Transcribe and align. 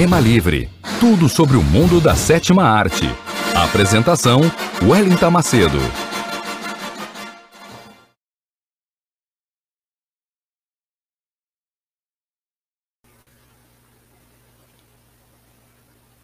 Cinema 0.00 0.18
Livre. 0.18 0.66
Tudo 0.98 1.28
sobre 1.28 1.58
o 1.58 1.62
mundo 1.62 2.00
da 2.00 2.16
sétima 2.16 2.62
arte. 2.62 3.04
Apresentação: 3.54 4.40
Wellington 4.82 5.30
Macedo. 5.30 5.76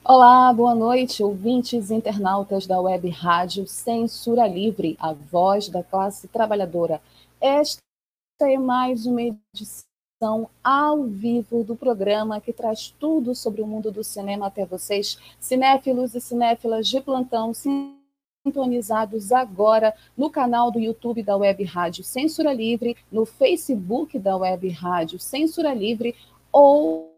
Olá, 0.03 0.51
boa 0.55 0.75
noite, 0.75 1.23
ouvintes 1.23 1.91
internautas 1.91 2.67
da 2.67 2.81
web 2.81 3.07
rádio 3.11 3.67
Censura 3.67 4.49
Livre, 4.49 4.97
a 4.99 5.13
voz 5.13 5.69
da 5.69 5.85
classe 5.85 6.27
trabalhadora. 6.29 6.99
Esta 7.39 7.83
é 8.41 8.57
mais 8.57 9.05
uma 9.05 9.21
edição 9.21 9.96
ao 10.65 11.05
vivo 11.05 11.63
do 11.63 11.77
programa 11.77 12.41
que 12.41 12.51
traz 12.51 12.89
tudo 12.99 13.35
sobre 13.35 13.61
o 13.61 13.67
mundo 13.67 13.91
do 13.91 14.03
cinema 14.03 14.47
até 14.47 14.65
vocês, 14.65 15.19
cinéfilos 15.39 16.15
e 16.15 16.21
cinéfilas 16.23 16.89
de 16.89 17.03
plantão, 17.03 17.53
sintonizados 18.43 19.31
agora 19.31 19.95
no 20.17 20.31
canal 20.31 20.71
do 20.71 20.81
YouTube 20.81 21.23
da 21.23 21.37
Web 21.37 21.65
Rádio 21.65 22.03
Censura 22.03 22.51
Livre, 22.55 22.97
no 23.13 23.27
Facebook 23.27 24.19
da 24.19 24.35
Web 24.39 24.67
Rádio 24.71 25.19
Censura 25.19 25.75
Livre 25.75 26.15
ou 26.51 27.15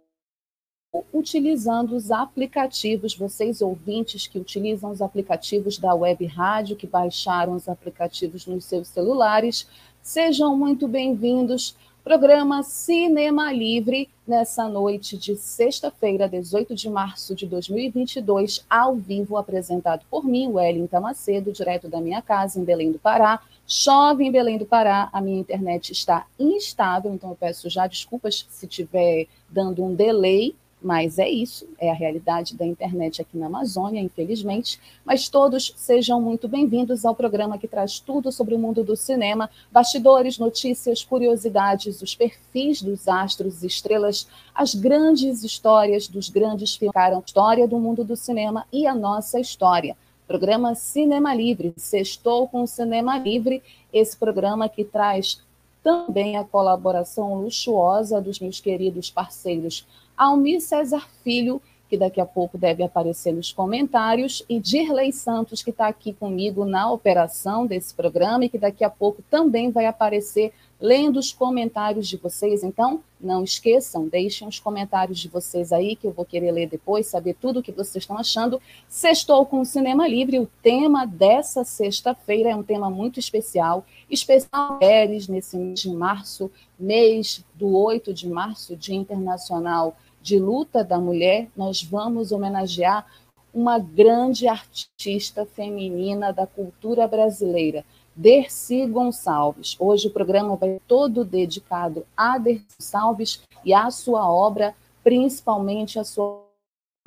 utilizando 1.12 1.94
os 1.94 2.10
aplicativos, 2.10 3.14
vocês 3.14 3.62
ouvintes 3.62 4.26
que 4.26 4.40
utilizam 4.40 4.90
os 4.90 5.00
aplicativos 5.00 5.78
da 5.78 5.94
Web 5.94 6.26
Rádio, 6.26 6.74
que 6.74 6.86
baixaram 6.86 7.52
os 7.52 7.68
aplicativos 7.68 8.44
nos 8.44 8.64
seus 8.64 8.88
celulares, 8.88 9.68
sejam 10.02 10.56
muito 10.56 10.88
bem-vindos 10.88 11.76
Programa 12.08 12.62
Cinema 12.62 13.52
Livre, 13.52 14.08
nessa 14.26 14.66
noite 14.66 15.14
de 15.14 15.36
sexta-feira, 15.36 16.26
18 16.26 16.74
de 16.74 16.88
março 16.88 17.34
de 17.34 17.44
2022, 17.44 18.64
ao 18.70 18.96
vivo, 18.96 19.36
apresentado 19.36 20.06
por 20.10 20.24
mim, 20.24 20.48
Wellington 20.48 21.00
Macedo, 21.00 21.52
direto 21.52 21.86
da 21.86 22.00
minha 22.00 22.22
casa, 22.22 22.58
em 22.58 22.64
Belém 22.64 22.90
do 22.90 22.98
Pará. 22.98 23.42
Chove 23.66 24.24
em 24.24 24.32
Belém 24.32 24.56
do 24.56 24.64
Pará, 24.64 25.10
a 25.12 25.20
minha 25.20 25.38
internet 25.38 25.92
está 25.92 26.24
instável, 26.38 27.12
então 27.12 27.28
eu 27.28 27.36
peço 27.36 27.68
já 27.68 27.86
desculpas 27.86 28.46
se 28.48 28.64
estiver 28.64 29.26
dando 29.50 29.84
um 29.84 29.94
delay 29.94 30.54
mas 30.80 31.18
é 31.18 31.28
isso, 31.28 31.66
é 31.78 31.90
a 31.90 31.94
realidade 31.94 32.56
da 32.56 32.64
internet 32.64 33.20
aqui 33.20 33.36
na 33.36 33.46
Amazônia, 33.46 34.00
infelizmente. 34.00 34.78
Mas 35.04 35.28
todos 35.28 35.74
sejam 35.76 36.20
muito 36.20 36.46
bem-vindos 36.46 37.04
ao 37.04 37.14
programa 37.14 37.58
que 37.58 37.66
traz 37.66 37.98
tudo 37.98 38.30
sobre 38.30 38.54
o 38.54 38.58
mundo 38.58 38.84
do 38.84 38.94
cinema, 38.94 39.50
bastidores, 39.72 40.38
notícias, 40.38 41.02
curiosidades, 41.02 42.00
os 42.00 42.14
perfis 42.14 42.80
dos 42.80 43.08
astros 43.08 43.62
e 43.62 43.66
estrelas, 43.66 44.28
as 44.54 44.74
grandes 44.74 45.42
histórias 45.42 46.06
dos 46.06 46.28
grandes 46.28 46.76
filmes, 46.76 46.96
a 46.96 47.22
história 47.24 47.66
do 47.66 47.78
mundo 47.78 48.04
do 48.04 48.16
cinema 48.16 48.64
e 48.72 48.86
a 48.86 48.94
nossa 48.94 49.40
história. 49.40 49.96
Programa 50.28 50.74
Cinema 50.74 51.34
Livre, 51.34 51.72
sextou 51.76 52.46
com 52.46 52.62
o 52.62 52.66
Cinema 52.66 53.18
Livre, 53.18 53.62
esse 53.92 54.16
programa 54.16 54.68
que 54.68 54.84
traz 54.84 55.40
também 55.82 56.36
a 56.36 56.44
colaboração 56.44 57.34
luxuosa 57.34 58.20
dos 58.20 58.38
meus 58.38 58.60
queridos 58.60 59.10
parceiros 59.10 59.86
Almir 60.18 60.60
César 60.60 61.08
Filho, 61.22 61.62
que 61.88 61.96
daqui 61.96 62.20
a 62.20 62.26
pouco 62.26 62.58
deve 62.58 62.82
aparecer 62.82 63.32
nos 63.32 63.50
comentários, 63.50 64.44
e 64.48 64.60
Dirley 64.60 65.12
Santos, 65.12 65.62
que 65.62 65.70
está 65.70 65.86
aqui 65.86 66.12
comigo 66.12 66.64
na 66.64 66.90
operação 66.92 67.66
desse 67.66 67.94
programa 67.94 68.44
e 68.44 68.48
que 68.48 68.58
daqui 68.58 68.84
a 68.84 68.90
pouco 68.90 69.22
também 69.30 69.70
vai 69.70 69.86
aparecer 69.86 70.52
lendo 70.80 71.18
os 71.18 71.32
comentários 71.32 72.06
de 72.06 72.16
vocês. 72.16 72.62
Então, 72.62 73.02
não 73.20 73.42
esqueçam, 73.42 74.06
deixem 74.06 74.46
os 74.46 74.60
comentários 74.60 75.18
de 75.18 75.28
vocês 75.28 75.72
aí, 75.72 75.96
que 75.96 76.06
eu 76.06 76.12
vou 76.12 76.24
querer 76.24 76.52
ler 76.52 76.68
depois, 76.68 77.06
saber 77.06 77.34
tudo 77.34 77.58
o 77.60 77.62
que 77.62 77.72
vocês 77.72 78.04
estão 78.04 78.16
achando. 78.16 78.60
Sextou 78.88 79.44
com 79.44 79.60
o 79.60 79.64
Cinema 79.64 80.06
Livre, 80.06 80.38
o 80.38 80.48
tema 80.62 81.04
dessa 81.04 81.64
sexta-feira 81.64 82.50
é 82.50 82.56
um 82.56 82.62
tema 82.62 82.88
muito 82.88 83.18
especial, 83.18 83.84
especial 84.08 84.74
mulheres 84.74 85.26
nesse 85.26 85.56
mês 85.56 85.80
de 85.80 85.90
março, 85.90 86.50
mês 86.78 87.44
do 87.54 87.76
8 87.76 88.14
de 88.14 88.28
março, 88.28 88.76
Dia 88.76 88.94
Internacional 88.94 89.96
de 90.22 90.38
luta 90.38 90.84
da 90.84 90.98
mulher, 90.98 91.48
nós 91.56 91.82
vamos 91.82 92.32
homenagear 92.32 93.06
uma 93.52 93.78
grande 93.78 94.46
artista 94.46 95.46
feminina 95.46 96.32
da 96.32 96.46
cultura 96.46 97.08
brasileira, 97.08 97.84
Dercy 98.14 98.86
Gonçalves. 98.86 99.76
Hoje 99.78 100.08
o 100.08 100.12
programa 100.12 100.56
vai 100.56 100.80
todo 100.86 101.24
dedicado 101.24 102.06
a 102.16 102.38
Dercy 102.38 102.64
Gonçalves 102.78 103.42
e 103.64 103.72
à 103.72 103.90
sua 103.90 104.30
obra, 104.30 104.74
principalmente 105.02 105.98
a 105.98 106.04
sua 106.04 106.44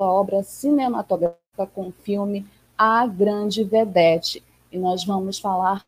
obra 0.00 0.42
cinematográfica 0.42 1.66
com 1.74 1.88
o 1.88 1.92
filme 1.92 2.46
A 2.76 3.06
Grande 3.06 3.62
Vedete. 3.62 4.42
E 4.70 4.78
nós 4.78 5.04
vamos 5.04 5.38
falar 5.38 5.84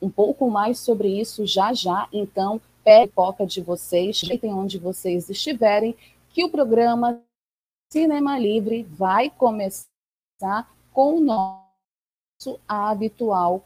um 0.00 0.10
pouco 0.10 0.50
mais 0.50 0.78
sobre 0.78 1.08
isso 1.20 1.46
já 1.46 1.72
já. 1.72 2.08
Então, 2.12 2.60
pé 2.82 3.06
pipoca 3.06 3.46
de 3.46 3.60
vocês, 3.60 4.20
tem 4.20 4.52
onde 4.52 4.78
vocês 4.78 5.30
estiverem, 5.30 5.94
que 6.32 6.44
o 6.44 6.50
programa 6.50 7.22
Cinema 7.90 8.38
Livre 8.38 8.84
vai 8.84 9.28
começar 9.28 9.86
com 10.92 11.18
o 11.18 11.20
nosso 11.20 12.58
habitual 12.66 13.62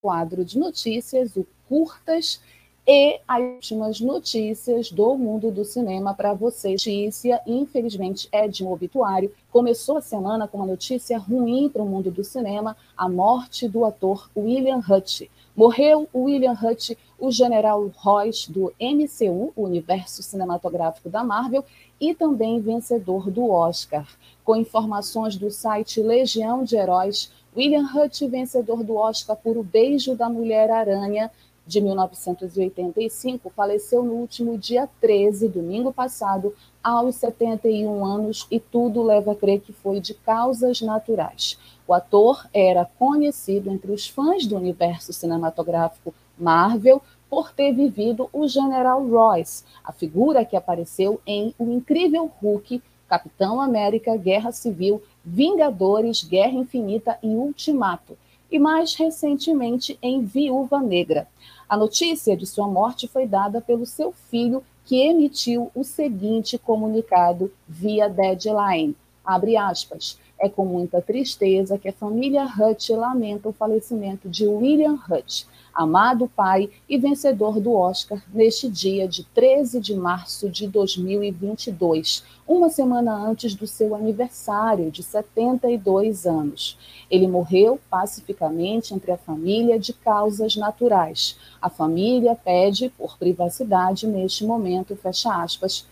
quadro 0.00 0.44
de 0.44 0.58
notícias, 0.58 1.36
o 1.36 1.46
Curtas, 1.68 2.40
e 2.84 3.20
as 3.28 3.40
últimas 3.40 4.00
notícias 4.00 4.90
do 4.90 5.16
mundo 5.16 5.52
do 5.52 5.64
cinema 5.64 6.12
para 6.14 6.34
você. 6.34 6.70
Notícia, 6.70 7.40
infelizmente, 7.46 8.28
é 8.32 8.48
de 8.48 8.64
um 8.64 8.72
obituário. 8.72 9.32
Começou 9.52 9.98
a 9.98 10.02
semana 10.02 10.48
com 10.48 10.58
uma 10.58 10.66
notícia 10.66 11.16
ruim 11.16 11.68
para 11.68 11.82
o 11.82 11.86
mundo 11.86 12.10
do 12.10 12.24
cinema: 12.24 12.76
a 12.96 13.08
morte 13.08 13.68
do 13.68 13.84
ator 13.84 14.28
William 14.36 14.78
Hurt. 14.78 15.28
Morreu 15.54 16.08
William 16.14 16.54
Hurt, 16.54 16.96
o 17.18 17.30
general 17.30 17.90
Royce 17.96 18.50
do 18.50 18.72
MCU, 18.80 19.52
universo 19.54 20.22
cinematográfico 20.22 21.10
da 21.10 21.22
Marvel, 21.22 21.62
e 22.00 22.14
também 22.14 22.58
vencedor 22.58 23.30
do 23.30 23.50
Oscar. 23.50 24.08
Com 24.42 24.56
informações 24.56 25.36
do 25.36 25.50
site 25.50 26.00
Legião 26.00 26.64
de 26.64 26.76
Heróis, 26.76 27.30
William 27.54 27.84
Hurt, 27.84 28.22
vencedor 28.22 28.82
do 28.82 28.96
Oscar 28.96 29.36
por 29.36 29.58
O 29.58 29.62
Beijo 29.62 30.16
da 30.16 30.28
Mulher-Aranha, 30.30 31.30
de 31.66 31.80
1985, 31.80 33.50
faleceu 33.50 34.02
no 34.02 34.14
último 34.14 34.58
dia 34.58 34.88
13, 35.00 35.48
domingo 35.48 35.92
passado, 35.92 36.54
aos 36.82 37.16
71 37.16 38.04
anos, 38.04 38.46
e 38.50 38.58
tudo 38.58 39.02
leva 39.02 39.32
a 39.32 39.36
crer 39.36 39.60
que 39.60 39.72
foi 39.72 40.00
de 40.00 40.14
causas 40.14 40.80
naturais. 40.80 41.58
O 41.92 41.94
ator 41.94 42.48
era 42.54 42.86
conhecido 42.98 43.70
entre 43.70 43.92
os 43.92 44.08
fãs 44.08 44.46
do 44.46 44.56
universo 44.56 45.12
cinematográfico 45.12 46.14
Marvel 46.38 47.02
por 47.28 47.52
ter 47.52 47.74
vivido 47.74 48.30
o 48.32 48.48
General 48.48 49.06
Royce, 49.06 49.62
a 49.84 49.92
figura 49.92 50.42
que 50.42 50.56
apareceu 50.56 51.20
em 51.26 51.54
O 51.58 51.70
Incrível 51.70 52.32
Hulk, 52.40 52.82
Capitão 53.06 53.60
América, 53.60 54.16
Guerra 54.16 54.52
Civil, 54.52 55.02
Vingadores, 55.22 56.24
Guerra 56.24 56.54
Infinita 56.54 57.18
e 57.22 57.26
Ultimato, 57.26 58.16
e 58.50 58.58
mais 58.58 58.94
recentemente 58.94 59.98
em 60.00 60.24
Viúva 60.24 60.80
Negra. 60.80 61.28
A 61.68 61.76
notícia 61.76 62.34
de 62.34 62.46
sua 62.46 62.68
morte 62.68 63.06
foi 63.06 63.26
dada 63.26 63.60
pelo 63.60 63.84
seu 63.84 64.12
filho, 64.12 64.64
que 64.86 64.96
emitiu 65.02 65.70
o 65.74 65.84
seguinte 65.84 66.56
comunicado 66.56 67.52
via 67.68 68.08
deadline, 68.08 68.96
abre 69.22 69.58
aspas, 69.58 70.18
é 70.42 70.48
com 70.48 70.64
muita 70.64 71.00
tristeza 71.00 71.78
que 71.78 71.88
a 71.88 71.92
família 71.92 72.44
Hutch 72.44 72.90
lamenta 72.90 73.48
o 73.48 73.52
falecimento 73.52 74.28
de 74.28 74.44
William 74.44 74.98
Hutch, 75.08 75.44
amado 75.72 76.28
pai 76.34 76.68
e 76.88 76.98
vencedor 76.98 77.60
do 77.60 77.72
Oscar 77.72 78.20
neste 78.34 78.68
dia 78.68 79.06
de 79.06 79.22
13 79.22 79.80
de 79.80 79.94
março 79.94 80.50
de 80.50 80.66
2022, 80.66 82.24
uma 82.46 82.68
semana 82.68 83.14
antes 83.14 83.54
do 83.54 83.68
seu 83.68 83.94
aniversário 83.94 84.90
de 84.90 85.04
72 85.04 86.26
anos. 86.26 86.76
Ele 87.08 87.28
morreu 87.28 87.78
pacificamente 87.88 88.92
entre 88.92 89.12
a 89.12 89.16
família 89.16 89.78
de 89.78 89.92
causas 89.92 90.56
naturais. 90.56 91.38
A 91.60 91.70
família 91.70 92.34
pede 92.34 92.88
por 92.98 93.16
privacidade 93.16 94.08
neste 94.08 94.44
momento, 94.44 94.96
fecha 94.96 95.40
aspas, 95.40 95.86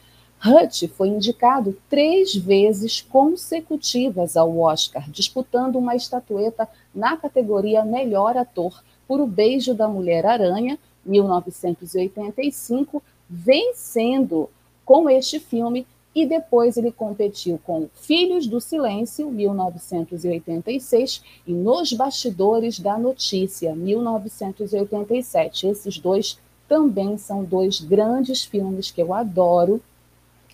Hutch 0.44 0.88
foi 0.96 1.08
indicado 1.08 1.76
três 1.90 2.34
vezes 2.34 3.02
consecutivas 3.02 4.38
ao 4.38 4.58
Oscar, 4.58 5.10
disputando 5.10 5.76
uma 5.76 5.94
estatueta 5.94 6.66
na 6.94 7.14
categoria 7.16 7.84
Melhor 7.84 8.38
Ator 8.38 8.82
por 9.06 9.20
O 9.20 9.26
Beijo 9.26 9.74
da 9.74 9.86
Mulher-Aranha, 9.86 10.78
1985, 11.04 13.02
vencendo 13.28 14.48
com 14.84 15.10
este 15.10 15.38
filme 15.38 15.86
e 16.14 16.24
depois 16.26 16.76
ele 16.76 16.90
competiu 16.90 17.60
com 17.62 17.88
Filhos 17.94 18.46
do 18.46 18.60
Silêncio, 18.60 19.30
1986, 19.30 21.22
e 21.46 21.52
Nos 21.52 21.92
Bastidores 21.92 22.80
da 22.80 22.98
Notícia, 22.98 23.74
1987. 23.76 25.66
Esses 25.66 25.98
dois 25.98 26.38
também 26.66 27.18
são 27.18 27.44
dois 27.44 27.80
grandes 27.80 28.42
filmes 28.44 28.90
que 28.90 29.02
eu 29.02 29.12
adoro 29.12 29.80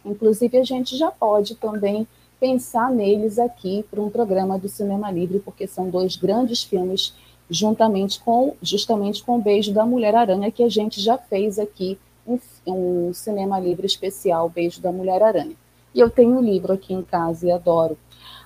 Inclusive, 0.07 0.59
a 0.59 0.65
gente 0.65 0.97
já 0.97 1.11
pode 1.11 1.57
também 1.57 2.07
pensar 2.39 2.91
neles 2.91 3.39
aqui 3.39 3.85
para 3.91 4.01
um 4.01 4.11
programa 4.11 4.59
do 4.59 4.69
Cinema 4.69 5.11
Livre, 5.11 5.41
porque 5.41 5.67
são 5.67 5.91
dois 5.91 6.17
grandes 6.17 6.63
filmes, 6.63 7.15
juntamente 7.51 8.21
com, 8.21 8.55
justamente 8.63 9.23
com 9.23 9.37
o 9.37 9.43
Beijo 9.43 9.73
da 9.73 9.85
Mulher-Aranha, 9.85 10.51
que 10.51 10.63
a 10.63 10.69
gente 10.69 11.01
já 11.01 11.19
fez 11.19 11.59
aqui 11.59 11.99
um, 12.27 12.39
um 12.67 13.13
Cinema 13.15 13.59
Livre 13.59 13.87
especial, 13.87 14.49
Beijo 14.49 14.81
da 14.81 14.93
Mulher-Aranha. 14.93 15.57
E 15.95 16.01
eu 16.01 16.11
tenho 16.11 16.39
um 16.39 16.43
livro 16.43 16.73
aqui 16.73 16.93
em 16.93 17.03
casa 17.03 17.47
e 17.47 17.51
adoro. 17.51 17.97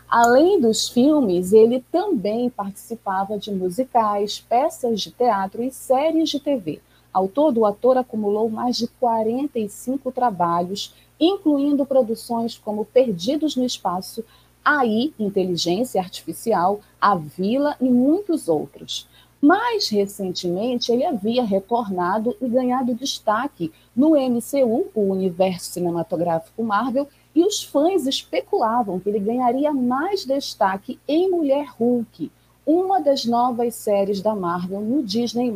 Além 0.09 0.61
dos 0.61 0.89
filmes, 0.89 1.53
ele 1.53 1.85
também 1.93 2.51
participava 2.51 3.39
de 3.39 3.53
musicais, 3.53 4.41
peças 4.41 5.01
de 5.01 5.13
teatro 5.13 5.63
e 5.63 5.71
séries 5.71 6.29
de 6.29 6.41
TV. 6.41 6.81
Ao 7.13 7.27
todo, 7.29 7.61
o 7.61 7.67
ator 7.67 7.97
acumulou 7.99 8.49
mais 8.49 8.77
de 8.77 8.87
45 8.87 10.13
trabalhos 10.13 10.95
incluindo 11.21 11.85
produções 11.85 12.57
como 12.57 12.85
Perdidos 12.85 13.55
no 13.55 13.65
Espaço, 13.65 14.25
AI, 14.65 15.13
Inteligência 15.19 16.01
Artificial, 16.01 16.81
A 17.01 17.15
Vila 17.15 17.77
e 17.81 17.85
muitos 17.85 18.49
outros. 18.49 19.07
Mais 19.41 19.89
recentemente, 19.89 20.93
ele 20.93 21.05
havia 21.05 21.43
retornado 21.43 22.37
e 22.41 22.49
ganhado 22.49 22.95
destaque 22.95 23.73
no 23.95 24.11
MCU, 24.11 24.89
o 24.95 25.13
Universo 25.13 25.73
Cinematográfico 25.73 26.63
Marvel, 26.63 27.09
e 27.35 27.45
os 27.45 27.63
fãs 27.63 28.07
especulavam 28.07 28.99
que 28.99 29.09
ele 29.09 29.21
ganharia 29.21 29.73
mais 29.73 30.25
destaque 30.25 30.99
em 31.07 31.31
Mulher 31.31 31.69
Hulk, 31.79 32.31
uma 32.67 33.01
das 33.01 33.25
novas 33.25 33.75
séries 33.75 34.21
da 34.21 34.35
Marvel 34.35 34.81
no 34.81 35.03
Disney+. 35.03 35.53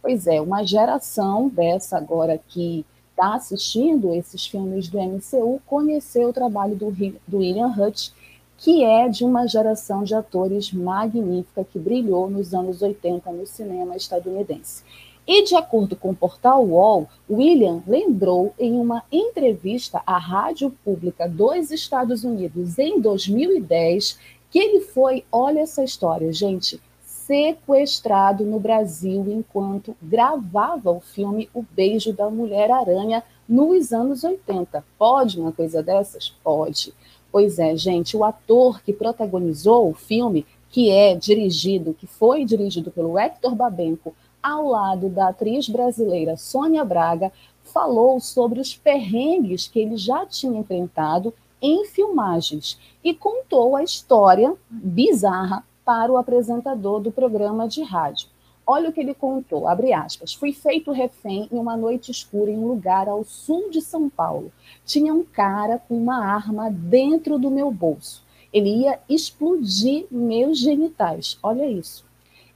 Pois 0.00 0.26
é, 0.26 0.40
uma 0.40 0.64
geração 0.64 1.48
dessa 1.48 1.96
agora 1.96 2.40
que 2.48 2.84
está 3.10 3.34
assistindo 3.34 4.14
esses 4.14 4.46
filmes 4.46 4.88
do 4.88 4.98
MCU 5.00 5.60
conheceu 5.66 6.28
o 6.28 6.32
trabalho 6.32 6.76
do, 6.76 6.90
do 7.26 7.38
William 7.38 7.74
Hutch, 7.76 8.10
que 8.56 8.84
é 8.84 9.08
de 9.08 9.24
uma 9.24 9.46
geração 9.46 10.04
de 10.04 10.14
atores 10.14 10.72
magnífica 10.72 11.64
que 11.64 11.78
brilhou 11.78 12.30
nos 12.30 12.54
anos 12.54 12.80
80 12.80 13.30
no 13.32 13.46
cinema 13.46 13.96
estadunidense. 13.96 14.84
E 15.26 15.44
de 15.44 15.54
acordo 15.54 15.94
com 15.94 16.10
o 16.10 16.16
portal 16.16 16.64
UOL, 16.64 17.06
William 17.28 17.82
lembrou 17.86 18.54
em 18.58 18.72
uma 18.80 19.02
entrevista 19.12 20.00
à 20.06 20.16
Rádio 20.16 20.70
Pública 20.84 21.28
dos 21.28 21.70
Estados 21.70 22.24
Unidos 22.24 22.78
em 22.78 23.00
2010 23.00 24.18
que 24.50 24.58
ele 24.58 24.80
foi, 24.80 25.24
olha 25.30 25.60
essa 25.60 25.84
história, 25.84 26.32
gente, 26.32 26.80
sequestrado 27.28 28.42
no 28.46 28.58
Brasil 28.58 29.22
enquanto 29.28 29.94
gravava 30.02 30.90
o 30.90 30.98
filme 30.98 31.46
O 31.52 31.62
Beijo 31.62 32.10
da 32.10 32.30
Mulher-Aranha 32.30 33.22
nos 33.46 33.92
anos 33.92 34.24
80. 34.24 34.82
Pode 34.98 35.38
uma 35.38 35.52
coisa 35.52 35.82
dessas? 35.82 36.30
Pode. 36.42 36.94
Pois 37.30 37.58
é, 37.58 37.76
gente, 37.76 38.16
o 38.16 38.24
ator 38.24 38.80
que 38.80 38.94
protagonizou 38.94 39.90
o 39.90 39.94
filme, 39.94 40.46
que 40.70 40.90
é 40.90 41.14
dirigido, 41.14 41.92
que 41.92 42.06
foi 42.06 42.46
dirigido 42.46 42.90
pelo 42.90 43.18
Hector 43.18 43.54
Babenco, 43.54 44.14
ao 44.42 44.66
lado 44.66 45.10
da 45.10 45.28
atriz 45.28 45.68
brasileira 45.68 46.34
Sônia 46.38 46.82
Braga, 46.82 47.30
falou 47.62 48.18
sobre 48.20 48.58
os 48.58 48.74
perrengues 48.74 49.68
que 49.68 49.78
ele 49.78 49.98
já 49.98 50.24
tinha 50.24 50.58
enfrentado 50.58 51.34
em 51.60 51.84
filmagens 51.84 52.78
e 53.04 53.12
contou 53.12 53.76
a 53.76 53.82
história 53.82 54.54
bizarra 54.70 55.62
para 55.88 56.12
o 56.12 56.18
apresentador 56.18 57.00
do 57.00 57.10
programa 57.10 57.66
de 57.66 57.82
rádio. 57.82 58.28
Olha 58.66 58.90
o 58.90 58.92
que 58.92 59.00
ele 59.00 59.14
contou, 59.14 59.66
abre 59.66 59.94
aspas. 59.94 60.34
Fui 60.34 60.52
feito 60.52 60.92
refém 60.92 61.48
em 61.50 61.56
uma 61.56 61.78
noite 61.78 62.10
escura 62.10 62.50
em 62.50 62.58
um 62.58 62.68
lugar 62.68 63.08
ao 63.08 63.24
sul 63.24 63.70
de 63.70 63.80
São 63.80 64.10
Paulo. 64.10 64.52
Tinha 64.84 65.14
um 65.14 65.24
cara 65.24 65.78
com 65.78 65.96
uma 65.96 66.22
arma 66.22 66.70
dentro 66.70 67.38
do 67.38 67.50
meu 67.50 67.70
bolso. 67.70 68.22
Ele 68.52 68.82
ia 68.82 69.00
explodir 69.08 70.04
meus 70.10 70.58
genitais. 70.58 71.38
Olha 71.42 71.66
isso. 71.66 72.04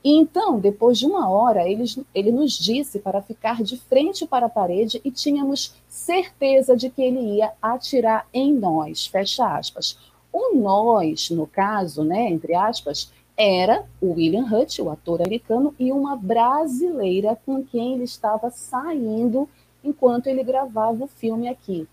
E 0.03 0.11
então, 0.11 0.59
depois 0.59 0.99
de 0.99 1.07
uma 1.07 1.27
hora, 1.27 1.67
ele, 1.67 1.85
ele 2.13 2.31
nos 2.31 2.51
disse 2.51 2.99
para 2.99 3.19
ficar 3.19 3.63
de 3.63 3.77
frente 3.77 4.27
para 4.27 4.45
a 4.45 4.49
parede 4.49 5.01
e 5.03 5.09
tínhamos 5.09 5.73
certeza 5.89 6.77
de 6.77 6.87
que 6.91 7.01
ele 7.01 7.37
ia 7.37 7.51
atirar 7.59 8.27
em 8.31 8.53
nós. 8.53 9.07
Fecha 9.07 9.57
aspas. 9.57 9.97
O 10.33 10.55
nós, 10.55 11.29
no 11.29 11.45
caso, 11.45 12.03
né, 12.03 12.27
entre 12.27 12.55
aspas, 12.55 13.11
era 13.35 13.85
o 13.99 14.13
William 14.13 14.45
Hutch, 14.45 14.79
o 14.79 14.89
ator 14.89 15.21
americano, 15.21 15.73
e 15.79 15.91
uma 15.91 16.15
brasileira 16.15 17.37
com 17.45 17.63
quem 17.63 17.95
ele 17.95 18.03
estava 18.03 18.49
saindo 18.49 19.49
enquanto 19.83 20.27
ele 20.27 20.43
gravava 20.43 21.03
o 21.03 21.07
filme 21.07 21.47
aqui. 21.47 21.87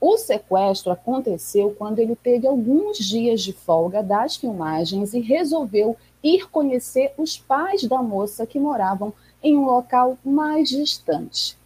O 0.00 0.18
sequestro 0.18 0.92
aconteceu 0.92 1.74
quando 1.76 1.98
ele 1.98 2.14
teve 2.14 2.46
alguns 2.46 2.98
dias 2.98 3.40
de 3.40 3.52
folga 3.52 4.02
das 4.02 4.36
filmagens 4.36 5.14
e 5.14 5.20
resolveu 5.20 5.96
ir 6.22 6.48
conhecer 6.50 7.12
os 7.16 7.38
pais 7.38 7.84
da 7.84 8.02
moça 8.02 8.46
que 8.46 8.58
moravam 8.58 9.12
em 9.42 9.56
um 9.56 9.64
local 9.64 10.18
mais 10.24 10.68
distante. 10.68 11.56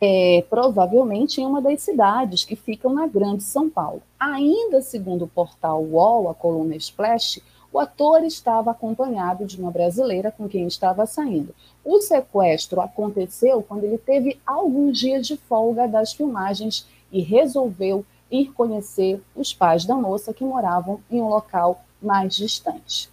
É, 0.00 0.44
provavelmente 0.48 1.40
em 1.40 1.46
uma 1.46 1.60
das 1.60 1.82
cidades 1.82 2.44
que 2.44 2.54
ficam 2.54 2.94
na 2.94 3.06
Grande 3.06 3.42
São 3.42 3.68
Paulo. 3.68 4.02
Ainda 4.18 4.80
segundo 4.80 5.24
o 5.24 5.28
portal 5.28 5.82
UOL, 5.82 6.28
a 6.28 6.34
coluna 6.34 6.76
Splash, 6.76 7.42
o 7.72 7.78
ator 7.78 8.24
estava 8.24 8.70
acompanhado 8.70 9.44
de 9.44 9.60
uma 9.60 9.70
brasileira 9.70 10.30
com 10.30 10.48
quem 10.48 10.66
estava 10.66 11.06
saindo. 11.06 11.54
O 11.84 12.00
sequestro 12.00 12.80
aconteceu 12.80 13.62
quando 13.62 13.84
ele 13.84 13.98
teve 13.98 14.40
alguns 14.46 14.98
dias 14.98 15.26
de 15.26 15.36
folga 15.36 15.86
das 15.86 16.12
filmagens 16.12 16.86
e 17.12 17.20
resolveu 17.20 18.04
ir 18.30 18.52
conhecer 18.52 19.22
os 19.34 19.52
pais 19.52 19.84
da 19.84 19.94
moça 19.94 20.32
que 20.32 20.44
moravam 20.44 21.00
em 21.10 21.20
um 21.20 21.28
local 21.28 21.82
mais 22.00 22.34
distante. 22.34 23.10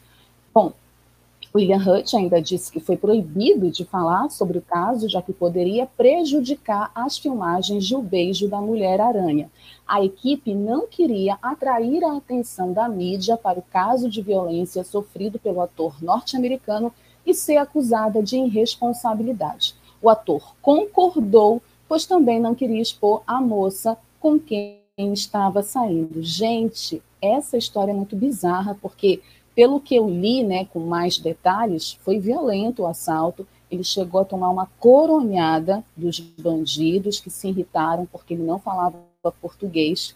William 1.55 1.77
Hutch 1.77 2.13
ainda 2.13 2.41
disse 2.41 2.69
que 2.69 2.81
foi 2.81 2.97
proibido 2.97 3.71
de 3.71 3.85
falar 3.85 4.29
sobre 4.29 4.57
o 4.57 4.61
caso, 4.61 5.07
já 5.07 5.21
que 5.21 5.31
poderia 5.31 5.85
prejudicar 5.85 6.91
as 6.93 7.17
filmagens 7.17 7.85
de 7.85 7.95
O 7.95 8.01
Beijo 8.01 8.49
da 8.49 8.59
Mulher-Aranha. 8.59 9.49
A 9.87 10.03
equipe 10.03 10.53
não 10.53 10.85
queria 10.85 11.37
atrair 11.41 12.03
a 12.03 12.17
atenção 12.17 12.73
da 12.73 12.89
mídia 12.89 13.37
para 13.37 13.57
o 13.57 13.61
caso 13.61 14.09
de 14.09 14.21
violência 14.21 14.83
sofrido 14.83 15.39
pelo 15.39 15.61
ator 15.61 16.03
norte-americano 16.03 16.91
e 17.25 17.33
ser 17.33 17.55
acusada 17.55 18.21
de 18.21 18.35
irresponsabilidade. 18.35 19.75
O 20.01 20.09
ator 20.09 20.55
concordou, 20.61 21.61
pois 21.87 22.05
também 22.05 22.37
não 22.37 22.53
queria 22.53 22.81
expor 22.81 23.23
a 23.25 23.39
moça 23.39 23.97
com 24.19 24.37
quem 24.37 24.81
estava 24.97 25.63
saindo. 25.63 26.21
Gente, 26.21 27.01
essa 27.21 27.55
história 27.55 27.91
é 27.91 27.95
muito 27.95 28.15
bizarra, 28.15 28.77
porque 28.81 29.21
pelo 29.55 29.79
que 29.79 29.95
eu 29.95 30.09
li, 30.09 30.43
né, 30.43 30.65
com 30.65 30.79
mais 30.79 31.17
detalhes, 31.17 31.97
foi 32.01 32.19
violento 32.19 32.83
o 32.83 32.87
assalto. 32.87 33.47
Ele 33.71 33.83
chegou 33.83 34.21
a 34.21 34.25
tomar 34.25 34.49
uma 34.49 34.67
coronhada 34.79 35.83
dos 35.95 36.19
bandidos 36.19 37.21
que 37.21 37.29
se 37.29 37.47
irritaram 37.47 38.05
porque 38.05 38.33
ele 38.33 38.43
não 38.43 38.59
falava 38.59 39.01
português, 39.41 40.13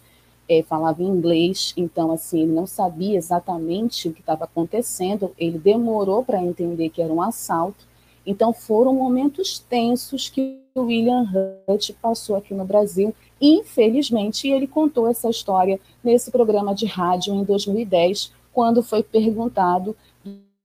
é, 0.47 0.61
falava 0.61 1.01
inglês, 1.01 1.73
então 1.77 2.11
assim 2.11 2.41
ele 2.41 2.51
não 2.51 2.67
sabia 2.67 3.17
exatamente 3.17 4.09
o 4.09 4.13
que 4.13 4.19
estava 4.19 4.43
acontecendo. 4.43 5.31
Ele 5.37 5.57
demorou 5.57 6.23
para 6.23 6.43
entender 6.43 6.89
que 6.89 7.01
era 7.01 7.13
um 7.13 7.21
assalto. 7.21 7.87
Então 8.25 8.51
foram 8.51 8.93
momentos 8.93 9.57
tensos 9.57 10.27
que 10.27 10.59
o 10.75 10.81
William 10.81 11.25
Hutt 11.67 11.93
passou 11.93 12.35
aqui 12.35 12.53
no 12.53 12.65
Brasil. 12.65 13.15
Infelizmente, 13.41 14.49
ele 14.49 14.67
contou 14.67 15.07
essa 15.07 15.29
história 15.29 15.79
nesse 16.03 16.29
programa 16.29 16.75
de 16.75 16.85
rádio 16.85 17.33
em 17.33 17.43
2010 17.43 18.37
quando 18.53 18.83
foi 18.83 19.03
perguntado 19.03 19.95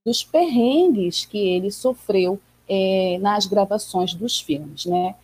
dos 0.05 0.23
perrengues 0.23 1.25
que 1.25 1.39
ele 1.39 1.71
sofreu 1.71 2.39
é, 2.69 3.19
nas 3.21 3.47
gravações 3.47 4.15
dos 4.15 4.39
filmes, 4.41 4.85
né? 4.85 5.15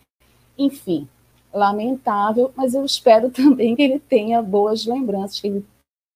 Enfim, 0.57 1.07
lamentável, 1.53 2.51
mas 2.55 2.73
eu 2.73 2.83
espero 2.83 3.29
também 3.31 3.75
que 3.75 3.81
ele 3.81 3.99
tenha 3.99 4.41
boas 4.41 4.85
lembranças, 4.85 5.39
que 5.39 5.47
ele 5.47 5.65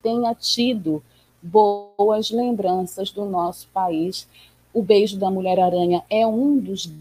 tenha 0.02 0.34
tido 0.34 1.04
boas 1.42 2.32
lembranças 2.32 3.12
do 3.12 3.25
nosso 3.25 3.68
país. 3.70 4.28
O 4.74 4.82
Beijo 4.82 5.18
da 5.18 5.30
Mulher-Aranha 5.30 6.04
é 6.10 6.25
um 6.25 6.58
dos 6.58 6.92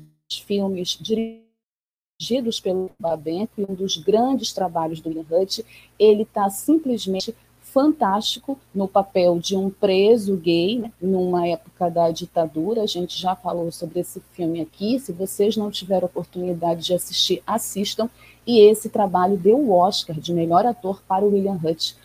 filmes 0.47 0.99
dirigidos 1.01 2.61
pelo 2.61 2.91
Babenco 2.99 3.53
e 3.59 3.65
um 3.69 3.75
dos 3.75 3.97
grandes 3.97 4.53
trabalhos 4.53 5.01
do 5.01 5.11
Ian 5.11 5.25
Hutt. 5.31 5.65
Ele 5.99 6.23
está 6.23 6.49
simplesmente 6.51 7.35
fantástico 7.75 8.57
no 8.73 8.87
papel 8.87 9.41
de 9.41 9.57
um 9.57 9.69
preso 9.69 10.37
gay, 10.37 10.79
né, 10.79 10.93
numa 11.03 11.49
época 11.49 11.91
da 11.91 12.09
ditadura. 12.13 12.83
A 12.83 12.87
gente 12.87 13.21
já 13.21 13.35
falou 13.35 13.73
sobre 13.73 13.99
esse 13.99 14.21
filme 14.33 14.61
aqui. 14.61 15.01
Se 15.01 15.13
vocês 15.13 15.57
não 15.57 15.73
tiveram 15.73 16.07
oportunidade 16.07 16.85
de 16.85 16.95
assistir, 16.95 17.43
assistam. 17.45 18.09
E 18.47 18.61
esse 18.61 18.89
trabalho 18.89 19.37
deu 19.37 19.59
o 19.59 19.73
Oscar 19.73 20.15
de 20.21 20.33
melhor 20.33 20.65
ator 20.65 21.03
para 21.03 21.25
o 21.25 21.33
William 21.33 21.59
Hutt. 21.63 21.97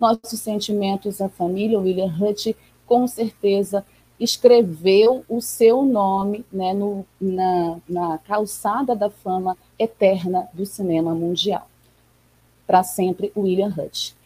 Nossos 0.00 0.40
sentimentos 0.40 1.20
à 1.20 1.28
família, 1.28 1.78
William 1.78 2.12
Hutt, 2.20 2.56
com 2.84 3.06
certeza 3.06 3.86
escreveu 4.18 5.24
o 5.28 5.40
seu 5.40 5.82
nome 5.84 6.44
né, 6.50 6.74
no, 6.74 7.06
na, 7.20 7.80
na 7.88 8.18
calçada 8.18 8.96
da 8.96 9.10
fama 9.10 9.56
eterna 9.78 10.48
do 10.54 10.66
cinema 10.66 11.14
mundial 11.14 11.68
para 12.66 12.82
sempre 12.82 13.32
William 13.36 13.68
Hutt. 13.68 14.16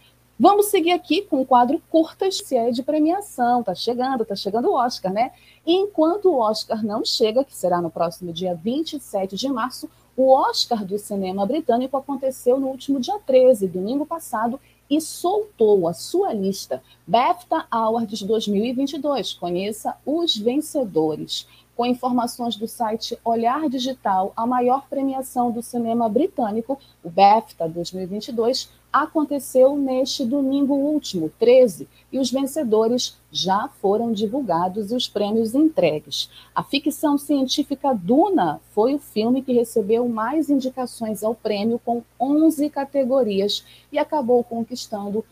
Vamos 0.42 0.66
seguir 0.66 0.92
aqui 0.92 1.20
com 1.20 1.42
o 1.42 1.44
quadro 1.44 1.82
curtas 1.90 2.38
se 2.38 2.56
é 2.56 2.70
de 2.70 2.82
premiação. 2.82 3.62
Tá 3.62 3.74
chegando, 3.74 4.24
tá 4.24 4.34
chegando 4.34 4.70
o 4.70 4.74
Oscar, 4.74 5.12
né? 5.12 5.32
E 5.66 5.74
enquanto 5.74 6.30
o 6.30 6.38
Oscar 6.38 6.82
não 6.82 7.04
chega, 7.04 7.44
que 7.44 7.54
será 7.54 7.82
no 7.82 7.90
próximo 7.90 8.32
dia 8.32 8.54
27 8.54 9.36
de 9.36 9.48
março, 9.50 9.86
o 10.16 10.32
Oscar 10.32 10.82
do 10.82 10.98
cinema 10.98 11.44
britânico 11.44 11.96
aconteceu 11.96 12.58
no 12.58 12.68
último 12.68 12.98
dia 12.98 13.18
13, 13.26 13.68
domingo 13.68 14.06
passado, 14.06 14.58
e 14.88 15.00
soltou 15.00 15.86
a 15.86 15.92
sua 15.92 16.32
lista 16.32 16.82
BAFTA 17.06 17.66
Awards 17.70 18.22
2022. 18.22 19.34
Conheça 19.34 19.96
os 20.06 20.36
vencedores 20.36 21.46
com 21.80 21.86
informações 21.86 22.56
do 22.56 22.68
site 22.68 23.18
Olhar 23.24 23.66
Digital, 23.66 24.34
a 24.36 24.46
maior 24.46 24.86
premiação 24.86 25.50
do 25.50 25.62
cinema 25.62 26.10
britânico, 26.10 26.78
o 27.02 27.08
BAFTA 27.08 27.66
2022, 27.66 28.68
aconteceu 28.92 29.74
neste 29.74 30.26
domingo 30.26 30.74
último, 30.74 31.32
13, 31.38 31.88
e 32.12 32.18
os 32.18 32.30
vencedores 32.30 33.16
já 33.32 33.66
foram 33.80 34.12
divulgados 34.12 34.92
e 34.92 34.94
os 34.94 35.08
prêmios 35.08 35.54
entregues. 35.54 36.28
A 36.54 36.62
ficção 36.62 37.16
científica 37.16 37.94
Duna 37.94 38.60
foi 38.72 38.92
o 38.92 38.98
filme 38.98 39.40
que 39.40 39.54
recebeu 39.54 40.06
mais 40.06 40.50
indicações 40.50 41.24
ao 41.24 41.34
prêmio, 41.34 41.80
com 41.82 42.02
11 42.20 42.68
categorias, 42.68 43.64
e 43.90 43.98
acabou 43.98 44.44
conquistando 44.44 45.24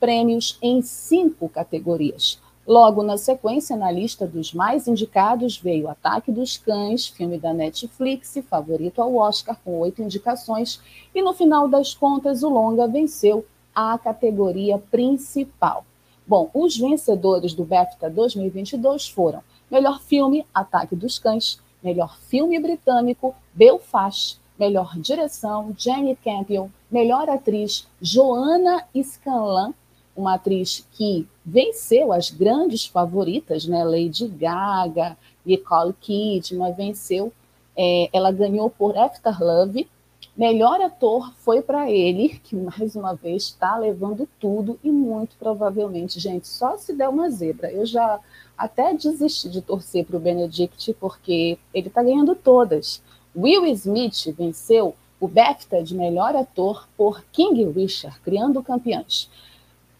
prêmios 0.00 0.58
em 0.62 0.80
cinco 0.80 1.46
categorias. 1.46 2.40
Logo 2.66 3.02
na 3.02 3.16
sequência, 3.16 3.76
na 3.76 3.90
lista 3.90 4.26
dos 4.26 4.52
mais 4.52 4.86
indicados, 4.86 5.58
veio 5.58 5.88
Ataque 5.88 6.30
dos 6.30 6.58
Cães, 6.58 7.08
filme 7.08 7.38
da 7.38 7.52
Netflix, 7.52 8.38
favorito 8.48 9.00
ao 9.00 9.16
Oscar, 9.16 9.58
com 9.64 9.78
oito 9.78 10.02
indicações, 10.02 10.80
e 11.14 11.22
no 11.22 11.32
final 11.32 11.66
das 11.66 11.94
contas, 11.94 12.42
o 12.42 12.48
longa 12.48 12.86
venceu 12.86 13.44
a 13.74 13.98
categoria 13.98 14.78
principal. 14.78 15.84
Bom, 16.26 16.50
os 16.54 16.76
vencedores 16.76 17.54
do 17.54 17.64
BAFTA 17.64 18.10
2022 18.10 19.08
foram 19.08 19.42
Melhor 19.70 20.00
Filme, 20.00 20.46
Ataque 20.54 20.94
dos 20.94 21.18
Cães, 21.18 21.58
Melhor 21.82 22.16
Filme 22.18 22.58
Britânico, 22.60 23.34
Belfast, 23.54 24.38
Melhor 24.58 24.98
Direção, 24.98 25.74
Jenny 25.76 26.14
Campion, 26.16 26.68
Melhor 26.90 27.28
Atriz, 27.30 27.88
Joanna 28.00 28.84
Scanlan, 29.02 29.72
uma 30.20 30.34
atriz 30.34 30.86
que 30.92 31.26
venceu 31.44 32.12
as 32.12 32.30
grandes 32.30 32.86
favoritas, 32.86 33.66
né? 33.66 33.82
Lady 33.82 34.28
Gaga, 34.28 35.16
Nicole 35.44 35.94
Kidman, 36.00 36.72
venceu. 36.72 37.32
É, 37.76 38.08
ela 38.12 38.30
ganhou 38.30 38.70
por 38.70 38.96
After 38.96 39.42
Love. 39.42 39.88
Melhor 40.36 40.80
ator 40.80 41.32
foi 41.38 41.60
para 41.60 41.90
ele, 41.90 42.40
que 42.44 42.54
mais 42.54 42.94
uma 42.94 43.14
vez 43.14 43.44
está 43.44 43.76
levando 43.76 44.28
tudo 44.38 44.78
e 44.82 44.90
muito 44.90 45.36
provavelmente, 45.38 46.20
gente, 46.20 46.46
só 46.46 46.76
se 46.76 46.92
der 46.94 47.08
uma 47.08 47.28
zebra. 47.30 47.70
Eu 47.70 47.84
já 47.84 48.20
até 48.56 48.94
desisti 48.94 49.48
de 49.48 49.60
torcer 49.60 50.04
para 50.04 50.16
o 50.16 50.20
Benedict 50.20 50.94
porque 51.00 51.58
ele 51.74 51.88
está 51.88 52.02
ganhando 52.02 52.34
todas. 52.34 53.02
Will 53.34 53.66
Smith 53.66 54.34
venceu 54.36 54.94
o 55.20 55.28
BAFTA 55.28 55.82
de 55.82 55.94
melhor 55.94 56.34
ator 56.34 56.88
por 56.96 57.22
King 57.30 57.70
Richard, 57.70 58.18
Criando 58.20 58.62
Campeões. 58.62 59.30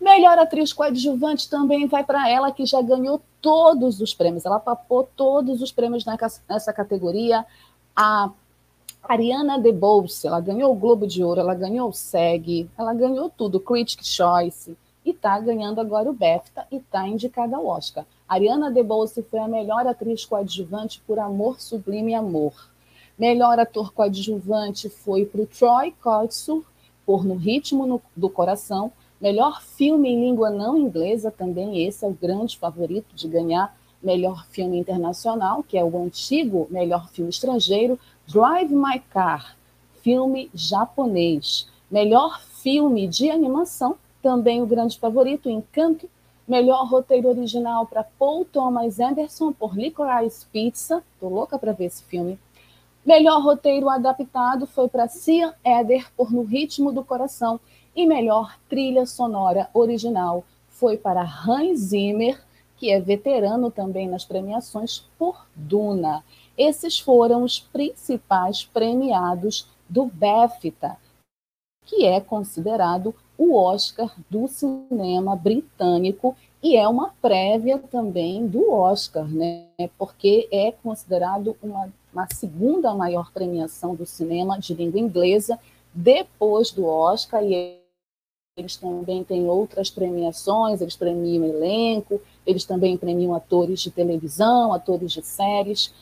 Melhor 0.00 0.38
atriz 0.38 0.72
coadjuvante 0.72 1.48
também 1.50 1.86
vai 1.86 2.02
para 2.02 2.28
ela, 2.28 2.50
que 2.50 2.64
já 2.64 2.80
ganhou 2.80 3.20
todos 3.42 4.00
os 4.00 4.14
prêmios. 4.14 4.46
Ela 4.46 4.58
papou 4.58 5.08
todos 5.14 5.60
os 5.60 5.70
prêmios 5.70 6.04
nessa 6.48 6.72
categoria. 6.72 7.44
A 7.94 8.30
Ariana 9.02 9.58
DeBose, 9.58 10.26
ela 10.26 10.40
ganhou 10.40 10.72
o 10.72 10.76
Globo 10.76 11.06
de 11.06 11.22
Ouro, 11.22 11.40
ela 11.40 11.54
ganhou 11.54 11.90
o 11.90 11.92
SEG, 11.92 12.70
ela 12.78 12.94
ganhou 12.94 13.28
tudo, 13.28 13.60
Critic 13.60 14.02
Choice, 14.02 14.76
e 15.04 15.10
está 15.10 15.38
ganhando 15.38 15.80
agora 15.80 16.08
o 16.08 16.14
BAFTA 16.14 16.66
e 16.70 16.76
está 16.76 17.06
indicada 17.06 17.56
ao 17.56 17.66
Oscar. 17.66 18.04
Ariana 18.28 18.70
DeBose 18.70 19.22
foi 19.30 19.40
a 19.40 19.48
melhor 19.48 19.86
atriz 19.86 20.24
coadjuvante 20.24 21.02
por 21.06 21.18
Amor 21.18 21.60
Sublime 21.60 22.14
Amor. 22.14 22.52
Melhor 23.18 23.58
ator 23.58 23.92
coadjuvante 23.92 24.88
foi 24.88 25.26
para 25.26 25.42
o 25.42 25.46
Troy 25.46 25.92
Kotsur, 26.02 26.64
por 27.04 27.24
No 27.24 27.34
Ritmo 27.34 28.00
do 28.16 28.30
Coração, 28.30 28.92
Melhor 29.20 29.60
filme 29.62 30.08
em 30.08 30.20
língua 30.20 30.48
não 30.50 30.78
inglesa, 30.78 31.30
também 31.30 31.84
esse 31.86 32.04
é 32.04 32.08
o 32.08 32.12
grande 32.12 32.56
favorito 32.56 33.14
de 33.14 33.28
ganhar 33.28 33.76
melhor 34.02 34.46
filme 34.46 34.78
internacional, 34.78 35.62
que 35.62 35.76
é 35.76 35.84
o 35.84 36.02
antigo 36.02 36.66
melhor 36.70 37.08
filme 37.10 37.30
estrangeiro, 37.30 37.98
Drive 38.26 38.74
My 38.74 38.98
Car, 39.10 39.56
filme 40.02 40.50
japonês. 40.54 41.68
Melhor 41.90 42.40
filme 42.40 43.06
de 43.06 43.30
animação, 43.30 43.96
também 44.22 44.62
o 44.62 44.66
grande 44.66 44.98
favorito, 44.98 45.50
Encanto. 45.50 46.08
Melhor 46.46 46.88
roteiro 46.88 47.28
original 47.28 47.86
para 47.86 48.02
Paul 48.02 48.44
Thomas 48.44 48.98
Anderson 48.98 49.52
por 49.52 49.76
Licorice 49.76 50.46
Pizza. 50.46 51.02
Tô 51.20 51.28
louca 51.28 51.58
para 51.58 51.72
ver 51.72 51.84
esse 51.86 52.02
filme. 52.04 52.38
Melhor 53.04 53.40
roteiro 53.42 53.88
adaptado 53.88 54.66
foi 54.66 54.88
para 54.88 55.08
Cia 55.08 55.54
Eder 55.64 56.10
por 56.16 56.32
No 56.32 56.42
Ritmo 56.42 56.92
do 56.92 57.04
Coração. 57.04 57.60
E 57.94 58.06
melhor 58.06 58.56
trilha 58.68 59.04
sonora 59.04 59.68
original 59.74 60.44
foi 60.68 60.96
para 60.96 61.22
Hans 61.22 61.78
Zimmer, 61.78 62.40
que 62.76 62.90
é 62.90 63.00
veterano 63.00 63.70
também 63.70 64.08
nas 64.08 64.24
premiações 64.24 65.04
por 65.18 65.46
Duna. 65.54 66.24
Esses 66.56 66.98
foram 66.98 67.42
os 67.42 67.58
principais 67.58 68.64
premiados 68.64 69.68
do 69.88 70.06
BAFTA, 70.06 70.96
que 71.84 72.06
é 72.06 72.20
considerado 72.20 73.14
o 73.36 73.54
Oscar 73.54 74.14
do 74.30 74.46
cinema 74.46 75.34
britânico 75.34 76.36
e 76.62 76.76
é 76.76 76.86
uma 76.86 77.14
prévia 77.20 77.78
também 77.78 78.46
do 78.46 78.70
Oscar, 78.70 79.26
né? 79.26 79.66
Porque 79.98 80.46
é 80.52 80.72
considerado 80.72 81.56
uma, 81.62 81.90
uma 82.12 82.26
segunda 82.32 82.94
maior 82.94 83.32
premiação 83.32 83.94
do 83.94 84.04
cinema 84.04 84.58
de 84.58 84.74
língua 84.74 85.00
inglesa 85.00 85.58
depois 85.92 86.70
do 86.70 86.86
Oscar 86.86 87.42
e 87.42 87.79
eles 88.60 88.76
também 88.76 89.24
têm 89.24 89.48
outras 89.48 89.90
premiações, 89.90 90.80
eles 90.80 90.96
premiam 90.96 91.44
elenco, 91.44 92.20
eles 92.46 92.64
também 92.64 92.96
premiam 92.96 93.34
atores 93.34 93.80
de 93.80 93.90
televisão, 93.90 94.72
atores 94.72 95.12
de 95.12 95.22
séries. 95.22 95.92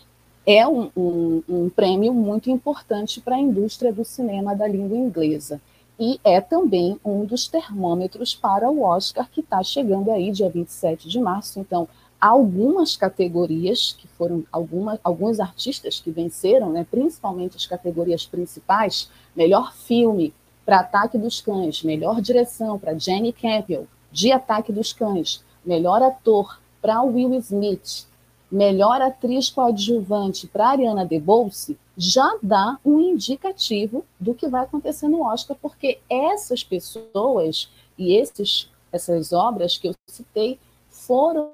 É 0.46 0.66
um, 0.66 0.90
um, 0.96 1.42
um 1.48 1.70
prêmio 1.70 2.12
muito 2.12 2.50
importante 2.50 3.20
para 3.20 3.36
a 3.36 3.40
indústria 3.40 3.92
do 3.92 4.04
cinema 4.04 4.54
da 4.54 4.66
língua 4.66 4.96
inglesa. 4.96 5.60
E 6.00 6.20
é 6.22 6.40
também 6.40 6.98
um 7.04 7.24
dos 7.24 7.48
termômetros 7.48 8.34
para 8.34 8.70
o 8.70 8.82
Oscar, 8.82 9.28
que 9.30 9.40
está 9.40 9.62
chegando 9.62 10.10
aí 10.12 10.30
dia 10.30 10.48
27 10.48 11.08
de 11.08 11.18
março. 11.20 11.58
Então, 11.58 11.88
algumas 12.20 12.96
categorias 12.96 13.96
que 13.98 14.06
foram 14.08 14.44
alguma, 14.50 14.98
alguns 15.02 15.40
artistas 15.40 16.00
que 16.00 16.10
venceram, 16.10 16.70
né, 16.70 16.86
principalmente 16.88 17.56
as 17.56 17.66
categorias 17.66 18.26
principais, 18.26 19.10
melhor 19.34 19.74
filme, 19.74 20.32
para 20.68 20.80
Ataque 20.80 21.16
dos 21.16 21.40
Cães, 21.40 21.82
melhor 21.82 22.20
direção 22.20 22.78
para 22.78 22.92
Jenny 22.92 23.32
Campbell, 23.32 23.88
de 24.12 24.30
Ataque 24.30 24.70
dos 24.70 24.92
Cães, 24.92 25.42
melhor 25.64 26.02
ator 26.02 26.60
para 26.82 27.00
Will 27.00 27.32
Smith, 27.36 28.06
melhor 28.52 29.00
atriz 29.00 29.48
coadjuvante 29.48 30.46
para 30.46 30.68
Ariana 30.68 31.06
DeBose, 31.06 31.78
já 31.96 32.36
dá 32.42 32.78
um 32.84 33.00
indicativo 33.00 34.04
do 34.20 34.34
que 34.34 34.46
vai 34.46 34.64
acontecer 34.64 35.08
no 35.08 35.22
Oscar, 35.22 35.56
porque 35.56 36.00
essas 36.06 36.62
pessoas 36.62 37.70
E 37.98 38.14
esses, 38.14 38.70
essas 38.92 39.32
obras 39.32 39.78
que 39.78 39.88
eu 39.88 39.94
citei 40.06 40.58
foram 40.90 41.52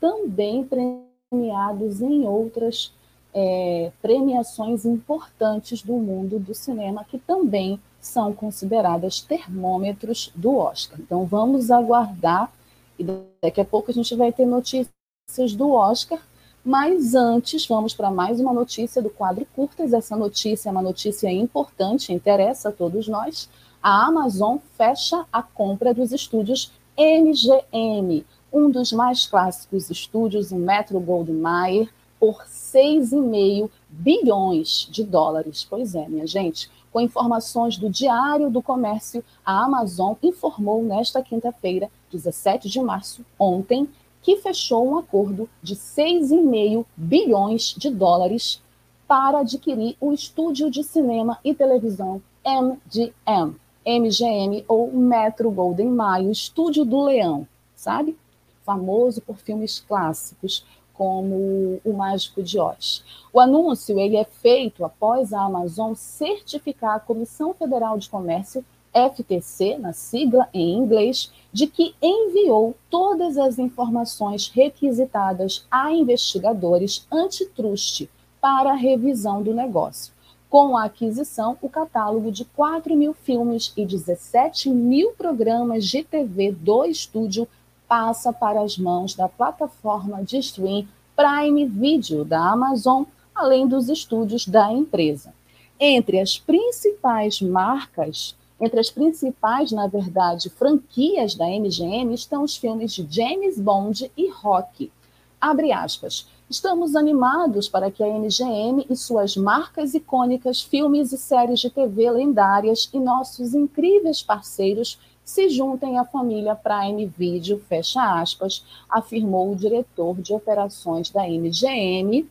também 0.00 0.64
premiados 0.64 2.00
em 2.00 2.24
outras 2.24 2.94
é, 3.34 3.90
premiações 4.00 4.84
importantes 4.84 5.82
do 5.82 5.94
mundo 5.94 6.38
do 6.38 6.54
cinema, 6.54 7.04
que 7.04 7.18
também 7.18 7.80
são 8.08 8.32
consideradas 8.32 9.20
termômetros 9.20 10.32
do 10.34 10.56
Oscar. 10.56 10.98
Então 11.00 11.24
vamos 11.24 11.70
aguardar, 11.70 12.52
e 12.98 13.04
daqui 13.42 13.60
a 13.60 13.64
pouco 13.64 13.90
a 13.90 13.94
gente 13.94 14.14
vai 14.16 14.32
ter 14.32 14.46
notícias 14.46 15.54
do 15.54 15.72
Oscar, 15.72 16.18
mas 16.64 17.14
antes 17.14 17.66
vamos 17.66 17.94
para 17.94 18.10
mais 18.10 18.40
uma 18.40 18.52
notícia 18.52 19.00
do 19.00 19.10
quadro 19.10 19.46
Curtas. 19.54 19.92
Essa 19.92 20.16
notícia 20.16 20.68
é 20.68 20.72
uma 20.72 20.82
notícia 20.82 21.30
importante, 21.30 22.12
interessa 22.12 22.70
a 22.70 22.72
todos 22.72 23.06
nós. 23.06 23.48
A 23.82 24.06
Amazon 24.06 24.56
fecha 24.76 25.24
a 25.32 25.42
compra 25.42 25.94
dos 25.94 26.10
estúdios 26.10 26.72
MGM, 26.98 28.26
um 28.52 28.70
dos 28.70 28.92
mais 28.92 29.26
clássicos 29.26 29.88
estúdios, 29.88 30.50
o 30.50 30.56
Metro 30.56 30.98
Goldwyn 30.98 31.38
Mayer, 31.38 31.88
por 32.18 32.44
6,5 32.44 33.70
bilhões 33.88 34.88
de 34.90 35.04
dólares. 35.04 35.64
Pois 35.68 35.94
é, 35.94 36.08
minha 36.08 36.26
gente. 36.26 36.68
Com 36.98 37.02
informações 37.02 37.78
do 37.78 37.88
Diário 37.88 38.50
do 38.50 38.60
Comércio, 38.60 39.22
a 39.46 39.64
Amazon 39.64 40.14
informou 40.20 40.82
nesta 40.82 41.22
quinta-feira, 41.22 41.88
17 42.10 42.68
de 42.68 42.80
março, 42.80 43.24
ontem, 43.38 43.88
que 44.20 44.38
fechou 44.38 44.84
um 44.84 44.98
acordo 44.98 45.48
de 45.62 45.76
6,5 45.76 46.84
bilhões 46.96 47.72
de 47.78 47.88
dólares 47.88 48.60
para 49.06 49.38
adquirir 49.38 49.96
o 50.00 50.12
estúdio 50.12 50.72
de 50.72 50.82
cinema 50.82 51.38
e 51.44 51.54
televisão 51.54 52.20
MGM, 52.44 53.54
MGM 53.86 54.64
ou 54.66 54.90
Metro 54.92 55.52
Golden 55.52 55.90
Mayer, 55.90 56.32
Estúdio 56.32 56.84
do 56.84 57.04
Leão, 57.04 57.46
sabe? 57.76 58.18
Famoso 58.64 59.20
por 59.20 59.36
filmes 59.36 59.78
clássicos 59.78 60.66
como 60.98 61.80
O 61.84 61.92
Mágico 61.92 62.42
de 62.42 62.58
Oz. 62.58 63.04
O 63.32 63.38
anúncio 63.38 64.00
ele 64.00 64.16
é 64.16 64.24
feito 64.24 64.84
após 64.84 65.32
a 65.32 65.44
Amazon 65.44 65.94
certificar 65.94 66.96
a 66.96 67.00
Comissão 67.00 67.54
Federal 67.54 67.96
de 67.96 68.10
Comércio, 68.10 68.64
FTC, 68.92 69.78
na 69.78 69.92
sigla 69.92 70.48
em 70.52 70.76
inglês, 70.76 71.32
de 71.52 71.68
que 71.68 71.94
enviou 72.02 72.74
todas 72.90 73.38
as 73.38 73.60
informações 73.60 74.48
requisitadas 74.48 75.64
a 75.70 75.92
investigadores 75.92 77.06
antitruste 77.12 78.10
para 78.40 78.72
a 78.72 78.76
revisão 78.76 79.40
do 79.40 79.54
negócio. 79.54 80.12
Com 80.50 80.76
a 80.76 80.84
aquisição, 80.84 81.56
o 81.60 81.68
catálogo 81.68 82.32
de 82.32 82.44
4 82.44 82.96
mil 82.96 83.12
filmes 83.12 83.72
e 83.76 83.84
17 83.84 84.70
mil 84.70 85.12
programas 85.12 85.84
de 85.84 86.02
TV 86.02 86.50
do 86.50 86.84
estúdio 86.86 87.46
passa 87.88 88.32
para 88.32 88.60
as 88.60 88.76
mãos 88.76 89.14
da 89.14 89.28
plataforma 89.28 90.22
de 90.22 90.38
stream 90.38 90.86
Prime 91.16 91.64
Video 91.64 92.24
da 92.24 92.52
Amazon, 92.52 93.04
além 93.34 93.66
dos 93.66 93.88
estúdios 93.88 94.46
da 94.46 94.70
empresa. 94.70 95.32
Entre 95.80 96.20
as 96.20 96.38
principais 96.38 97.40
marcas, 97.40 98.36
entre 98.60 98.78
as 98.78 98.90
principais, 98.90 99.72
na 99.72 99.86
verdade, 99.86 100.50
franquias 100.50 101.34
da 101.34 101.46
MGM 101.46 102.12
estão 102.12 102.42
os 102.42 102.56
filmes 102.56 102.92
de 102.92 103.06
James 103.08 103.58
Bond 103.58 104.10
e 104.16 104.28
Rock. 104.28 104.92
Abre 105.40 105.72
aspas. 105.72 106.28
Estamos 106.50 106.96
animados 106.96 107.68
para 107.68 107.90
que 107.90 108.02
a 108.02 108.06
MGM 108.06 108.86
e 108.88 108.96
suas 108.96 109.36
marcas 109.36 109.94
icônicas, 109.94 110.62
filmes 110.62 111.12
e 111.12 111.18
séries 111.18 111.60
de 111.60 111.70
TV 111.70 112.10
lendárias 112.10 112.88
e 112.92 112.98
nossos 112.98 113.54
incríveis 113.54 114.22
parceiros 114.22 114.98
se 115.28 115.50
juntem 115.50 115.98
à 115.98 116.06
família 116.06 116.56
Prime 116.56 117.04
Video, 117.04 117.60
fecha 117.68 118.18
aspas, 118.18 118.64
afirmou 118.88 119.52
o 119.52 119.54
diretor 119.54 120.16
de 120.22 120.32
operações 120.32 121.10
da 121.10 121.28
MGM, 121.28 122.26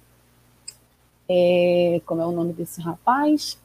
é, 1.30 2.02
como 2.08 2.24
é 2.24 2.26
o 2.26 2.32
nome 2.32 2.54
desse 2.54 2.82
rapaz? 2.82 3.56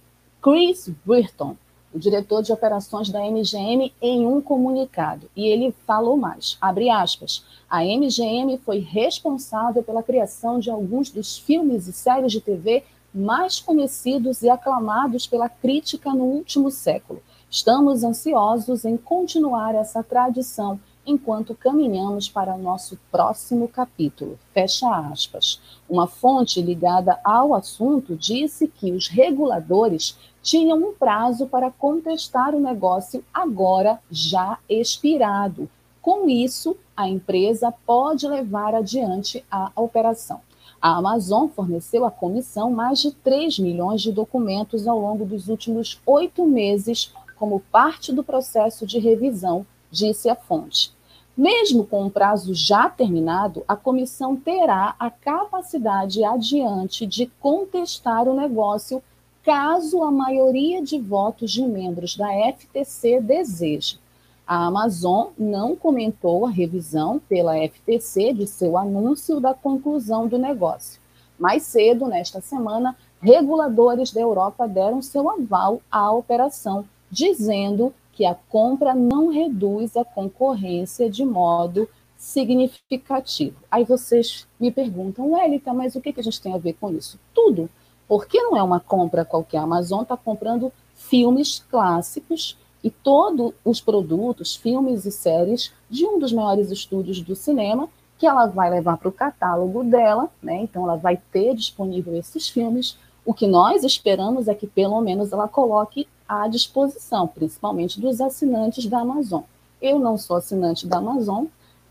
Chris 0.42 0.92
Burton, 1.02 1.56
o 1.94 1.98
diretor 1.98 2.42
de 2.42 2.52
operações 2.52 3.08
da 3.08 3.20
MGM, 3.20 3.90
em 4.02 4.26
um 4.26 4.42
comunicado. 4.42 5.30
E 5.34 5.46
ele 5.46 5.74
falou 5.86 6.18
mais, 6.18 6.58
abre 6.60 6.90
aspas, 6.90 7.42
a 7.70 7.82
MGM 7.82 8.58
foi 8.58 8.80
responsável 8.80 9.82
pela 9.82 10.02
criação 10.02 10.58
de 10.58 10.70
alguns 10.70 11.08
dos 11.08 11.38
filmes 11.38 11.86
e 11.86 11.92
séries 11.94 12.32
de 12.32 12.40
TV 12.42 12.84
mais 13.14 13.60
conhecidos 13.60 14.42
e 14.42 14.50
aclamados 14.50 15.26
pela 15.26 15.48
crítica 15.48 16.12
no 16.12 16.24
último 16.24 16.70
século. 16.70 17.22
Estamos 17.52 18.02
ansiosos 18.02 18.86
em 18.86 18.96
continuar 18.96 19.74
essa 19.74 20.02
tradição 20.02 20.80
enquanto 21.06 21.54
caminhamos 21.54 22.26
para 22.26 22.54
o 22.54 22.58
nosso 22.58 22.98
próximo 23.10 23.68
capítulo. 23.68 24.38
Fecha 24.54 24.88
aspas. 24.88 25.60
Uma 25.86 26.06
fonte 26.06 26.62
ligada 26.62 27.20
ao 27.22 27.54
assunto 27.54 28.16
disse 28.16 28.66
que 28.66 28.90
os 28.90 29.06
reguladores 29.06 30.16
tinham 30.42 30.78
um 30.78 30.94
prazo 30.94 31.46
para 31.46 31.70
contestar 31.70 32.54
o 32.54 32.60
negócio 32.60 33.22
agora 33.34 34.00
já 34.10 34.58
expirado. 34.66 35.68
Com 36.00 36.30
isso, 36.30 36.74
a 36.96 37.06
empresa 37.06 37.70
pode 37.84 38.26
levar 38.26 38.74
adiante 38.74 39.44
a 39.50 39.70
operação. 39.76 40.40
A 40.80 40.96
Amazon 40.96 41.48
forneceu 41.48 42.04
à 42.04 42.10
comissão 42.10 42.70
mais 42.70 42.98
de 43.00 43.12
3 43.12 43.58
milhões 43.58 44.00
de 44.00 44.10
documentos 44.10 44.88
ao 44.88 44.98
longo 44.98 45.24
dos 45.24 45.48
últimos 45.48 46.00
oito 46.06 46.44
meses 46.44 47.12
como 47.42 47.58
parte 47.72 48.12
do 48.12 48.22
processo 48.22 48.86
de 48.86 49.00
revisão, 49.00 49.66
disse 49.90 50.28
a 50.28 50.36
fonte. 50.36 50.94
Mesmo 51.36 51.84
com 51.84 52.06
o 52.06 52.10
prazo 52.10 52.54
já 52.54 52.88
terminado, 52.88 53.64
a 53.66 53.74
comissão 53.74 54.36
terá 54.36 54.94
a 54.96 55.10
capacidade 55.10 56.22
adiante 56.22 57.04
de 57.04 57.26
contestar 57.40 58.28
o 58.28 58.32
negócio 58.32 59.02
caso 59.42 60.04
a 60.04 60.10
maioria 60.12 60.80
de 60.80 61.00
votos 61.00 61.50
de 61.50 61.62
membros 61.62 62.16
da 62.16 62.28
FTC 62.28 63.20
deseje. 63.20 63.98
A 64.46 64.66
Amazon 64.66 65.30
não 65.36 65.74
comentou 65.74 66.46
a 66.46 66.50
revisão 66.50 67.20
pela 67.28 67.56
FTC 67.56 68.34
de 68.34 68.46
seu 68.46 68.78
anúncio 68.78 69.40
da 69.40 69.52
conclusão 69.52 70.28
do 70.28 70.38
negócio. 70.38 71.00
Mais 71.36 71.64
cedo, 71.64 72.06
nesta 72.06 72.40
semana, 72.40 72.96
reguladores 73.20 74.12
da 74.12 74.20
Europa 74.20 74.68
deram 74.68 75.02
seu 75.02 75.28
aval 75.28 75.80
à 75.90 76.12
operação, 76.12 76.84
dizendo 77.12 77.94
que 78.10 78.24
a 78.24 78.34
compra 78.34 78.94
não 78.94 79.28
reduz 79.28 79.98
a 79.98 80.04
concorrência 80.04 81.10
de 81.10 81.24
modo 81.24 81.86
significativo. 82.16 83.56
Aí 83.70 83.84
vocês 83.84 84.46
me 84.58 84.72
perguntam, 84.72 85.38
Elita, 85.38 85.74
mas 85.74 85.94
o 85.94 86.00
que, 86.00 86.12
que 86.12 86.20
a 86.20 86.22
gente 86.22 86.40
tem 86.40 86.54
a 86.54 86.58
ver 86.58 86.72
com 86.72 86.90
isso? 86.90 87.20
Tudo. 87.34 87.68
Porque 88.08 88.40
não 88.40 88.56
é 88.56 88.62
uma 88.62 88.80
compra 88.80 89.24
qualquer. 89.24 89.58
A 89.58 89.62
Amazon 89.62 90.02
está 90.02 90.16
comprando 90.16 90.72
filmes 90.94 91.62
clássicos 91.70 92.56
e 92.82 92.90
todos 92.90 93.52
os 93.64 93.80
produtos, 93.80 94.56
filmes 94.56 95.04
e 95.04 95.12
séries 95.12 95.72
de 95.90 96.06
um 96.06 96.18
dos 96.18 96.32
maiores 96.32 96.70
estúdios 96.70 97.20
do 97.20 97.36
cinema 97.36 97.88
que 98.18 98.26
ela 98.26 98.46
vai 98.46 98.70
levar 98.70 98.96
para 98.98 99.08
o 99.08 99.12
catálogo 99.12 99.82
dela, 99.84 100.30
né? 100.42 100.62
Então 100.62 100.84
ela 100.84 100.96
vai 100.96 101.20
ter 101.32 101.54
disponível 101.54 102.14
esses 102.16 102.48
filmes. 102.48 102.96
O 103.24 103.34
que 103.34 103.46
nós 103.46 103.84
esperamos 103.84 104.48
é 104.48 104.54
que 104.54 104.66
pelo 104.66 105.00
menos 105.00 105.32
ela 105.32 105.48
coloque 105.48 106.06
à 106.32 106.48
disposição, 106.48 107.26
principalmente 107.26 108.00
dos 108.00 108.20
assinantes 108.20 108.86
da 108.86 109.00
Amazon. 109.00 109.42
Eu 109.80 109.98
não 109.98 110.16
sou 110.16 110.36
assinante 110.36 110.86
da 110.86 110.96
Amazon, 110.96 111.44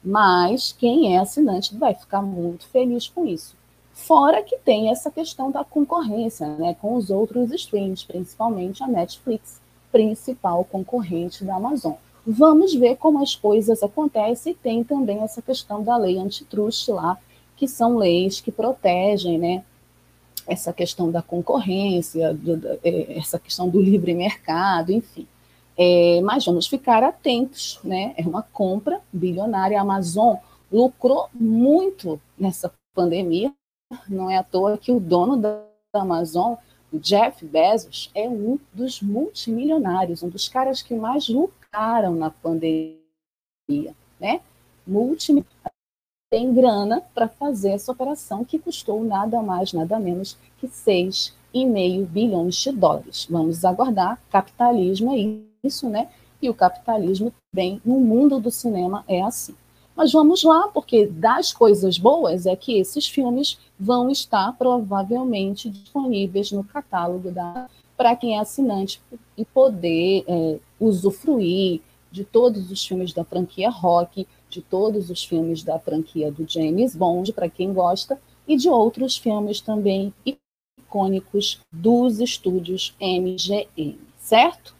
mas 0.03 0.71
quem 0.71 1.15
é 1.15 1.19
assinante 1.19 1.75
vai 1.75 1.93
ficar 1.93 2.23
muito 2.23 2.65
feliz 2.67 3.07
com 3.07 3.25
isso. 3.25 3.55
Fora 3.93 4.41
que 4.41 4.57
tem 4.57 4.89
essa 4.89 5.11
questão 5.11 5.51
da 5.51 5.63
concorrência 5.63 6.47
né, 6.47 6.75
com 6.81 6.95
os 6.95 7.11
outros 7.11 7.51
streams, 7.51 8.03
principalmente 8.03 8.83
a 8.83 8.87
Netflix, 8.87 9.61
principal 9.91 10.65
concorrente 10.65 11.43
da 11.43 11.55
Amazon. 11.57 11.93
Vamos 12.25 12.73
ver 12.73 12.95
como 12.97 13.21
as 13.21 13.35
coisas 13.35 13.83
acontecem 13.83 14.53
e 14.53 14.55
tem 14.55 14.83
também 14.83 15.19
essa 15.19 15.41
questão 15.41 15.83
da 15.83 15.97
lei 15.97 16.17
antitrust 16.17 16.89
lá, 16.89 17.17
que 17.55 17.67
são 17.67 17.97
leis 17.97 18.41
que 18.41 18.51
protegem 18.51 19.37
né, 19.37 19.63
essa 20.47 20.73
questão 20.73 21.11
da 21.11 21.21
concorrência, 21.21 22.33
do, 22.33 22.79
é, 22.83 23.17
essa 23.17 23.39
questão 23.39 23.69
do 23.69 23.79
livre 23.79 24.13
mercado, 24.13 24.91
enfim. 24.91 25.27
É, 25.77 26.21
mas 26.21 26.45
vamos 26.45 26.67
ficar 26.67 27.03
atentos, 27.03 27.79
né? 27.83 28.13
É 28.17 28.21
uma 28.23 28.43
compra 28.43 29.01
bilionária. 29.11 29.77
A 29.77 29.81
Amazon 29.81 30.35
lucrou 30.71 31.29
muito 31.33 32.19
nessa 32.37 32.71
pandemia. 32.93 33.53
Não 34.07 34.29
é 34.29 34.37
à 34.37 34.43
toa 34.43 34.77
que 34.77 34.91
o 34.91 34.99
dono 34.99 35.37
da 35.37 35.63
Amazon, 35.93 36.55
o 36.91 36.99
Jeff 36.99 37.45
Bezos, 37.45 38.11
é 38.13 38.27
um 38.27 38.59
dos 38.73 39.01
multimilionários, 39.01 40.23
um 40.23 40.29
dos 40.29 40.47
caras 40.47 40.81
que 40.81 40.93
mais 40.93 41.27
lucraram 41.27 42.15
na 42.15 42.29
pandemia, 42.29 42.95
né? 44.19 44.41
Multimilionário 44.85 45.70
tem 46.31 46.53
grana 46.53 47.03
para 47.13 47.27
fazer 47.27 47.71
essa 47.71 47.91
operação 47.91 48.45
que 48.45 48.57
custou 48.57 49.03
nada 49.03 49.41
mais, 49.41 49.73
nada 49.73 49.99
menos 49.99 50.37
que 50.57 50.67
6,5 50.67 52.05
bilhões 52.05 52.55
de 52.55 52.71
dólares. 52.71 53.27
Vamos 53.29 53.65
aguardar, 53.65 54.17
capitalismo 54.31 55.13
é 55.13 55.41
isso, 55.61 55.89
né? 55.89 56.07
E 56.41 56.49
o 56.49 56.53
capitalismo 56.53 57.33
também, 57.51 57.81
no 57.83 57.99
mundo 57.99 58.39
do 58.39 58.49
cinema, 58.49 59.03
é 59.09 59.21
assim. 59.21 59.53
Mas 59.93 60.13
vamos 60.13 60.41
lá, 60.41 60.69
porque 60.69 61.05
das 61.05 61.51
coisas 61.51 61.97
boas 61.97 62.45
é 62.45 62.55
que 62.55 62.79
esses 62.79 63.05
filmes 63.05 63.59
vão 63.77 64.09
estar 64.09 64.53
provavelmente 64.57 65.69
disponíveis 65.69 66.49
no 66.53 66.63
catálogo 66.63 67.29
da 67.29 67.69
para 67.97 68.15
quem 68.15 68.37
é 68.37 68.39
assinante 68.39 68.99
e 69.37 69.45
poder 69.45 70.23
é, 70.25 70.57
usufruir 70.79 71.81
de 72.11 72.23
todos 72.23 72.71
os 72.71 72.83
filmes 72.83 73.13
da 73.13 73.23
franquia 73.23 73.69
Rock, 73.69 74.25
de 74.51 74.61
todos 74.61 75.09
os 75.09 75.23
filmes 75.23 75.63
da 75.63 75.79
franquia 75.79 76.29
do 76.29 76.45
James 76.47 76.93
Bond, 76.93 77.31
para 77.31 77.49
quem 77.49 77.73
gosta, 77.73 78.21
e 78.45 78.57
de 78.57 78.69
outros 78.69 79.15
filmes 79.15 79.61
também 79.61 80.13
icônicos 80.25 81.61
dos 81.71 82.19
estúdios 82.19 82.93
MGM, 82.99 83.97
certo? 84.17 84.75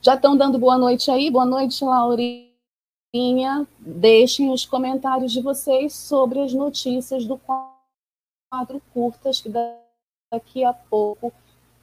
Já 0.00 0.14
estão 0.14 0.36
dando 0.36 0.56
boa 0.56 0.78
noite 0.78 1.10
aí? 1.10 1.28
Boa 1.32 1.44
noite, 1.44 1.84
Laurinha. 1.84 3.66
Deixem 3.80 4.50
os 4.50 4.64
comentários 4.64 5.32
de 5.32 5.42
vocês 5.42 5.92
sobre 5.92 6.40
as 6.40 6.52
notícias 6.52 7.26
do 7.26 7.36
quadro 7.38 8.80
curtas, 8.94 9.40
que 9.40 9.48
daqui 9.48 10.62
a 10.62 10.72
pouco 10.72 11.32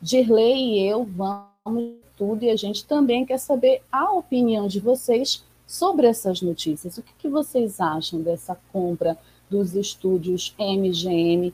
Dirley 0.01 0.79
e 0.79 0.87
eu 0.87 1.03
vamos 1.03 1.97
tudo 2.15 2.43
e 2.43 2.49
a 2.49 2.55
gente 2.55 2.85
também 2.85 3.25
quer 3.25 3.39
saber 3.39 3.81
a 3.91 4.13
opinião 4.13 4.67
de 4.67 4.79
vocês 4.79 5.43
sobre 5.65 6.07
essas 6.07 6.41
notícias. 6.41 6.97
O 6.97 7.01
que, 7.01 7.13
que 7.17 7.29
vocês 7.29 7.79
acham 7.79 8.21
dessa 8.21 8.57
compra 8.71 9.17
dos 9.49 9.75
estúdios 9.75 10.53
MGM 10.57 11.53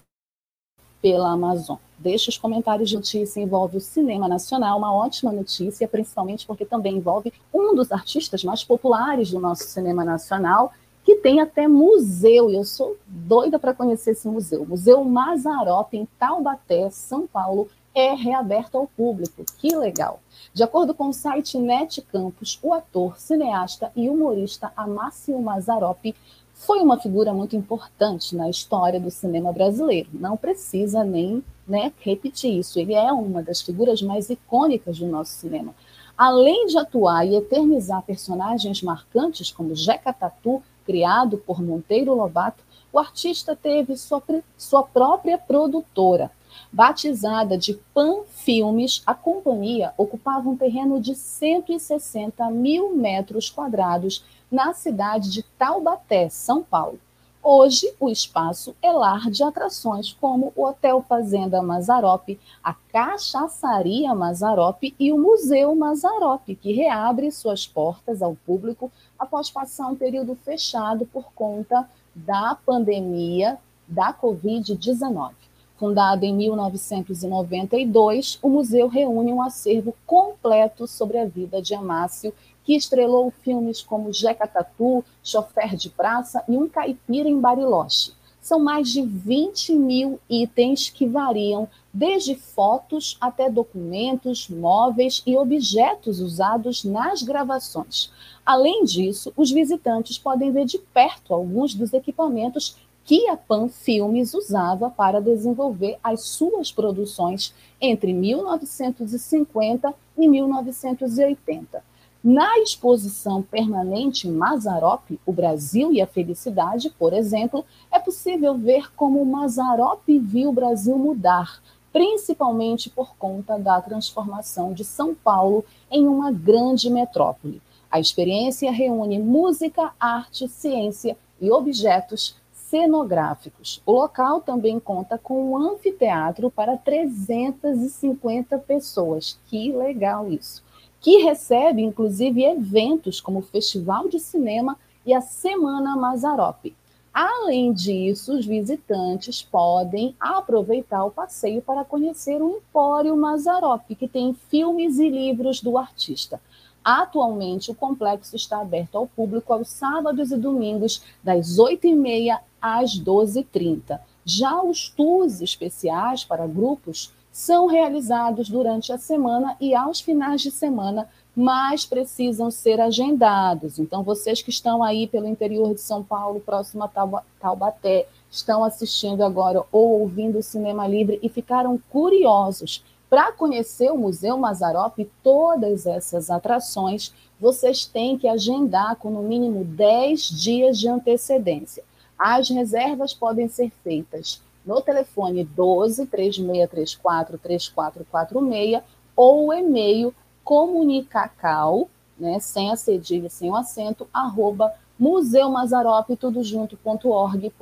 pela 1.02 1.32
Amazon? 1.32 1.78
Deixe 1.98 2.30
os 2.30 2.38
comentários 2.38 2.90
de 2.90 2.96
notícia, 2.96 3.42
envolve 3.42 3.78
o 3.78 3.82
cinema 3.82 4.28
nacional, 4.28 4.78
uma 4.78 4.94
ótima 4.94 5.32
notícia, 5.32 5.88
principalmente 5.88 6.48
porque 6.48 6.66
também 6.66 6.96
envolve 6.96 7.34
um 7.54 7.76
dos 7.76 7.92
artistas 7.92 8.44
mais 8.44 8.64
populares 8.64 9.32
do 9.32 9.40
nosso 9.40 9.64
cinema 9.64 10.06
nacional, 10.06 10.74
que 11.04 11.16
tem 11.16 11.42
até 11.42 11.68
museu, 11.68 12.50
e 12.50 12.56
eu 12.56 12.64
sou 12.64 12.96
doida 13.08 13.58
para 13.58 13.74
conhecer 13.74 14.12
esse 14.12 14.28
museu, 14.28 14.66
Museu 14.66 15.04
Mazarop, 15.04 15.94
em 15.94 16.08
Taubaté, 16.18 16.90
São 16.90 17.26
Paulo, 17.26 17.68
é 18.00 18.14
reaberto 18.16 18.78
ao 18.78 18.88
público. 18.88 19.44
Que 19.58 19.76
legal! 19.76 20.20
De 20.54 20.64
acordo 20.64 20.94
com 20.94 21.10
o 21.10 21.14
site 21.14 21.58
Net 21.58 22.02
Campus, 22.02 22.58
o 22.64 22.74
ator, 22.74 23.20
cineasta 23.20 23.92
e 23.96 24.10
humorista 24.10 24.72
Amácio 24.76 25.40
Mazzaropi 25.40 26.16
foi 26.54 26.80
uma 26.82 27.00
figura 27.00 27.34
muito 27.34 27.56
importante 27.56 28.36
na 28.36 28.50
história 28.50 29.00
do 29.00 29.10
cinema 29.10 29.54
brasileiro. 29.54 30.10
Não 30.14 30.36
precisa 30.36 31.04
nem 31.04 31.44
né, 31.68 31.94
repetir 32.00 32.58
isso. 32.58 32.80
Ele 32.80 32.94
é 32.94 33.12
uma 33.14 33.42
das 33.42 33.62
figuras 33.62 34.02
mais 34.02 34.30
icônicas 34.30 35.00
do 35.00 35.08
nosso 35.08 35.32
cinema. 35.32 35.74
Além 36.18 36.66
de 36.66 36.78
atuar 36.78 37.26
e 37.26 37.36
eternizar 37.36 38.02
personagens 38.02 38.82
marcantes 38.82 39.52
como 39.52 39.74
Jeca 39.74 40.12
Tatu, 40.12 40.62
criado 40.86 41.38
por 41.38 41.62
Monteiro 41.62 42.14
Lobato, 42.14 42.62
o 42.92 43.00
artista 43.00 43.56
teve 43.56 43.96
sua, 43.96 44.22
sua 44.58 44.84
própria 44.84 45.38
produtora, 45.38 46.30
Batizada 46.72 47.58
de 47.58 47.74
Pan 47.94 48.24
Filmes, 48.28 49.02
a 49.06 49.14
companhia 49.14 49.94
ocupava 49.98 50.50
um 50.50 50.56
terreno 50.56 51.00
de 51.00 51.16
160 51.16 52.50
mil 52.52 52.96
metros 52.96 53.50
quadrados 53.50 54.24
na 54.52 54.74
cidade 54.74 55.32
de 55.32 55.44
Taubaté, 55.44 56.30
São 56.30 56.64
Paulo. 56.64 57.00
Hoje, 57.42 57.92
o 58.00 58.10
espaço 58.10 58.76
é 58.82 58.92
lar 58.92 59.32
de 59.32 59.44
atrações 59.44 60.12
como 60.12 60.52
o 60.58 60.66
Hotel 60.66 61.02
Fazenda 61.08 61.62
Mazarop, 61.62 62.38
a 62.62 62.74
Cachaçaria 62.74 64.14
Mazarop 64.14 64.94
e 65.00 65.12
o 65.12 65.18
Museu 65.18 65.74
Mazarop, 65.74 66.54
que 66.56 66.74
reabre 66.74 67.32
suas 67.32 67.66
portas 67.66 68.22
ao 68.22 68.36
público 68.46 68.92
após 69.18 69.50
passar 69.50 69.88
um 69.88 69.96
período 69.96 70.36
fechado 70.36 71.06
por 71.06 71.32
conta 71.34 71.90
da 72.14 72.58
pandemia 72.66 73.58
da 73.88 74.14
Covid-19. 74.14 75.32
Fundado 75.80 76.26
em 76.26 76.36
1992, 76.36 78.38
o 78.42 78.50
museu 78.50 78.90
reúne 78.90 79.32
um 79.32 79.42
acervo 79.42 79.96
completo 80.06 80.86
sobre 80.86 81.18
a 81.18 81.24
vida 81.24 81.62
de 81.62 81.74
Amácio, 81.74 82.34
que 82.66 82.76
estrelou 82.76 83.32
filmes 83.32 83.82
como 83.82 84.12
Jeca 84.12 84.46
Tatu, 84.46 85.06
Chofer 85.24 85.78
de 85.78 85.90
Praça 85.90 86.44
e 86.50 86.58
Um 86.58 86.68
Caipira 86.68 87.30
em 87.30 87.40
Bariloche. 87.40 88.12
São 88.42 88.60
mais 88.60 88.90
de 88.90 89.02
20 89.02 89.74
mil 89.74 90.20
itens 90.30 90.90
que 90.90 91.08
variam 91.08 91.66
desde 91.94 92.36
fotos 92.36 93.16
até 93.22 93.50
documentos, 93.50 94.50
móveis 94.50 95.24
e 95.26 95.38
objetos 95.38 96.20
usados 96.20 96.84
nas 96.84 97.24
gravações. 97.24 98.12
Além 98.46 98.84
disso, 98.84 99.32
os 99.38 99.50
visitantes 99.50 100.18
podem 100.18 100.52
ver 100.52 100.66
de 100.66 100.78
perto 100.78 101.34
alguns 101.34 101.74
dos 101.74 101.94
equipamentos 101.94 102.76
que 103.10 103.28
a 103.28 103.36
Pan 103.36 103.68
Filmes 103.68 104.36
usava 104.36 104.88
para 104.88 105.20
desenvolver 105.20 105.98
as 106.04 106.26
suas 106.26 106.72
produções 106.72 107.56
entre 107.82 108.14
1950 108.14 109.96
e 110.16 110.28
1980. 110.28 111.84
Na 112.24 112.60
exposição 112.60 113.42
permanente 113.42 114.28
Mazarop, 114.28 115.20
o 115.26 115.32
Brasil 115.32 115.92
e 115.92 116.00
a 116.00 116.06
Felicidade, 116.06 116.92
por 117.00 117.12
exemplo, 117.12 117.66
é 117.92 117.98
possível 117.98 118.56
ver 118.56 118.94
como 118.96 119.26
Mazarop 119.26 120.04
viu 120.08 120.50
o 120.50 120.54
Brasil 120.54 120.96
mudar, 120.96 121.64
principalmente 121.92 122.92
por 122.92 123.16
conta 123.18 123.58
da 123.58 123.82
transformação 123.82 124.72
de 124.72 124.86
São 124.86 125.16
Paulo 125.16 125.66
em 125.90 126.08
uma 126.08 126.32
grande 126.32 126.92
metrópole. 126.92 127.60
A 127.90 128.00
experiência 128.00 128.72
reúne 128.72 129.18
música, 129.18 129.94
arte, 130.00 130.48
ciência 130.48 131.18
e 131.42 131.50
objetos 131.50 132.38
cenográficos. 132.70 133.82
O 133.86 133.94
local 133.94 134.42
também 134.42 134.80
conta 134.80 135.18
com 135.18 135.52
um 135.52 135.58
anfiteatro 135.58 136.52
para 136.52 136.78
350 136.78 138.58
pessoas. 138.60 139.40
Que 139.48 139.72
legal 139.72 140.32
isso! 140.32 140.64
Que 141.02 141.24
recebe, 141.24 141.82
inclusive, 141.82 142.44
eventos 142.44 143.20
como 143.20 143.40
o 143.40 143.44
Festival 143.44 144.08
de 144.08 144.20
Cinema 144.20 144.78
e 145.06 145.14
a 145.14 145.22
Semana 145.22 145.96
Mazarop. 145.96 146.66
Além 147.12 147.74
disso, 147.74 148.38
os 148.38 148.46
visitantes 148.46 149.42
podem 149.42 150.16
aproveitar 150.20 151.04
o 151.04 151.12
passeio 151.12 151.62
para 151.62 151.84
conhecer 151.84 152.42
o 152.42 152.58
Empório 152.58 153.18
Mazarop, 153.18 153.84
que 153.96 154.08
tem 154.08 154.34
filmes 154.50 155.00
e 155.00 155.10
livros 155.10 155.60
do 155.60 155.78
artista. 155.78 156.40
Atualmente, 156.84 157.72
o 157.72 157.76
complexo 157.76 158.36
está 158.36 158.62
aberto 158.62 158.96
ao 158.96 159.08
público 159.08 159.52
aos 159.52 159.70
sábados 159.70 160.32
e 160.32 160.38
domingos, 160.38 161.04
das 161.24 161.58
8h30 161.58 162.40
às 162.62 163.00
12h30. 163.00 164.00
Já 164.26 164.62
os 164.62 164.90
tours 164.90 165.42
especiais 165.42 166.24
para 166.24 166.48
grupos 166.48 167.14
são 167.32 167.68
realizados 167.68 168.50
durante 168.50 168.92
a 168.92 168.98
semana 168.98 169.56
e 169.60 169.74
aos 169.74 170.00
finais 170.00 170.42
de 170.42 170.52
semana, 170.52 171.08
mas 171.36 171.86
precisam 171.86 172.52
ser 172.52 172.82
agendados. 172.82 173.80
Então, 173.80 174.04
vocês 174.04 174.42
que 174.42 174.50
estão 174.50 174.84
aí 174.84 175.08
pelo 175.08 175.28
interior 175.28 175.74
de 175.74 175.82
São 175.82 176.04
Paulo, 176.04 176.40
próximo 176.40 176.84
a 176.84 177.22
Taubaté, 177.40 178.08
estão 178.30 178.64
assistindo 178.64 179.24
agora 179.24 179.64
ou 179.72 180.02
ouvindo 180.02 180.40
o 180.40 180.44
Cinema 180.44 180.88
Livre 180.88 181.20
e 181.24 181.30
ficaram 181.30 181.80
curiosos 181.90 182.84
para 183.10 183.32
conhecer 183.32 183.92
o 183.92 183.98
Museu 183.98 184.38
Mazarop 184.38 185.00
e 185.00 185.10
todas 185.24 185.88
essas 185.88 186.30
atrações, 186.30 187.12
vocês 187.40 187.86
têm 187.86 188.18
que 188.18 188.28
agendar 188.28 188.98
com 188.98 189.10
no 189.10 189.24
mínimo 189.24 189.64
10 189.64 190.30
dias 190.30 190.78
de 190.78 190.88
antecedência. 190.88 191.84
As 192.20 192.50
reservas 192.50 193.14
podem 193.14 193.48
ser 193.48 193.72
feitas 193.82 194.42
no 194.66 194.82
telefone 194.82 195.46
12 195.46 196.06
3634 196.06 197.38
3446 197.38 198.84
ou 199.16 199.48
o 199.48 199.54
e-mail 199.54 200.14
comunicacal, 200.44 201.90
né, 202.18 202.40
sem 202.40 202.72
a 202.72 202.76
cedilha, 202.76 203.30
sem 203.30 203.50
o 203.50 203.56
acento, 203.56 204.08
arroba 204.14 204.74
museumazarop, 204.98 206.10
tudo 206.18 206.44
junto.org.br. 206.44 207.54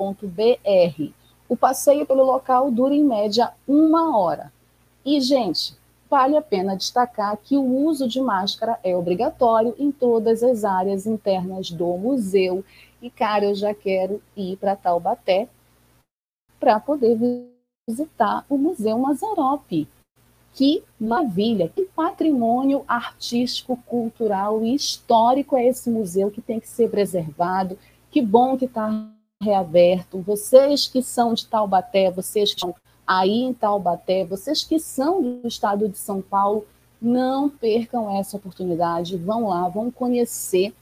O 1.48 1.56
passeio 1.56 2.04
pelo 2.04 2.24
local 2.24 2.70
dura 2.70 2.94
em 2.94 3.04
média 3.04 3.52
uma 3.66 4.18
hora. 4.18 4.52
E, 5.04 5.20
gente, 5.20 5.74
vale 6.10 6.36
a 6.36 6.42
pena 6.42 6.76
destacar 6.76 7.36
que 7.42 7.56
o 7.56 7.86
uso 7.86 8.08
de 8.08 8.20
máscara 8.20 8.78
é 8.82 8.96
obrigatório 8.96 9.74
em 9.78 9.92
todas 9.92 10.42
as 10.42 10.64
áreas 10.64 11.06
internas 11.06 11.70
do 11.70 11.86
museu 11.96 12.64
e, 13.00 13.10
cara, 13.10 13.44
eu 13.46 13.54
já 13.54 13.72
quero 13.74 14.22
ir 14.36 14.56
para 14.56 14.76
Taubaté 14.76 15.48
para 16.58 16.80
poder 16.80 17.16
visitar 17.88 18.44
o 18.48 18.58
Museu 18.58 18.98
Mazarop. 18.98 19.86
Que 20.52 20.82
maravilha, 20.98 21.68
que 21.68 21.84
patrimônio 21.84 22.84
artístico, 22.88 23.76
cultural 23.86 24.64
e 24.64 24.74
histórico 24.74 25.56
é 25.56 25.68
esse 25.68 25.88
museu 25.88 26.30
que 26.30 26.40
tem 26.40 26.58
que 26.58 26.68
ser 26.68 26.90
preservado. 26.90 27.78
Que 28.10 28.20
bom 28.20 28.56
que 28.56 28.64
está 28.64 29.08
reaberto. 29.40 30.18
Vocês 30.20 30.88
que 30.88 31.00
são 31.00 31.34
de 31.34 31.46
Taubaté, 31.46 32.10
vocês 32.10 32.50
que 32.50 32.56
estão 32.56 32.74
aí 33.06 33.42
em 33.42 33.54
Taubaté, 33.54 34.24
vocês 34.24 34.64
que 34.64 34.80
são 34.80 35.22
do 35.22 35.46
estado 35.46 35.88
de 35.88 35.96
São 35.96 36.20
Paulo, 36.20 36.66
Não 37.00 37.48
percam 37.48 38.10
essa 38.18 38.36
oportunidade, 38.36 39.16
vão 39.16 39.48
lá, 39.48 39.68
vão 39.68 39.88
conhecer 39.88 40.74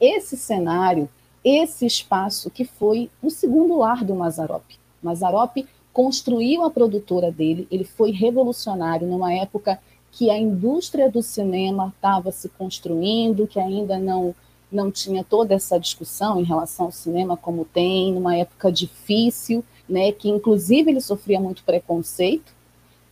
esse 0.00 0.36
cenário, 0.36 1.08
esse 1.48 1.86
espaço 1.86 2.50
que 2.50 2.64
foi 2.64 3.10
o 3.22 3.30
segundo 3.30 3.76
lar 3.78 4.04
do 4.04 4.14
Mazarop. 4.14 4.64
Mazarop 5.02 5.56
construiu 5.92 6.64
a 6.64 6.70
produtora 6.70 7.30
dele, 7.30 7.66
ele 7.70 7.84
foi 7.84 8.10
revolucionário 8.10 9.06
numa 9.06 9.32
época 9.32 9.80
que 10.10 10.30
a 10.30 10.38
indústria 10.38 11.10
do 11.10 11.22
cinema 11.22 11.92
estava 11.94 12.30
se 12.32 12.48
construindo, 12.48 13.46
que 13.46 13.58
ainda 13.58 13.98
não 13.98 14.34
não 14.70 14.90
tinha 14.90 15.24
toda 15.24 15.54
essa 15.54 15.78
discussão 15.80 16.38
em 16.38 16.44
relação 16.44 16.86
ao 16.86 16.92
cinema 16.92 17.38
como 17.38 17.64
tem, 17.64 18.12
numa 18.12 18.36
época 18.36 18.70
difícil, 18.70 19.64
né, 19.88 20.12
que 20.12 20.28
inclusive 20.28 20.90
ele 20.90 21.00
sofria 21.00 21.40
muito 21.40 21.64
preconceito, 21.64 22.52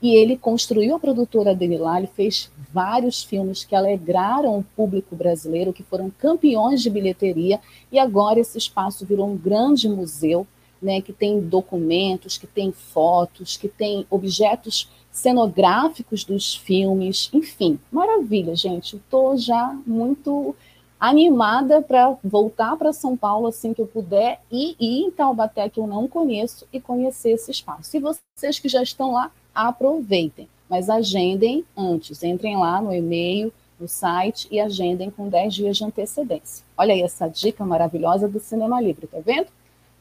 e 0.06 0.14
ele 0.14 0.36
construiu 0.36 0.94
a 0.94 1.00
produtora 1.00 1.52
dele 1.52 1.76
lá, 1.76 1.98
ele 1.98 2.06
fez 2.06 2.48
vários 2.72 3.24
filmes 3.24 3.64
que 3.64 3.74
alegraram 3.74 4.56
o 4.56 4.62
público 4.62 5.16
brasileiro, 5.16 5.72
que 5.72 5.82
foram 5.82 6.10
campeões 6.10 6.80
de 6.80 6.88
bilheteria, 6.88 7.58
e 7.90 7.98
agora 7.98 8.38
esse 8.38 8.56
espaço 8.56 9.04
virou 9.04 9.28
um 9.28 9.36
grande 9.36 9.88
museu, 9.88 10.46
né, 10.80 11.00
que 11.00 11.12
tem 11.12 11.40
documentos, 11.40 12.38
que 12.38 12.46
tem 12.46 12.70
fotos, 12.70 13.56
que 13.56 13.66
tem 13.66 14.06
objetos 14.08 14.88
cenográficos 15.10 16.22
dos 16.22 16.54
filmes, 16.54 17.28
enfim, 17.32 17.76
maravilha, 17.90 18.54
gente. 18.54 18.94
Estou 18.94 19.36
já 19.36 19.76
muito 19.84 20.54
animada 21.00 21.82
para 21.82 22.16
voltar 22.22 22.76
para 22.76 22.92
São 22.92 23.16
Paulo 23.16 23.48
assim 23.48 23.74
que 23.74 23.82
eu 23.82 23.86
puder 23.88 24.40
e 24.52 24.76
ir 24.78 25.06
em 25.06 25.10
Taubaté, 25.10 25.68
que 25.68 25.80
eu 25.80 25.86
não 25.86 26.06
conheço, 26.06 26.64
e 26.72 26.80
conhecer 26.80 27.30
esse 27.30 27.50
espaço. 27.50 27.96
E 27.96 28.00
vocês 28.00 28.60
que 28.60 28.68
já 28.68 28.82
estão 28.82 29.12
lá, 29.12 29.32
aproveitem, 29.56 30.48
mas 30.68 30.90
agendem 30.90 31.64
antes, 31.76 32.22
entrem 32.22 32.56
lá 32.56 32.80
no 32.80 32.94
e-mail, 32.94 33.52
no 33.80 33.88
site 33.88 34.46
e 34.50 34.60
agendem 34.60 35.10
com 35.10 35.28
10 35.28 35.54
dias 35.54 35.76
de 35.78 35.84
antecedência. 35.84 36.64
Olha 36.76 36.94
aí 36.94 37.02
essa 37.02 37.28
dica 37.28 37.64
maravilhosa 37.64 38.28
do 38.28 38.38
Cinema 38.38 38.80
Livre, 38.80 39.06
tá 39.06 39.18
vendo? 39.24 39.48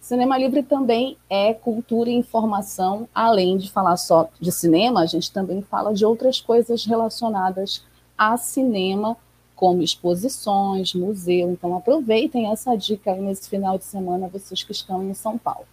Cinema 0.02 0.38
Livre 0.38 0.62
também 0.62 1.18
é 1.30 1.54
cultura 1.54 2.10
e 2.10 2.13
informação, 2.13 3.10
além 3.13 3.58
de 3.58 3.72
falar 3.72 3.98
só 3.98 4.30
de 4.39 4.52
cinema, 4.52 5.02
a 5.02 5.06
gente 5.06 5.32
também 5.32 5.62
fala 5.63 5.94
de 5.94 6.06
outras 6.06 6.39
coisas 6.39 6.86
relacionadas 6.86 7.84
a 8.18 8.38
cinema, 8.38 9.18
como 9.56 9.82
exposições, 9.82 10.94
museu. 10.94 11.50
Então 11.50 11.76
aproveitem 11.76 12.52
essa 12.52 12.76
dica 12.76 13.12
aí 13.12 13.22
nesse 13.22 13.50
final 13.50 13.78
de 13.78 13.86
semana, 13.86 14.28
vocês 14.28 14.63
que 14.63 14.72
estão 14.72 15.02
em 15.04 15.13
São 15.13 15.38
Paulo. 15.38 15.65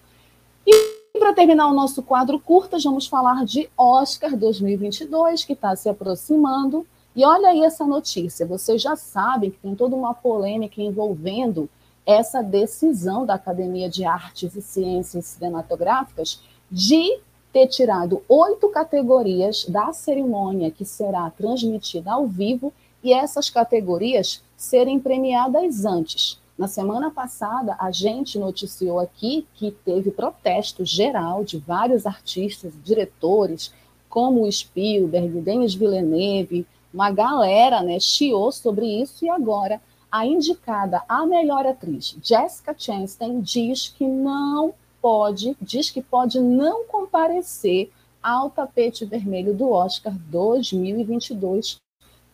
E 0.66 1.01
para 1.22 1.32
terminar 1.32 1.68
o 1.68 1.72
nosso 1.72 2.02
quadro 2.02 2.36
curta, 2.40 2.78
vamos 2.82 3.06
falar 3.06 3.44
de 3.44 3.70
Oscar 3.78 4.36
2022, 4.36 5.44
que 5.44 5.52
está 5.52 5.76
se 5.76 5.88
aproximando. 5.88 6.84
E 7.14 7.24
olha 7.24 7.50
aí 7.50 7.62
essa 7.62 7.86
notícia, 7.86 8.44
vocês 8.44 8.82
já 8.82 8.96
sabem 8.96 9.52
que 9.52 9.58
tem 9.58 9.76
toda 9.76 9.94
uma 9.94 10.12
polêmica 10.14 10.82
envolvendo 10.82 11.70
essa 12.04 12.42
decisão 12.42 13.24
da 13.24 13.34
Academia 13.34 13.88
de 13.88 14.04
Artes 14.04 14.56
e 14.56 14.60
Ciências 14.60 15.26
Cinematográficas 15.26 16.42
de 16.68 17.20
ter 17.52 17.68
tirado 17.68 18.20
oito 18.28 18.68
categorias 18.70 19.64
da 19.66 19.92
cerimônia 19.92 20.72
que 20.72 20.84
será 20.84 21.30
transmitida 21.30 22.10
ao 22.10 22.26
vivo 22.26 22.72
e 23.00 23.12
essas 23.12 23.48
categorias 23.48 24.42
serem 24.56 24.98
premiadas 24.98 25.84
antes. 25.84 26.41
Na 26.62 26.68
semana 26.68 27.10
passada, 27.10 27.74
a 27.76 27.90
gente 27.90 28.38
noticiou 28.38 29.00
aqui 29.00 29.44
que 29.54 29.72
teve 29.72 30.12
protesto 30.12 30.84
geral 30.84 31.42
de 31.42 31.58
vários 31.58 32.06
artistas, 32.06 32.72
diretores, 32.84 33.74
como 34.08 34.42
o 34.44 34.52
Spielberg, 34.52 35.40
Denis 35.40 35.74
Villeneuve, 35.74 36.64
uma 36.94 37.10
galera 37.10 37.82
né, 37.82 37.98
chiou 37.98 38.52
sobre 38.52 38.86
isso 38.86 39.24
e 39.24 39.28
agora 39.28 39.82
a 40.08 40.24
indicada 40.24 41.02
a 41.08 41.26
melhor 41.26 41.66
atriz, 41.66 42.16
Jessica 42.22 42.72
Chastain, 42.78 43.40
diz 43.40 43.88
que 43.88 44.06
não 44.06 44.72
pode, 45.00 45.56
diz 45.60 45.90
que 45.90 46.00
pode 46.00 46.38
não 46.38 46.84
comparecer 46.84 47.90
ao 48.22 48.50
tapete 48.50 49.04
vermelho 49.04 49.52
do 49.52 49.68
Oscar 49.68 50.14
2022, 50.16 51.78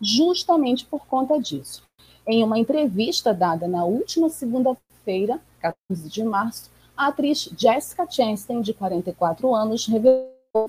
justamente 0.02 0.84
por 0.84 1.06
conta 1.06 1.40
disso. 1.40 1.87
Em 2.28 2.44
uma 2.44 2.58
entrevista 2.58 3.32
dada 3.32 3.66
na 3.66 3.86
última 3.86 4.28
segunda-feira, 4.28 5.40
14 5.60 6.10
de 6.10 6.22
março, 6.22 6.70
a 6.94 7.06
atriz 7.06 7.48
Jessica 7.56 8.06
Chastain, 8.06 8.60
de 8.60 8.74
44 8.74 9.54
anos, 9.54 9.86
revelou 9.86 10.28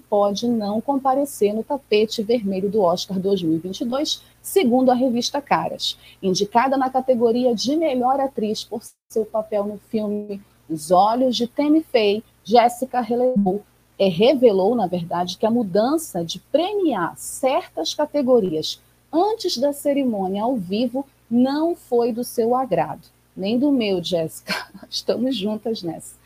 pode 0.10 0.48
não 0.48 0.80
comparecer 0.80 1.54
no 1.54 1.63
tapete 1.63 2.22
vermelho 2.24 2.69
do 2.69 2.82
Oscar 2.82 3.19
2022, 3.19 4.22
segundo 4.41 4.89
a 4.89 4.93
revista 4.93 5.41
Caras. 5.41 5.98
Indicada 6.22 6.78
na 6.78 6.89
categoria 6.89 7.54
de 7.56 7.76
melhor 7.76 8.19
atriz 8.19 8.63
por 8.63 8.82
seu 9.12 9.26
papel 9.26 9.65
no 9.65 9.78
filme 9.89 10.41
Os 10.69 10.91
Olhos 10.91 11.36
de 11.36 11.48
Tammy 11.48 11.82
Faye, 11.82 12.24
Jéssica 12.43 13.02
relevou, 13.02 13.63
é, 13.98 14.08
revelou, 14.08 14.76
na 14.76 14.88
verdade, 14.88 15.38
que 15.38 15.45
a 15.45 15.52
mudança 15.52 16.24
de 16.24 16.39
premiar 16.39 17.17
certas 17.17 17.93
categorias 17.93 18.82
antes 19.12 19.58
da 19.58 19.74
cerimônia 19.74 20.43
ao 20.43 20.56
vivo 20.56 21.06
não 21.30 21.76
foi 21.76 22.12
do 22.12 22.24
seu 22.24 22.56
agrado. 22.56 23.08
Nem 23.36 23.58
do 23.60 23.72
meu, 23.72 24.04
Jéssica. 24.04 24.54
Estamos 24.89 25.36
juntas 25.36 25.84
nessa. 25.84 26.18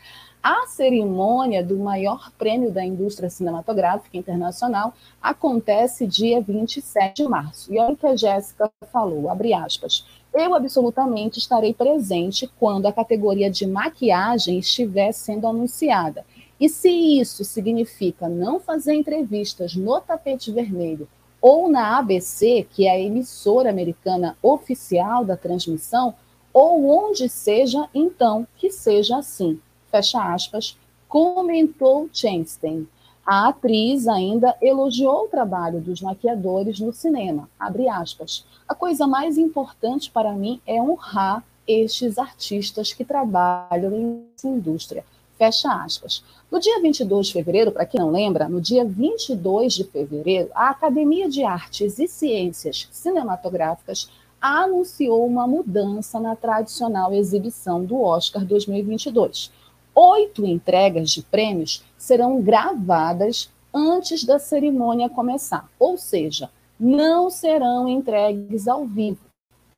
A 0.41 0.67
cerimônia 0.67 1.63
do 1.63 1.77
maior 1.77 2.29
prêmio 2.37 2.69
da 2.69 2.83
indústria 2.83 3.29
cinematográfica 3.29 4.17
internacional 4.17 4.93
acontece 5.21 6.05
dia 6.05 6.41
27 6.41 7.23
de 7.23 7.29
março. 7.29 7.73
E 7.73 7.79
olha 7.79 7.93
o 7.93 7.97
que 7.97 8.05
a 8.05 8.15
Jéssica 8.15 8.69
falou, 8.91 9.29
abre 9.29 9.53
aspas. 9.53 10.05
Eu 10.33 10.53
absolutamente 10.53 11.39
estarei 11.39 11.73
presente 11.73 12.51
quando 12.59 12.87
a 12.87 12.91
categoria 12.91 13.49
de 13.49 13.65
maquiagem 13.65 14.59
estiver 14.59 15.13
sendo 15.13 15.47
anunciada. 15.47 16.25
E 16.59 16.67
se 16.67 16.89
isso 16.89 17.45
significa 17.45 18.27
não 18.27 18.59
fazer 18.59 18.95
entrevistas 18.95 19.75
no 19.75 20.01
tapete 20.01 20.51
vermelho 20.51 21.07
ou 21.43 21.69
na 21.69 21.99
ABC, 21.99 22.65
que 22.71 22.87
é 22.87 22.91
a 22.91 22.99
emissora 22.99 23.69
americana 23.69 24.37
oficial 24.41 25.25
da 25.25 25.35
transmissão, 25.35 26.15
ou 26.53 26.89
onde 26.89 27.27
seja, 27.27 27.89
então 27.93 28.47
que 28.55 28.71
seja 28.71 29.17
assim 29.17 29.59
fecha 29.93 30.33
aspas, 30.33 30.75
comentou 31.07 32.09
Chastain. 32.11 32.87
A 33.23 33.49
atriz 33.49 34.07
ainda 34.07 34.57
elogiou 34.59 35.25
o 35.25 35.27
trabalho 35.27 35.79
dos 35.79 36.01
maquiadores 36.01 36.79
no 36.79 36.91
cinema, 36.91 37.47
abre 37.59 37.87
aspas. 37.87 38.43
A 38.67 38.73
coisa 38.73 39.05
mais 39.05 39.37
importante 39.37 40.09
para 40.09 40.33
mim 40.33 40.59
é 40.65 40.81
honrar 40.81 41.43
estes 41.67 42.17
artistas 42.17 42.91
que 42.91 43.05
trabalham 43.05 43.91
nessa 43.91 44.47
indústria, 44.47 45.05
fecha 45.43 45.83
aspas. 45.83 46.23
No 46.49 46.59
dia 46.59 46.79
22 46.81 47.27
de 47.27 47.33
fevereiro, 47.33 47.71
para 47.71 47.85
quem 47.85 47.99
não 47.99 48.11
lembra, 48.11 48.47
no 48.47 48.61
dia 48.61 48.85
22 48.85 49.73
de 49.73 49.83
fevereiro, 49.83 50.49
a 50.55 50.69
Academia 50.69 51.27
de 51.27 51.43
Artes 51.43 51.99
e 51.99 52.07
Ciências 52.07 52.87
Cinematográficas 52.91 54.09
anunciou 54.39 55.25
uma 55.25 55.47
mudança 55.47 56.19
na 56.19 56.35
tradicional 56.35 57.13
exibição 57.13 57.83
do 57.83 58.01
Oscar 58.01 58.45
2022 58.45 59.51
oito 59.95 60.45
entregas 60.45 61.11
de 61.11 61.21
prêmios 61.21 61.83
serão 61.97 62.41
gravadas 62.41 63.51
antes 63.73 64.23
da 64.23 64.39
cerimônia 64.39 65.09
começar, 65.09 65.69
ou 65.79 65.97
seja, 65.97 66.49
não 66.79 67.29
serão 67.29 67.87
entregues 67.87 68.67
ao 68.67 68.85
vivo. 68.85 69.32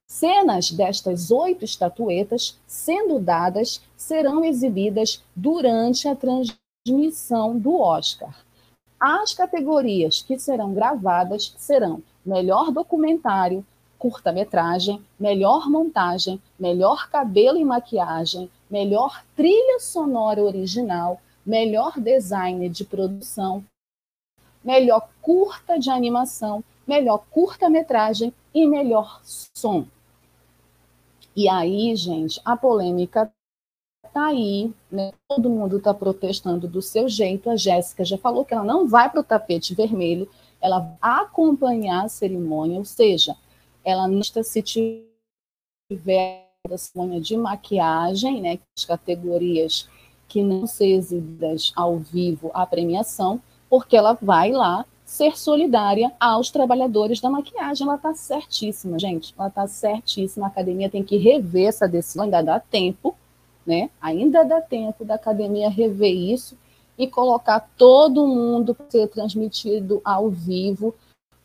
Cenas 0.07 0.71
destas 0.71 1.31
oito 1.31 1.65
estatuetas, 1.65 2.57
sendo 2.67 3.19
dadas, 3.19 3.81
serão 3.97 4.45
exibidas 4.45 5.23
durante 5.35 6.07
a 6.07 6.15
transmissão 6.15 7.57
do 7.57 7.79
Oscar. 7.79 8.35
As 8.99 9.33
categorias 9.33 10.21
que 10.21 10.39
serão 10.39 10.73
gravadas 10.73 11.53
serão 11.57 12.01
melhor 12.25 12.71
documentário, 12.71 13.65
curta-metragem, 13.97 15.03
melhor 15.19 15.69
montagem, 15.69 16.41
melhor 16.59 17.09
cabelo 17.09 17.57
e 17.57 17.65
maquiagem, 17.65 18.49
melhor 18.69 19.23
trilha 19.35 19.79
sonora 19.79 20.41
original, 20.43 21.19
melhor 21.45 21.99
design 21.99 22.69
de 22.69 22.85
produção, 22.85 23.63
melhor 24.63 25.09
curta 25.21 25.77
de 25.77 25.89
animação, 25.89 26.63
melhor 26.87 27.25
curta-metragem 27.31 28.33
e 28.53 28.67
melhor 28.67 29.19
som. 29.23 29.85
E 31.35 31.49
aí, 31.49 31.95
gente, 31.95 32.39
a 32.45 32.55
polêmica 32.55 33.31
tá 34.13 34.27
aí, 34.27 34.73
né? 34.89 35.11
Todo 35.27 35.49
mundo 35.49 35.77
está 35.77 35.93
protestando 35.93 36.67
do 36.67 36.81
seu 36.81 37.09
jeito. 37.09 37.49
A 37.49 37.57
Jéssica 37.57 38.05
já 38.05 38.17
falou 38.17 38.45
que 38.45 38.53
ela 38.53 38.63
não 38.63 38.87
vai 38.87 39.09
para 39.09 39.19
o 39.19 39.23
tapete 39.23 39.75
vermelho, 39.75 40.29
ela 40.61 40.79
vai 40.79 40.97
acompanhar 41.23 42.05
a 42.05 42.09
cerimônia, 42.09 42.77
ou 42.77 42.85
seja, 42.85 43.35
ela 43.83 44.07
não 44.07 44.19
está 44.19 44.41
se 44.41 44.61
tiver 44.61 46.45
da 46.67 46.77
cerimônia 46.77 47.19
de 47.21 47.37
maquiagem, 47.37 48.41
né, 48.41 48.59
as 48.75 48.85
categorias 48.85 49.87
que 50.27 50.41
não 50.41 50.65
são 50.65 50.87
exibidas 50.87 51.71
ao 51.75 51.99
vivo 51.99 52.49
a 52.53 52.65
premiação, 52.65 53.41
porque 53.69 53.95
ela 53.95 54.17
vai 54.19 54.51
lá 54.51 54.85
ser 55.05 55.37
solidária 55.37 56.11
aos 56.19 56.49
trabalhadores 56.49 57.21
da 57.21 57.29
maquiagem. 57.29 57.85
Ela 57.85 57.95
está 57.95 58.13
certíssima, 58.15 58.97
gente. 58.97 59.33
Ela 59.37 59.47
está 59.47 59.67
certíssima. 59.67 60.47
A 60.47 60.49
academia 60.49 60.89
tem 60.89 61.03
que 61.03 61.15
rever 61.15 61.67
essa 61.67 61.87
decisão, 61.87 62.23
ainda 62.23 62.41
dá 62.41 62.59
tempo, 62.59 63.15
né? 63.65 63.89
Ainda 64.01 64.43
dá 64.43 64.59
tempo 64.59 65.05
da 65.05 65.15
academia 65.15 65.69
rever 65.69 66.13
isso 66.13 66.57
e 66.97 67.07
colocar 67.07 67.59
todo 67.77 68.27
mundo 68.27 68.73
para 68.73 68.89
ser 68.89 69.07
transmitido 69.07 70.01
ao 70.03 70.29
vivo, 70.29 70.95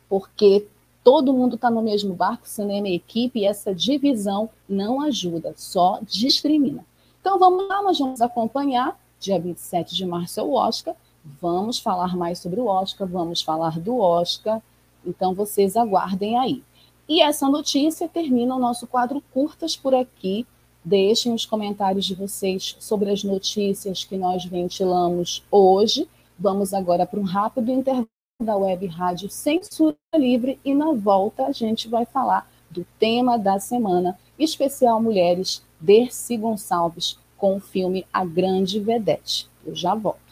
porque 0.09 0.65
todo 1.03 1.33
mundo 1.33 1.55
está 1.55 1.69
no 1.69 1.81
mesmo 1.81 2.13
barco, 2.13 2.47
cinema 2.47 2.87
e 2.87 2.95
equipe, 2.95 3.39
e 3.39 3.45
essa 3.45 3.73
divisão 3.73 4.49
não 4.67 5.01
ajuda, 5.01 5.53
só 5.57 5.99
discrimina. 6.03 6.85
Então 7.19 7.37
vamos 7.37 7.67
lá, 7.67 7.81
nós 7.83 7.99
vamos 7.99 8.21
acompanhar, 8.21 8.97
dia 9.19 9.39
27 9.39 9.93
de 9.93 10.05
março 10.05 10.39
é 10.39 10.43
o 10.43 10.53
Oscar, 10.53 10.95
vamos 11.23 11.79
falar 11.79 12.15
mais 12.15 12.39
sobre 12.39 12.59
o 12.59 12.65
Oscar, 12.65 13.07
vamos 13.07 13.41
falar 13.41 13.79
do 13.79 13.97
Oscar, 13.99 14.61
então 15.05 15.33
vocês 15.33 15.75
aguardem 15.75 16.37
aí. 16.37 16.63
E 17.07 17.21
essa 17.21 17.49
notícia 17.49 18.07
termina 18.07 18.55
o 18.55 18.59
nosso 18.59 18.87
quadro 18.87 19.21
Curtas 19.33 19.75
por 19.75 19.93
aqui. 19.93 20.45
Deixem 20.83 21.33
os 21.33 21.45
comentários 21.45 22.05
de 22.05 22.15
vocês 22.15 22.75
sobre 22.79 23.11
as 23.11 23.23
notícias 23.23 24.03
que 24.03 24.15
nós 24.15 24.45
ventilamos 24.45 25.43
hoje. 25.51 26.07
Vamos 26.39 26.73
agora 26.73 27.05
para 27.05 27.19
um 27.19 27.23
rápido 27.23 27.71
intervalo 27.71 28.07
da 28.41 28.55
Web 28.55 28.87
Rádio 28.87 29.29
Censura 29.29 29.95
Livre 30.15 30.59
e 30.65 30.73
na 30.73 30.93
volta 30.93 31.45
a 31.45 31.51
gente 31.51 31.87
vai 31.87 32.05
falar 32.05 32.49
do 32.69 32.85
tema 32.97 33.37
da 33.37 33.59
semana, 33.59 34.17
especial 34.39 35.01
Mulheres, 35.01 35.61
Dercy 35.79 36.37
Gonçalves, 36.37 37.19
com 37.37 37.57
o 37.57 37.59
filme 37.59 38.05
A 38.11 38.23
Grande 38.23 38.79
Vedete. 38.79 39.49
Eu 39.65 39.75
já 39.75 39.93
volto. 39.93 40.30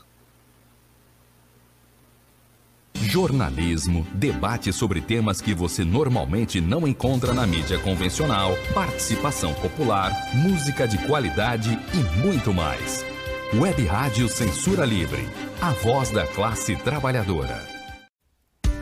Jornalismo, 3.01 4.05
debate 4.13 4.73
sobre 4.73 4.99
temas 4.99 5.39
que 5.39 5.53
você 5.53 5.85
normalmente 5.85 6.59
não 6.59 6.87
encontra 6.87 7.33
na 7.33 7.47
mídia 7.47 7.79
convencional, 7.79 8.57
participação 8.73 9.53
popular, 9.53 10.11
música 10.33 10.87
de 10.87 10.97
qualidade 11.07 11.79
e 11.93 12.17
muito 12.19 12.53
mais. 12.53 13.05
Web 13.53 13.85
Rádio 13.85 14.27
Censura 14.27 14.85
Livre, 14.85 15.27
a 15.61 15.71
voz 15.71 16.11
da 16.11 16.27
classe 16.27 16.75
trabalhadora. 16.75 17.65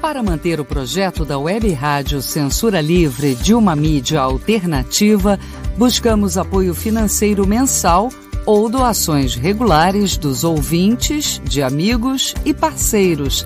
Para 0.02 0.24
manter 0.24 0.60
o 0.60 0.66
projeto 0.66 1.24
da 1.24 1.38
Web 1.38 1.72
Rádio 1.74 2.22
Censura 2.22 2.82
Livre 2.82 3.36
de 3.36 3.54
uma 3.54 3.76
mídia 3.76 4.22
alternativa, 4.22 5.40
buscamos 5.78 6.38
apoio 6.38 6.74
financeiro 6.74 7.48
mensal 7.48 8.10
ou 8.46 8.70
doações 8.70 9.36
regulares 9.36 10.16
dos 10.18 10.44
ouvintes, 10.44 11.42
de 11.44 11.62
amigos 11.62 12.34
e 12.46 12.54
parceiros, 12.54 13.46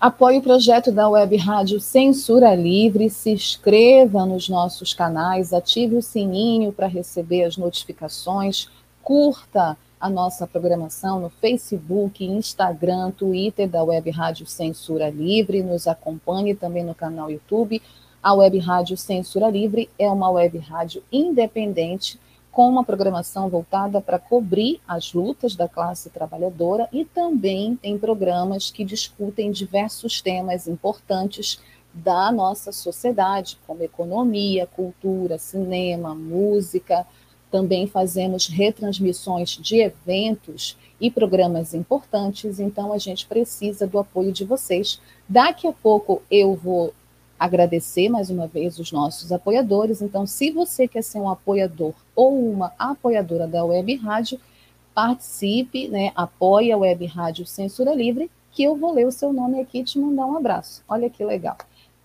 Apoie 0.00 0.38
o 0.38 0.42
projeto 0.42 0.92
da 0.92 1.08
Web 1.08 1.36
Rádio 1.38 1.80
Censura 1.80 2.54
Livre, 2.54 3.10
se 3.10 3.30
inscreva 3.30 4.24
nos 4.24 4.48
nossos 4.48 4.94
canais, 4.94 5.52
ative 5.52 5.96
o 5.96 6.02
sininho 6.02 6.72
para 6.72 6.86
receber 6.86 7.42
as 7.42 7.56
notificações, 7.56 8.68
curta 9.02 9.76
a 10.00 10.08
nossa 10.08 10.46
programação 10.46 11.18
no 11.18 11.28
Facebook, 11.28 12.24
Instagram, 12.24 13.10
Twitter 13.10 13.68
da 13.68 13.82
Web 13.82 14.08
Rádio 14.12 14.46
Censura 14.46 15.10
Livre, 15.10 15.64
nos 15.64 15.88
acompanhe 15.88 16.54
também 16.54 16.84
no 16.84 16.94
canal 16.94 17.28
YouTube. 17.28 17.82
A 18.22 18.32
Web 18.34 18.56
Rádio 18.60 18.96
Censura 18.96 19.50
Livre 19.50 19.90
é 19.98 20.08
uma 20.08 20.30
web 20.30 20.58
rádio 20.58 21.02
independente 21.10 22.20
com 22.58 22.68
uma 22.68 22.82
programação 22.82 23.48
voltada 23.48 24.00
para 24.00 24.18
cobrir 24.18 24.80
as 24.88 25.12
lutas 25.12 25.54
da 25.54 25.68
classe 25.68 26.10
trabalhadora 26.10 26.88
e 26.92 27.04
também 27.04 27.76
tem 27.76 27.96
programas 27.96 28.68
que 28.68 28.84
discutem 28.84 29.52
diversos 29.52 30.20
temas 30.20 30.66
importantes 30.66 31.60
da 31.94 32.32
nossa 32.32 32.72
sociedade, 32.72 33.60
como 33.64 33.84
economia, 33.84 34.66
cultura, 34.66 35.38
cinema, 35.38 36.16
música. 36.16 37.06
Também 37.48 37.86
fazemos 37.86 38.48
retransmissões 38.48 39.50
de 39.50 39.76
eventos 39.76 40.76
e 41.00 41.12
programas 41.12 41.74
importantes, 41.74 42.58
então 42.58 42.92
a 42.92 42.98
gente 42.98 43.24
precisa 43.28 43.86
do 43.86 44.00
apoio 44.00 44.32
de 44.32 44.44
vocês. 44.44 45.00
Daqui 45.28 45.68
a 45.68 45.72
pouco 45.72 46.22
eu 46.28 46.56
vou 46.56 46.92
agradecer 47.38 48.08
mais 48.08 48.30
uma 48.30 48.46
vez 48.46 48.78
os 48.78 48.90
nossos 48.90 49.30
apoiadores. 49.30 50.02
Então, 50.02 50.26
se 50.26 50.50
você 50.50 50.88
quer 50.88 51.02
ser 51.02 51.18
um 51.18 51.30
apoiador 51.30 51.94
ou 52.14 52.50
uma 52.50 52.72
apoiadora 52.78 53.46
da 53.46 53.64
Web 53.64 53.94
Rádio, 53.96 54.40
participe, 54.94 55.88
né? 55.88 56.12
Apoie 56.14 56.72
a 56.72 56.76
Web 56.76 57.06
Rádio 57.06 57.46
Censura 57.46 57.94
Livre, 57.94 58.30
que 58.50 58.64
eu 58.64 58.76
vou 58.76 58.92
ler 58.92 59.06
o 59.06 59.12
seu 59.12 59.32
nome 59.32 59.60
aqui 59.60 59.78
e 59.78 59.84
te 59.84 59.98
mandar 59.98 60.26
um 60.26 60.36
abraço. 60.36 60.82
Olha 60.88 61.08
que 61.08 61.24
legal. 61.24 61.56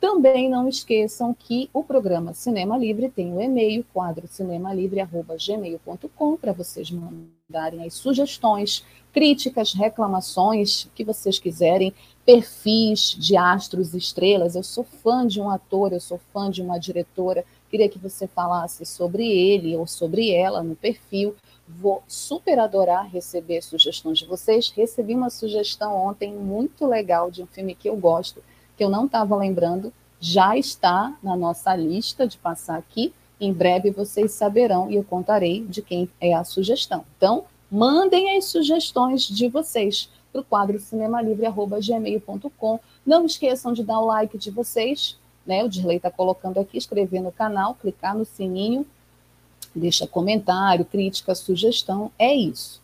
Também 0.03 0.49
não 0.49 0.67
esqueçam 0.67 1.33
que 1.33 1.69
o 1.71 1.81
programa 1.81 2.33
Cinema 2.33 2.77
Livre 2.77 3.07
tem 3.07 3.31
o 3.31 3.37
um 3.37 3.41
e-mail, 3.41 3.85
quadro 3.93 4.27
cinemalivre.gmail.com, 4.27 6.35
para 6.35 6.51
vocês 6.51 6.91
mandarem 6.91 7.85
as 7.85 7.93
sugestões, 7.93 8.83
críticas, 9.13 9.71
reclamações 9.71 10.89
que 10.93 11.05
vocês 11.05 11.39
quiserem 11.39 11.93
perfis 12.25 13.15
de 13.17 13.37
astros 13.37 13.93
e 13.93 13.97
estrelas. 13.97 14.55
Eu 14.55 14.63
sou 14.63 14.83
fã 14.83 15.25
de 15.25 15.39
um 15.39 15.49
ator, 15.49 15.93
eu 15.93 16.01
sou 16.01 16.19
fã 16.33 16.51
de 16.51 16.61
uma 16.61 16.77
diretora. 16.77 17.45
Queria 17.69 17.87
que 17.87 17.97
você 17.97 18.27
falasse 18.27 18.85
sobre 18.85 19.25
ele 19.25 19.73
ou 19.77 19.87
sobre 19.87 20.31
ela 20.31 20.61
no 20.61 20.75
perfil. 20.75 21.33
Vou 21.65 22.03
super 22.09 22.59
adorar 22.59 23.09
receber 23.09 23.61
sugestões 23.61 24.19
de 24.19 24.25
vocês. 24.25 24.69
Recebi 24.69 25.15
uma 25.15 25.29
sugestão 25.29 25.95
ontem 25.95 26.33
muito 26.33 26.85
legal 26.85 27.31
de 27.31 27.41
um 27.41 27.47
filme 27.47 27.73
que 27.73 27.87
eu 27.87 27.95
gosto, 27.95 28.43
que 28.77 28.83
eu 28.83 28.89
não 28.89 29.05
estava 29.05 29.35
lembrando. 29.35 29.93
Já 30.19 30.57
está 30.57 31.15
na 31.21 31.35
nossa 31.35 31.75
lista 31.75 32.27
de 32.27 32.37
passar 32.37 32.77
aqui. 32.77 33.13
Em 33.39 33.51
breve 33.51 33.91
vocês 33.91 34.31
saberão 34.31 34.89
e 34.89 34.95
eu 34.95 35.03
contarei 35.03 35.65
de 35.65 35.81
quem 35.81 36.09
é 36.19 36.33
a 36.33 36.43
sugestão. 36.43 37.03
Então, 37.17 37.43
mandem 37.69 38.37
as 38.37 38.45
sugestões 38.45 39.27
de 39.27 39.49
vocês 39.49 40.09
para 40.31 40.41
o 40.41 40.43
quadro 40.43 40.79
cinemalivre.gmail.com. 40.79 42.79
Não 43.05 43.25
esqueçam 43.25 43.73
de 43.73 43.83
dar 43.83 43.99
o 43.99 44.05
like 44.05 44.37
de 44.37 44.49
vocês, 44.49 45.17
né? 45.45 45.63
O 45.63 45.69
Dirley 45.69 45.97
está 45.97 46.09
colocando 46.09 46.59
aqui, 46.59 46.77
inscrever 46.77 47.21
no 47.21 47.31
canal, 47.31 47.75
clicar 47.75 48.15
no 48.15 48.25
sininho, 48.25 48.85
deixa 49.75 50.07
comentário, 50.07 50.85
crítica, 50.85 51.35
sugestão, 51.35 52.11
é 52.17 52.33
isso. 52.33 52.81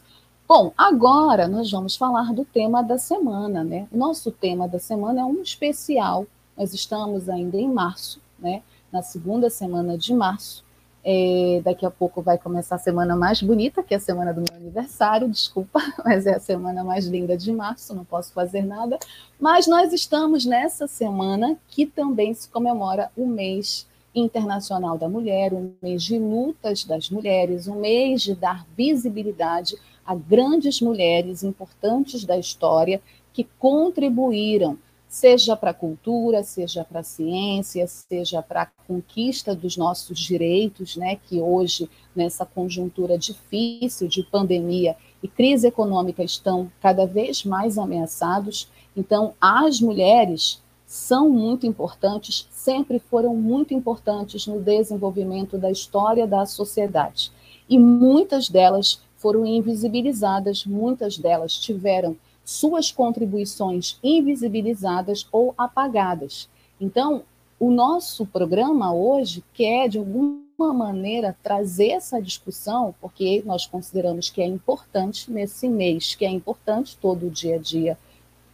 Bom, 0.51 0.73
agora 0.75 1.47
nós 1.47 1.69
vamos 1.69 1.95
falar 1.95 2.33
do 2.33 2.43
tema 2.43 2.81
da 2.81 2.97
semana, 2.97 3.63
né? 3.63 3.87
Nosso 3.91 4.31
tema 4.31 4.67
da 4.67 4.79
semana 4.79 5.21
é 5.21 5.23
um 5.23 5.43
especial. 5.43 6.25
Nós 6.57 6.73
estamos 6.73 7.29
ainda 7.29 7.55
em 7.55 7.71
março, 7.71 8.19
né? 8.39 8.63
Na 8.91 9.03
segunda 9.03 9.47
semana 9.51 9.95
de 9.95 10.11
março. 10.11 10.65
É, 11.05 11.61
daqui 11.63 11.85
a 11.85 11.91
pouco 11.91 12.23
vai 12.23 12.39
começar 12.39 12.77
a 12.77 12.79
semana 12.79 13.15
mais 13.15 13.43
bonita, 13.43 13.83
que 13.83 13.93
é 13.93 13.97
a 13.97 13.99
semana 13.99 14.33
do 14.33 14.41
meu 14.41 14.59
aniversário, 14.59 15.29
desculpa, 15.29 15.79
mas 16.03 16.25
é 16.25 16.37
a 16.37 16.39
semana 16.39 16.83
mais 16.83 17.05
linda 17.05 17.37
de 17.37 17.51
março, 17.51 17.93
não 17.93 18.03
posso 18.03 18.33
fazer 18.33 18.63
nada. 18.63 18.97
Mas 19.39 19.67
nós 19.67 19.93
estamos 19.93 20.45
nessa 20.45 20.87
semana 20.87 21.59
que 21.67 21.85
também 21.85 22.33
se 22.33 22.49
comemora 22.49 23.11
o 23.15 23.27
mês 23.27 23.87
internacional 24.15 24.97
da 24.97 25.07
mulher, 25.07 25.53
um 25.53 25.73
mês 25.79 26.01
de 26.01 26.17
lutas 26.17 26.83
das 26.83 27.11
mulheres, 27.11 27.67
um 27.67 27.79
mês 27.79 28.23
de 28.23 28.33
dar 28.33 28.65
visibilidade 28.75 29.77
a 30.09 30.15
grandes 30.15 30.81
mulheres 30.81 31.43
importantes 31.43 32.25
da 32.25 32.35
história 32.35 32.99
que 33.31 33.47
contribuíram, 33.59 34.75
seja 35.07 35.55
para 35.55 35.69
a 35.69 35.73
cultura, 35.73 36.41
seja 36.41 36.83
para 36.83 37.01
a 37.01 37.03
ciência, 37.03 37.85
seja 37.85 38.41
para 38.41 38.63
a 38.63 38.65
conquista 38.87 39.53
dos 39.53 39.77
nossos 39.77 40.17
direitos, 40.17 40.95
né, 40.95 41.15
que 41.27 41.39
hoje, 41.39 41.87
nessa 42.15 42.43
conjuntura 42.43 43.19
difícil 43.19 44.07
de 44.07 44.23
pandemia 44.23 44.97
e 45.21 45.27
crise 45.27 45.67
econômica, 45.67 46.23
estão 46.23 46.71
cada 46.81 47.05
vez 47.05 47.45
mais 47.45 47.77
ameaçados. 47.77 48.67
Então, 48.97 49.35
as 49.39 49.79
mulheres 49.79 50.59
são 50.87 51.29
muito 51.29 51.67
importantes, 51.67 52.47
sempre 52.49 52.97
foram 52.97 53.35
muito 53.35 53.75
importantes 53.75 54.47
no 54.47 54.59
desenvolvimento 54.59 55.55
da 55.55 55.69
história 55.69 56.25
da 56.25 56.47
sociedade. 56.47 57.31
E 57.69 57.77
muitas 57.77 58.49
delas 58.49 59.07
foram 59.19 59.45
invisibilizadas, 59.45 60.65
muitas 60.65 61.17
delas 61.17 61.53
tiveram 61.53 62.17
suas 62.43 62.91
contribuições 62.91 63.99
invisibilizadas 64.03 65.27
ou 65.31 65.53
apagadas. 65.55 66.49
Então, 66.81 67.23
o 67.59 67.69
nosso 67.69 68.25
programa 68.25 68.93
hoje 68.93 69.43
quer, 69.53 69.89
de 69.89 69.97
alguma 69.97 70.73
maneira, 70.73 71.37
trazer 71.43 71.89
essa 71.89 72.21
discussão, 72.21 72.95
porque 72.99 73.43
nós 73.45 73.65
consideramos 73.67 74.29
que 74.29 74.41
é 74.41 74.47
importante 74.47 75.29
nesse 75.29 75.67
mês, 75.67 76.15
que 76.15 76.25
é 76.25 76.29
importante 76.29 76.97
todo 76.99 77.27
o 77.27 77.29
dia 77.29 77.55
a 77.55 77.59
dia 77.59 77.97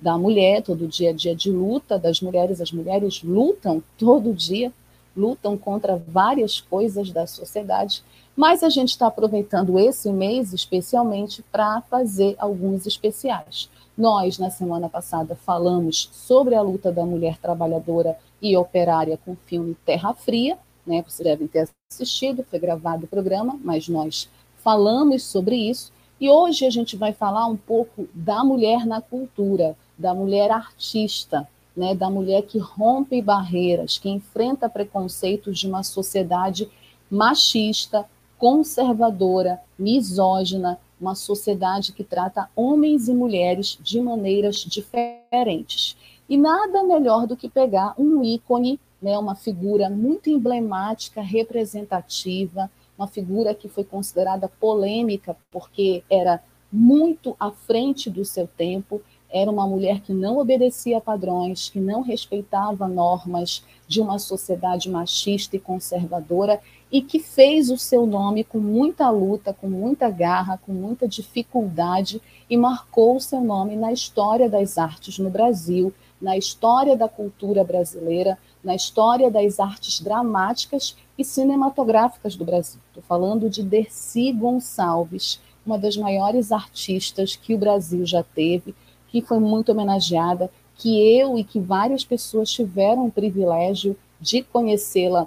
da 0.01 0.17
mulher, 0.17 0.61
todo 0.61 0.85
o 0.85 0.87
dia 0.87 1.11
a 1.11 1.13
dia 1.13 1.35
de 1.35 1.51
luta 1.51 1.97
das 1.97 2.19
mulheres. 2.19 2.59
As 2.59 2.71
mulheres 2.71 3.21
lutam 3.23 3.81
todo 3.97 4.33
dia, 4.33 4.73
lutam 5.15 5.57
contra 5.57 5.95
várias 6.07 6.59
coisas 6.59 7.11
da 7.11 7.25
sociedade. 7.25 8.03
Mas 8.35 8.63
a 8.63 8.69
gente 8.69 8.89
está 8.89 9.07
aproveitando 9.07 9.79
esse 9.79 10.11
mês 10.11 10.51
especialmente 10.51 11.41
para 11.51 11.81
fazer 11.81 12.35
alguns 12.37 12.85
especiais. 12.85 13.69
Nós, 13.97 14.37
na 14.37 14.49
semana 14.49 14.89
passada, 14.89 15.35
falamos 15.35 16.09
sobre 16.11 16.53
a 16.53 16.61
luta 16.61 16.91
da 16.91 17.05
mulher 17.05 17.37
trabalhadora 17.37 18.17
e 18.41 18.57
operária 18.57 19.17
com 19.23 19.31
o 19.31 19.37
filme 19.45 19.75
Terra 19.85 20.13
Fria, 20.13 20.57
né? 20.85 21.01
Vocês 21.07 21.25
devem 21.25 21.47
ter 21.47 21.69
assistido, 21.89 22.45
foi 22.49 22.59
gravado 22.59 23.05
o 23.05 23.07
programa, 23.07 23.57
mas 23.63 23.87
nós 23.87 24.29
falamos 24.57 25.23
sobre 25.23 25.55
isso. 25.55 25.93
E 26.19 26.29
hoje 26.29 26.65
a 26.65 26.69
gente 26.69 26.97
vai 26.97 27.13
falar 27.13 27.45
um 27.47 27.55
pouco 27.55 28.07
da 28.13 28.43
mulher 28.43 28.85
na 28.85 29.01
cultura, 29.01 29.77
da 29.97 30.13
mulher 30.13 30.51
artista, 30.51 31.47
né? 31.75 31.93
da 31.93 32.09
mulher 32.09 32.43
que 32.43 32.57
rompe 32.57 33.21
barreiras, 33.21 33.97
que 33.97 34.09
enfrenta 34.09 34.69
preconceitos 34.69 35.59
de 35.59 35.67
uma 35.67 35.83
sociedade 35.83 36.69
machista, 37.09 38.05
conservadora, 38.37 39.59
misógina, 39.77 40.79
uma 40.99 41.15
sociedade 41.15 41.91
que 41.91 42.03
trata 42.03 42.49
homens 42.55 43.07
e 43.07 43.13
mulheres 43.13 43.77
de 43.81 43.99
maneiras 43.99 44.57
diferentes. 44.57 45.97
E 46.27 46.37
nada 46.37 46.83
melhor 46.83 47.27
do 47.27 47.35
que 47.35 47.49
pegar 47.49 47.93
um 47.97 48.23
ícone, 48.23 48.79
né, 49.01 49.17
uma 49.17 49.35
figura 49.35 49.89
muito 49.89 50.29
emblemática, 50.29 51.21
representativa, 51.21 52.71
uma 52.97 53.07
figura 53.07 53.53
que 53.53 53.67
foi 53.67 53.83
considerada 53.83 54.47
polêmica 54.47 55.35
porque 55.51 56.03
era 56.09 56.41
muito 56.71 57.35
à 57.39 57.51
frente 57.51 58.09
do 58.09 58.25
seu 58.25 58.47
tempo, 58.47 59.01
era 59.35 59.51
uma 59.51 59.67
mulher 59.67 59.99
que 59.99 60.13
não 60.13 60.37
obedecia 60.37 61.01
padrões, 61.01 61.69
que 61.69 61.77
não 61.77 62.01
respeitava 62.01 62.87
normas 62.87 63.65
de 63.85 63.99
uma 63.99 64.17
sociedade 64.17 64.89
machista 64.89 65.57
e 65.57 65.59
conservadora 65.59 66.61
e 66.89 67.01
que 67.01 67.19
fez 67.19 67.69
o 67.69 67.77
seu 67.77 68.05
nome 68.05 68.45
com 68.45 68.59
muita 68.59 69.09
luta, 69.09 69.53
com 69.53 69.67
muita 69.67 70.09
garra, 70.09 70.57
com 70.65 70.71
muita 70.71 71.05
dificuldade 71.05 72.21
e 72.49 72.55
marcou 72.55 73.17
o 73.17 73.19
seu 73.19 73.41
nome 73.41 73.75
na 73.75 73.91
história 73.91 74.49
das 74.49 74.77
artes 74.77 75.19
no 75.19 75.29
Brasil, 75.29 75.93
na 76.21 76.37
história 76.37 76.95
da 76.95 77.09
cultura 77.09 77.61
brasileira, 77.61 78.37
na 78.63 78.73
história 78.73 79.29
das 79.29 79.59
artes 79.59 79.99
dramáticas 79.99 80.95
e 81.17 81.25
cinematográficas 81.25 82.37
do 82.37 82.45
Brasil. 82.45 82.79
Estou 82.87 83.03
falando 83.03 83.49
de 83.49 83.61
Dercy 83.61 84.31
Gonçalves, 84.31 85.41
uma 85.65 85.77
das 85.77 85.97
maiores 85.97 86.53
artistas 86.53 87.35
que 87.35 87.53
o 87.53 87.57
Brasil 87.57 88.05
já 88.05 88.23
teve, 88.23 88.73
que 89.15 89.21
foi 89.21 89.39
muito 89.39 89.71
homenageada, 89.71 90.51
que 90.75 91.17
eu 91.17 91.37
e 91.39 91.43
que 91.45 91.57
várias 91.57 92.03
pessoas 92.03 92.51
tiveram 92.51 93.05
o 93.05 93.11
privilégio 93.11 93.95
de 94.19 94.43
conhecê-la 94.43 95.25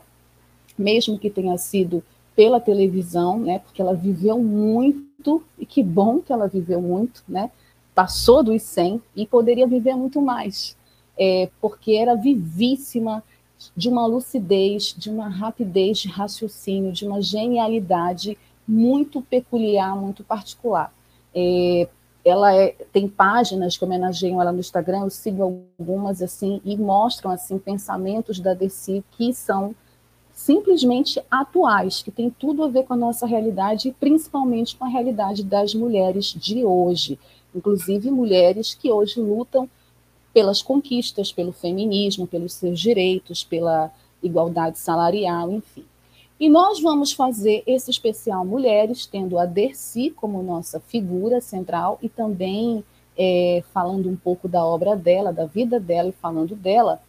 mesmo 0.76 1.18
que 1.18 1.30
tenha 1.30 1.56
sido 1.56 2.04
pela 2.36 2.60
televisão, 2.60 3.38
né? 3.38 3.60
Porque 3.60 3.80
ela 3.80 3.94
viveu 3.94 4.38
muito 4.38 5.42
e 5.58 5.64
que 5.64 5.82
bom 5.82 6.20
que 6.20 6.30
ela 6.30 6.46
viveu 6.46 6.82
muito, 6.82 7.24
né? 7.26 7.50
Passou 7.94 8.42
dos 8.42 8.60
100 8.60 9.00
e 9.16 9.26
poderia 9.26 9.66
viver 9.66 9.96
muito 9.96 10.20
mais, 10.20 10.76
é, 11.18 11.48
porque 11.58 11.92
era 11.92 12.14
vivíssima 12.14 13.24
de 13.74 13.88
uma 13.88 14.06
lucidez, 14.06 14.94
de 14.98 15.08
uma 15.08 15.30
rapidez 15.30 15.98
de 15.98 16.08
raciocínio, 16.08 16.92
de 16.92 17.06
uma 17.06 17.22
genialidade 17.22 18.36
muito 18.68 19.22
peculiar, 19.22 19.96
muito 19.96 20.22
particular. 20.22 20.92
É, 21.34 21.88
ela 22.24 22.54
é, 22.54 22.74
tem 22.92 23.08
páginas 23.08 23.76
que 23.76 23.84
homenageiam 23.84 24.40
ela 24.40 24.52
no 24.52 24.60
Instagram, 24.60 25.02
eu 25.04 25.10
sigo 25.10 25.64
algumas 25.78 26.20
assim 26.20 26.60
e 26.64 26.76
mostram 26.76 27.30
assim 27.30 27.58
pensamentos 27.58 28.40
da 28.40 28.54
Desi 28.54 29.04
que 29.12 29.32
são 29.32 29.74
simplesmente 30.32 31.20
atuais, 31.30 32.02
que 32.02 32.10
tem 32.10 32.30
tudo 32.30 32.62
a 32.62 32.68
ver 32.68 32.84
com 32.84 32.94
a 32.94 32.96
nossa 32.96 33.26
realidade 33.26 33.88
e 33.88 33.92
principalmente 33.92 34.76
com 34.76 34.84
a 34.84 34.88
realidade 34.88 35.42
das 35.42 35.74
mulheres 35.74 36.26
de 36.26 36.64
hoje, 36.64 37.18
inclusive 37.54 38.10
mulheres 38.10 38.72
que 38.72 38.90
hoje 38.90 39.20
lutam 39.20 39.68
pelas 40.32 40.62
conquistas, 40.62 41.32
pelo 41.32 41.52
feminismo, 41.52 42.26
pelos 42.26 42.52
seus 42.52 42.78
direitos, 42.78 43.42
pela 43.42 43.90
igualdade 44.22 44.78
salarial, 44.78 45.50
enfim. 45.50 45.84
E 46.40 46.48
nós 46.48 46.80
vamos 46.80 47.12
fazer 47.12 47.64
esse 47.66 47.90
especial 47.90 48.44
Mulheres, 48.44 49.06
tendo 49.06 49.38
a 49.38 49.44
Dercy 49.44 50.10
como 50.10 50.40
nossa 50.42 50.78
figura 50.78 51.40
central 51.40 51.98
e 52.00 52.08
também 52.08 52.84
é, 53.16 53.64
falando 53.74 54.08
um 54.08 54.14
pouco 54.14 54.46
da 54.46 54.64
obra 54.64 54.94
dela, 54.94 55.32
da 55.32 55.46
vida 55.46 55.80
dela 55.80 56.10
e 56.10 56.12
falando 56.12 56.54
dela, 56.54 57.02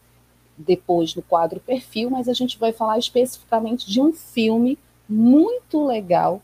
depois 0.57 1.13
no 1.13 1.21
quadro 1.21 1.59
perfil, 1.59 2.09
mas 2.09 2.27
a 2.27 2.33
gente 2.33 2.57
vai 2.57 2.73
falar 2.73 2.97
especificamente 2.97 3.89
de 3.89 4.01
um 4.01 4.11
filme 4.11 4.77
muito 5.07 5.85
legal. 5.85 6.41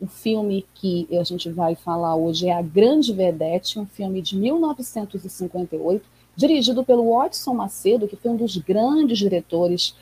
O 0.00 0.06
filme 0.06 0.64
que 0.74 1.08
a 1.18 1.24
gente 1.24 1.50
vai 1.50 1.74
falar 1.74 2.14
hoje 2.14 2.46
é 2.46 2.52
A 2.52 2.62
Grande 2.62 3.12
Vedete, 3.12 3.80
um 3.80 3.86
filme 3.86 4.22
de 4.22 4.36
1958, 4.36 6.06
dirigido 6.36 6.84
pelo 6.84 7.10
Watson 7.12 7.52
Macedo, 7.52 8.06
que 8.06 8.14
foi 8.14 8.30
um 8.30 8.36
dos 8.36 8.56
grandes 8.56 9.18
diretores 9.18 9.96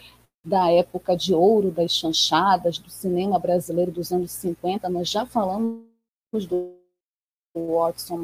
da 0.46 0.70
época 0.70 1.16
de 1.16 1.34
ouro 1.34 1.72
das 1.72 1.90
chanchadas, 1.90 2.78
do 2.78 2.88
cinema 2.88 3.36
brasileiro 3.36 3.90
dos 3.90 4.12
anos 4.12 4.30
50. 4.30 4.88
Nós 4.88 5.10
já 5.10 5.26
falamos 5.26 5.82
do 6.48 6.72
Watson 7.56 8.16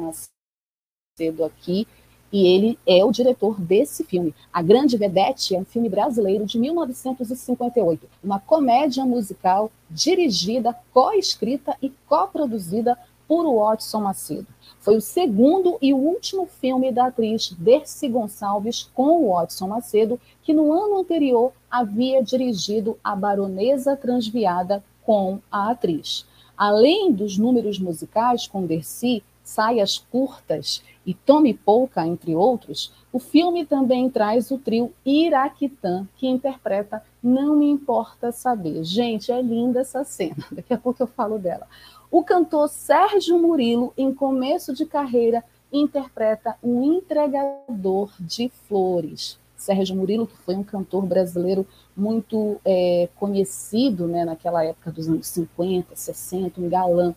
Macedo 1.19 1.43
aqui, 1.43 1.85
e 2.31 2.47
ele 2.47 2.79
é 2.87 3.03
o 3.03 3.11
diretor 3.11 3.59
desse 3.59 4.05
filme. 4.05 4.33
A 4.51 4.61
Grande 4.61 4.97
Vedete 4.97 5.53
é 5.53 5.59
um 5.59 5.65
filme 5.65 5.89
brasileiro 5.89 6.45
de 6.45 6.57
1958, 6.57 8.09
uma 8.23 8.39
comédia 8.39 9.05
musical 9.05 9.69
dirigida, 9.89 10.73
co-escrita 10.93 11.77
e 11.81 11.91
co-produzida 12.07 12.97
por 13.27 13.45
Watson 13.53 13.99
Macedo. 13.99 14.47
Foi 14.83 14.97
o 14.97 15.01
segundo 15.01 15.77
e 15.81 15.93
o 15.93 15.97
último 15.97 16.45
filme 16.45 16.91
da 16.91 17.07
atriz 17.07 17.55
Dercy 17.57 18.09
Gonçalves 18.09 18.83
com 18.93 19.29
Watson 19.29 19.69
Macedo, 19.69 20.19
que 20.41 20.53
no 20.53 20.73
ano 20.73 20.99
anterior 20.99 21.53
havia 21.71 22.21
dirigido 22.21 22.99
A 23.01 23.15
Baronesa 23.15 23.95
Transviada 23.95 24.83
com 25.05 25.39
a 25.49 25.71
atriz. 25.71 26.25
Além 26.57 27.13
dos 27.13 27.37
números 27.37 27.79
musicais 27.79 28.45
com 28.45 28.65
Dercy, 28.65 29.23
Saias 29.41 29.97
Curtas 29.97 30.83
e 31.05 31.13
Tome 31.13 31.53
Pouca, 31.53 32.05
entre 32.05 32.35
outros, 32.35 32.91
o 33.11 33.19
filme 33.19 33.65
também 33.65 34.09
traz 34.09 34.51
o 34.51 34.57
trio 34.57 34.93
Iraquitã, 35.05 36.05
que 36.17 36.27
interpreta 36.27 37.01
Não 37.21 37.55
Me 37.55 37.69
Importa 37.69 38.33
Saber. 38.33 38.83
Gente, 38.83 39.31
é 39.31 39.41
linda 39.41 39.79
essa 39.79 40.03
cena, 40.03 40.43
daqui 40.51 40.73
a 40.73 40.77
pouco 40.77 41.01
eu 41.01 41.07
falo 41.07 41.39
dela. 41.39 41.67
O 42.13 42.23
cantor 42.23 42.69
Sérgio 42.69 43.39
Murilo, 43.39 43.91
em 43.97 44.13
começo 44.13 44.71
de 44.71 44.85
carreira, 44.85 45.43
interpreta 45.71 46.55
um 46.61 46.83
entregador 46.83 48.11
de 48.19 48.51
flores. 48.67 49.39
Sérgio 49.57 49.95
Murilo, 49.95 50.27
que 50.27 50.37
foi 50.37 50.55
um 50.55 50.63
cantor 50.63 51.07
brasileiro 51.07 51.65
muito 51.97 52.61
é, 52.63 53.09
conhecido 53.15 54.07
né, 54.07 54.23
naquela 54.25 54.63
época 54.63 54.91
dos 54.91 55.09
anos 55.09 55.25
50, 55.25 55.95
60, 55.95 56.61
um 56.61 56.69
galã. 56.69 57.15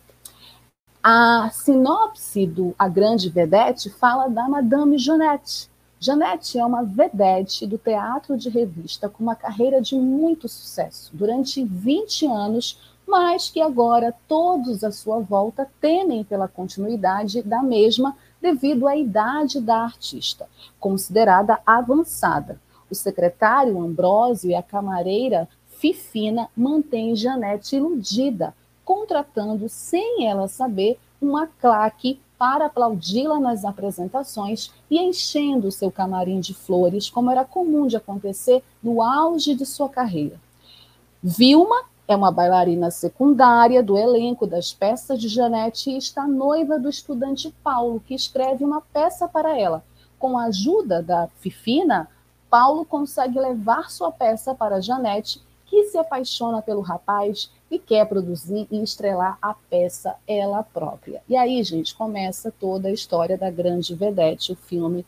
A 1.03 1.47
sinopse 1.53 2.47
do 2.47 2.73
A 2.79 2.89
Grande 2.89 3.29
Vedete 3.29 3.91
fala 3.91 4.27
da 4.27 4.49
Madame 4.49 4.97
Jeanette. 4.97 5.69
Jeanette 5.99 6.57
é 6.57 6.65
uma 6.65 6.83
vedete 6.83 7.67
do 7.67 7.77
teatro 7.77 8.35
de 8.35 8.49
revista 8.49 9.07
com 9.07 9.21
uma 9.21 9.35
carreira 9.35 9.79
de 9.79 9.95
muito 9.95 10.49
sucesso. 10.49 11.11
Durante 11.15 11.63
20 11.63 12.25
anos, 12.25 12.96
mas 13.07 13.49
que 13.49 13.61
agora 13.61 14.13
todos 14.27 14.83
à 14.83 14.91
sua 14.91 15.19
volta 15.19 15.67
temem 15.79 16.23
pela 16.23 16.47
continuidade 16.47 17.41
da 17.41 17.63
mesma 17.63 18.15
devido 18.41 18.87
à 18.87 18.95
idade 18.97 19.61
da 19.61 19.77
artista, 19.77 20.47
considerada 20.79 21.59
avançada. 21.65 22.59
O 22.91 22.95
secretário 22.95 23.81
Ambrósio 23.81 24.49
e 24.49 24.55
a 24.55 24.61
camareira 24.61 25.47
Fifina 25.67 26.49
mantêm 26.55 27.15
Janete 27.15 27.77
iludida, 27.77 28.53
contratando, 28.83 29.69
sem 29.69 30.27
ela 30.27 30.47
saber, 30.47 30.99
uma 31.21 31.47
claque 31.47 32.19
para 32.37 32.65
aplaudi-la 32.65 33.39
nas 33.39 33.65
apresentações 33.65 34.71
e 34.89 34.99
enchendo 34.99 35.71
seu 35.71 35.91
camarim 35.91 36.39
de 36.39 36.53
flores, 36.53 37.09
como 37.09 37.31
era 37.31 37.43
comum 37.43 37.87
de 37.87 37.97
acontecer 37.97 38.63
no 38.81 39.01
auge 39.01 39.55
de 39.55 39.65
sua 39.65 39.89
carreira. 39.89 40.39
Vilma 41.21 41.83
é 42.07 42.15
uma 42.15 42.31
bailarina 42.31 42.89
secundária 42.89 43.83
do 43.83 43.97
elenco 43.97 44.47
das 44.47 44.71
peças 44.71 45.19
de 45.19 45.27
Janete 45.27 45.91
e 45.91 45.97
está 45.97 46.25
noiva 46.25 46.79
do 46.79 46.89
estudante 46.89 47.53
Paulo, 47.63 47.99
que 47.99 48.15
escreve 48.15 48.63
uma 48.63 48.81
peça 48.81 49.27
para 49.27 49.59
ela. 49.59 49.83
Com 50.17 50.37
a 50.37 50.45
ajuda 50.45 51.03
da 51.03 51.27
Fifina, 51.39 52.07
Paulo 52.49 52.85
consegue 52.85 53.37
levar 53.37 53.91
sua 53.91 54.11
peça 54.11 54.55
para 54.55 54.79
Janete, 54.79 55.41
que 55.65 55.83
se 55.85 55.97
apaixona 55.97 56.61
pelo 56.61 56.79
rapaz 56.79 57.51
e 57.69 57.77
quer 57.77 58.07
produzir 58.07 58.65
e 58.71 58.81
estrelar 58.81 59.37
a 59.41 59.53
peça 59.53 60.15
ela 60.25 60.63
própria. 60.63 61.21
E 61.27 61.35
aí, 61.35 61.61
gente, 61.61 61.93
começa 61.93 62.53
toda 62.57 62.87
a 62.87 62.93
história 62.93 63.37
da 63.37 63.51
grande 63.51 63.93
vedete, 63.93 64.53
o 64.53 64.55
filme 64.55 65.05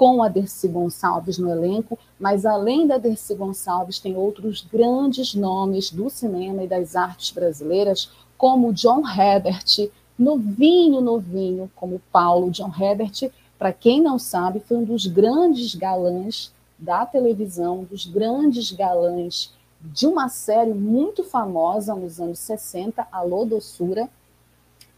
com 0.00 0.22
a 0.22 0.30
Dercy 0.30 0.66
Gonçalves 0.66 1.36
no 1.36 1.50
elenco, 1.50 1.98
mas 2.18 2.46
além 2.46 2.86
da 2.86 2.96
Dercy 2.96 3.34
Gonçalves, 3.34 3.98
tem 3.98 4.16
outros 4.16 4.62
grandes 4.62 5.34
nomes 5.34 5.90
do 5.90 6.08
cinema 6.08 6.64
e 6.64 6.66
das 6.66 6.96
artes 6.96 7.30
brasileiras, 7.32 8.10
como 8.38 8.72
John 8.72 9.06
Herbert, 9.06 9.90
novinho, 10.18 11.02
novinho, 11.02 11.70
como 11.76 12.00
Paulo. 12.10 12.50
John 12.50 12.72
Herbert, 12.80 13.30
para 13.58 13.74
quem 13.74 14.00
não 14.00 14.18
sabe, 14.18 14.60
foi 14.60 14.78
um 14.78 14.84
dos 14.84 15.04
grandes 15.06 15.74
galãs 15.74 16.50
da 16.78 17.04
televisão, 17.04 17.84
dos 17.84 18.06
grandes 18.06 18.72
galãs 18.72 19.52
de 19.82 20.06
uma 20.06 20.30
série 20.30 20.72
muito 20.72 21.22
famosa 21.22 21.94
nos 21.94 22.18
anos 22.18 22.38
60, 22.38 23.06
Alô 23.12 23.44
Doçura, 23.44 24.08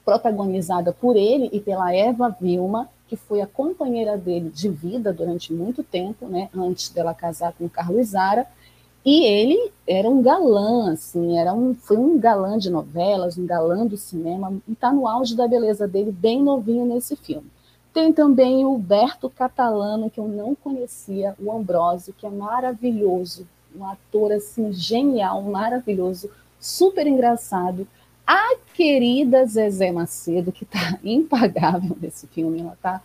protagonizada 0.05 0.93
por 0.93 1.17
ele 1.17 1.51
e 1.53 1.59
pela 1.59 1.93
Eva 1.93 2.29
Vilma, 2.41 2.89
que 3.13 3.17
foi 3.17 3.43
a 3.43 3.47
companheira 3.47 4.17
dele 4.17 4.49
de 4.49 4.71
vida 4.71 5.13
durante 5.13 5.53
muito 5.53 5.83
tempo, 5.83 6.27
né, 6.27 6.49
antes 6.57 6.89
dela 6.89 7.13
casar 7.13 7.53
com 7.53 7.67
o 7.67 7.69
Carlos 7.69 8.07
Zara, 8.07 8.47
e 9.05 9.27
ele 9.27 9.71
era 9.87 10.09
um 10.09 10.23
galã, 10.23 10.95
assim, 10.95 11.37
era 11.37 11.53
um, 11.53 11.75
foi 11.75 11.99
um 11.99 12.19
galã 12.19 12.57
de 12.57 12.71
novelas, 12.71 13.37
um 13.37 13.45
galã 13.45 13.85
do 13.85 13.99
cinema, 13.99 14.55
e 14.67 14.73
está 14.73 14.91
no 14.91 15.07
auge 15.07 15.37
da 15.37 15.47
beleza 15.47 15.87
dele, 15.87 16.11
bem 16.11 16.43
novinho 16.43 16.87
nesse 16.87 17.15
filme. 17.15 17.51
Tem 17.93 18.15
também 18.15 18.65
o 18.65 18.79
Berto 18.79 19.29
Catalano, 19.29 20.09
que 20.09 20.19
eu 20.19 20.27
não 20.27 20.55
conhecia, 20.55 21.37
o 21.39 21.53
Ambrósio, 21.53 22.15
que 22.17 22.25
é 22.25 22.31
maravilhoso, 22.31 23.47
um 23.77 23.85
ator 23.85 24.33
assim 24.33 24.73
genial, 24.73 25.43
maravilhoso, 25.43 26.31
super 26.59 27.07
engraçado, 27.07 27.87
a 28.27 28.57
querida 28.75 29.45
Zezé 29.47 29.93
Macedo, 29.93 30.53
que 30.53 30.65
está 30.65 30.99
impagável 31.05 31.97
nesse 32.01 32.27
filme, 32.27 32.61
ela 32.61 32.75
está 32.75 33.03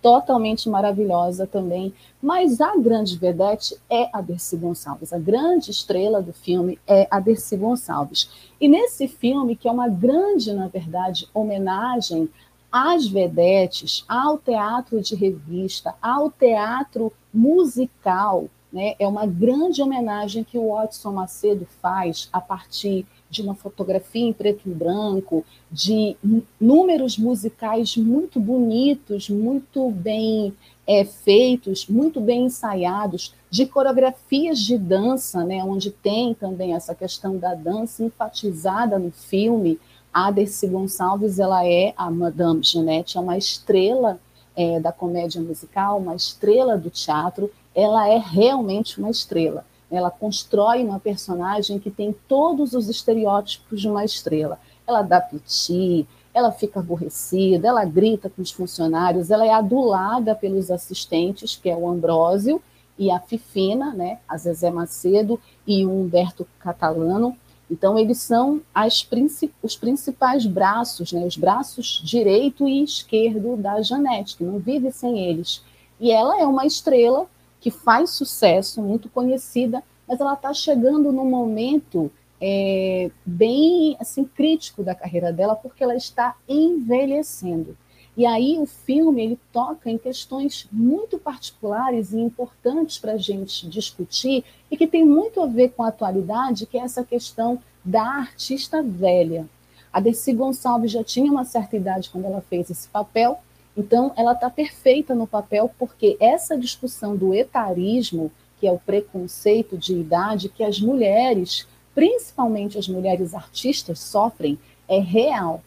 totalmente 0.00 0.68
maravilhosa 0.68 1.46
também. 1.46 1.92
Mas 2.22 2.60
a 2.60 2.76
grande 2.76 3.16
vedete 3.16 3.76
é 3.90 4.08
a 4.12 4.20
Dercy 4.20 4.56
Gonçalves. 4.56 5.12
A 5.12 5.18
grande 5.18 5.70
estrela 5.70 6.22
do 6.22 6.32
filme 6.32 6.78
é 6.86 7.06
a 7.10 7.20
Dercy 7.20 7.56
Gonçalves. 7.56 8.30
E 8.60 8.68
nesse 8.68 9.08
filme, 9.08 9.56
que 9.56 9.68
é 9.68 9.72
uma 9.72 9.88
grande, 9.88 10.52
na 10.52 10.68
verdade, 10.68 11.28
homenagem 11.34 12.28
às 12.70 13.06
vedetes, 13.06 14.04
ao 14.08 14.38
teatro 14.38 15.00
de 15.00 15.14
revista, 15.14 15.94
ao 16.02 16.30
teatro 16.30 17.12
musical, 17.32 18.46
né? 18.72 18.94
é 18.98 19.06
uma 19.06 19.26
grande 19.26 19.82
homenagem 19.82 20.44
que 20.44 20.58
o 20.58 20.72
Watson 20.72 21.12
Macedo 21.12 21.66
faz 21.80 22.28
a 22.32 22.40
partir 22.40 23.06
de 23.30 23.42
uma 23.42 23.54
fotografia 23.54 24.26
em 24.26 24.32
preto 24.32 24.68
e 24.68 24.70
branco, 24.70 25.44
de 25.70 26.16
números 26.60 27.18
musicais 27.18 27.96
muito 27.96 28.40
bonitos, 28.40 29.28
muito 29.28 29.90
bem 29.90 30.54
é, 30.86 31.04
feitos, 31.04 31.86
muito 31.86 32.20
bem 32.20 32.46
ensaiados, 32.46 33.34
de 33.50 33.66
coreografias 33.66 34.58
de 34.58 34.78
dança, 34.78 35.44
né, 35.44 35.62
onde 35.62 35.90
tem 35.90 36.34
também 36.34 36.74
essa 36.74 36.94
questão 36.94 37.36
da 37.36 37.54
dança 37.54 38.02
enfatizada 38.02 38.98
no 38.98 39.10
filme. 39.10 39.78
A 40.12 40.30
Dercy 40.30 40.66
Gonçalves 40.66 41.38
ela 41.38 41.66
é 41.66 41.92
a 41.96 42.10
Madame 42.10 42.62
Jeanette, 42.62 43.18
é 43.18 43.20
uma 43.20 43.36
estrela 43.36 44.18
é, 44.56 44.80
da 44.80 44.90
comédia 44.90 45.40
musical, 45.40 45.98
uma 45.98 46.16
estrela 46.16 46.76
do 46.76 46.88
teatro, 46.90 47.50
ela 47.74 48.08
é 48.08 48.16
realmente 48.16 48.98
uma 48.98 49.10
estrela. 49.10 49.64
Ela 49.90 50.10
constrói 50.10 50.84
uma 50.84 51.00
personagem 51.00 51.78
que 51.78 51.90
tem 51.90 52.14
todos 52.26 52.74
os 52.74 52.88
estereótipos 52.88 53.80
de 53.80 53.88
uma 53.88 54.04
estrela. 54.04 54.58
Ela 54.86 55.02
dá 55.02 55.20
piti, 55.20 56.06
ela 56.32 56.52
fica 56.52 56.80
aborrecida, 56.80 57.68
ela 57.68 57.84
grita 57.84 58.30
com 58.30 58.42
os 58.42 58.50
funcionários, 58.50 59.30
ela 59.30 59.46
é 59.46 59.52
adulada 59.52 60.34
pelos 60.34 60.70
assistentes, 60.70 61.56
que 61.56 61.68
é 61.68 61.76
o 61.76 61.88
Ambrósio 61.88 62.62
e 62.98 63.10
a 63.10 63.18
Fifina, 63.18 63.92
né, 63.94 64.18
a 64.28 64.36
Zezé 64.36 64.70
Macedo 64.70 65.40
e 65.66 65.86
o 65.86 65.90
Humberto 65.90 66.46
Catalano. 66.58 67.36
Então, 67.70 67.98
eles 67.98 68.18
são 68.18 68.62
princip 69.08 69.52
os 69.62 69.76
principais 69.76 70.46
braços, 70.46 71.12
né, 71.12 71.24
os 71.24 71.36
braços 71.36 72.00
direito 72.04 72.66
e 72.66 72.82
esquerdo 72.82 73.56
da 73.56 73.82
Janete, 73.82 74.36
que 74.36 74.44
não 74.44 74.58
vive 74.58 74.90
sem 74.90 75.18
eles. 75.18 75.62
E 76.00 76.10
ela 76.10 76.40
é 76.40 76.46
uma 76.46 76.66
estrela 76.66 77.26
que 77.68 77.70
faz 77.70 78.10
sucesso, 78.10 78.80
muito 78.80 79.10
conhecida, 79.10 79.82
mas 80.06 80.18
ela 80.18 80.32
está 80.32 80.54
chegando 80.54 81.12
num 81.12 81.28
momento 81.28 82.10
é, 82.40 83.10
bem 83.26 83.94
assim 84.00 84.24
crítico 84.24 84.82
da 84.82 84.94
carreira 84.94 85.30
dela, 85.30 85.54
porque 85.54 85.84
ela 85.84 85.94
está 85.94 86.34
envelhecendo. 86.48 87.76
E 88.16 88.24
aí 88.24 88.58
o 88.58 88.64
filme 88.64 89.22
ele 89.22 89.38
toca 89.52 89.90
em 89.90 89.98
questões 89.98 90.66
muito 90.72 91.18
particulares 91.18 92.12
e 92.12 92.18
importantes 92.18 92.96
para 92.96 93.12
a 93.12 93.18
gente 93.18 93.68
discutir 93.68 94.44
e 94.70 94.76
que 94.76 94.86
tem 94.86 95.04
muito 95.04 95.42
a 95.42 95.46
ver 95.46 95.68
com 95.68 95.82
a 95.82 95.88
atualidade, 95.88 96.64
que 96.64 96.78
é 96.78 96.80
essa 96.80 97.04
questão 97.04 97.58
da 97.84 98.02
artista 98.02 98.82
velha. 98.82 99.46
A 99.92 100.00
Desi 100.00 100.32
Gonçalves 100.32 100.90
já 100.90 101.04
tinha 101.04 101.30
uma 101.30 101.44
certa 101.44 101.76
idade 101.76 102.08
quando 102.08 102.24
ela 102.24 102.40
fez 102.40 102.70
esse 102.70 102.88
papel, 102.88 103.38
então, 103.78 104.12
ela 104.16 104.32
está 104.32 104.50
perfeita 104.50 105.14
no 105.14 105.24
papel 105.24 105.70
porque 105.78 106.16
essa 106.18 106.58
discussão 106.58 107.16
do 107.16 107.32
etarismo, 107.32 108.28
que 108.58 108.66
é 108.66 108.72
o 108.72 108.78
preconceito 108.78 109.78
de 109.78 109.94
idade 109.94 110.48
que 110.48 110.64
as 110.64 110.80
mulheres, 110.80 111.64
principalmente 111.94 112.76
as 112.76 112.88
mulheres 112.88 113.34
artistas, 113.34 114.00
sofrem, 114.00 114.58
é 114.88 114.98
real. 114.98 115.62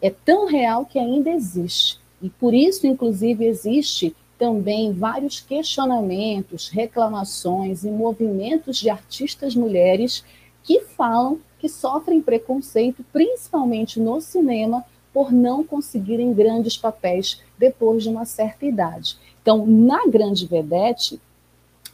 É 0.00 0.08
tão 0.08 0.46
real 0.46 0.86
que 0.86 0.98
ainda 0.98 1.28
existe. 1.28 2.00
E 2.22 2.30
por 2.30 2.54
isso, 2.54 2.86
inclusive, 2.86 3.44
existe 3.44 4.16
também 4.38 4.94
vários 4.94 5.38
questionamentos, 5.40 6.70
reclamações 6.70 7.84
e 7.84 7.90
movimentos 7.90 8.78
de 8.78 8.88
artistas 8.88 9.54
mulheres 9.54 10.24
que 10.62 10.80
falam 10.80 11.38
que 11.58 11.68
sofrem 11.68 12.22
preconceito, 12.22 13.04
principalmente 13.12 14.00
no 14.00 14.18
cinema, 14.18 14.82
por 15.20 15.30
não 15.30 15.62
conseguirem 15.62 16.32
grandes 16.32 16.78
papéis 16.78 17.42
depois 17.58 18.02
de 18.02 18.08
uma 18.08 18.24
certa 18.24 18.64
idade. 18.64 19.18
Então, 19.42 19.66
na 19.66 20.06
Grande 20.06 20.46
Vedete, 20.46 21.20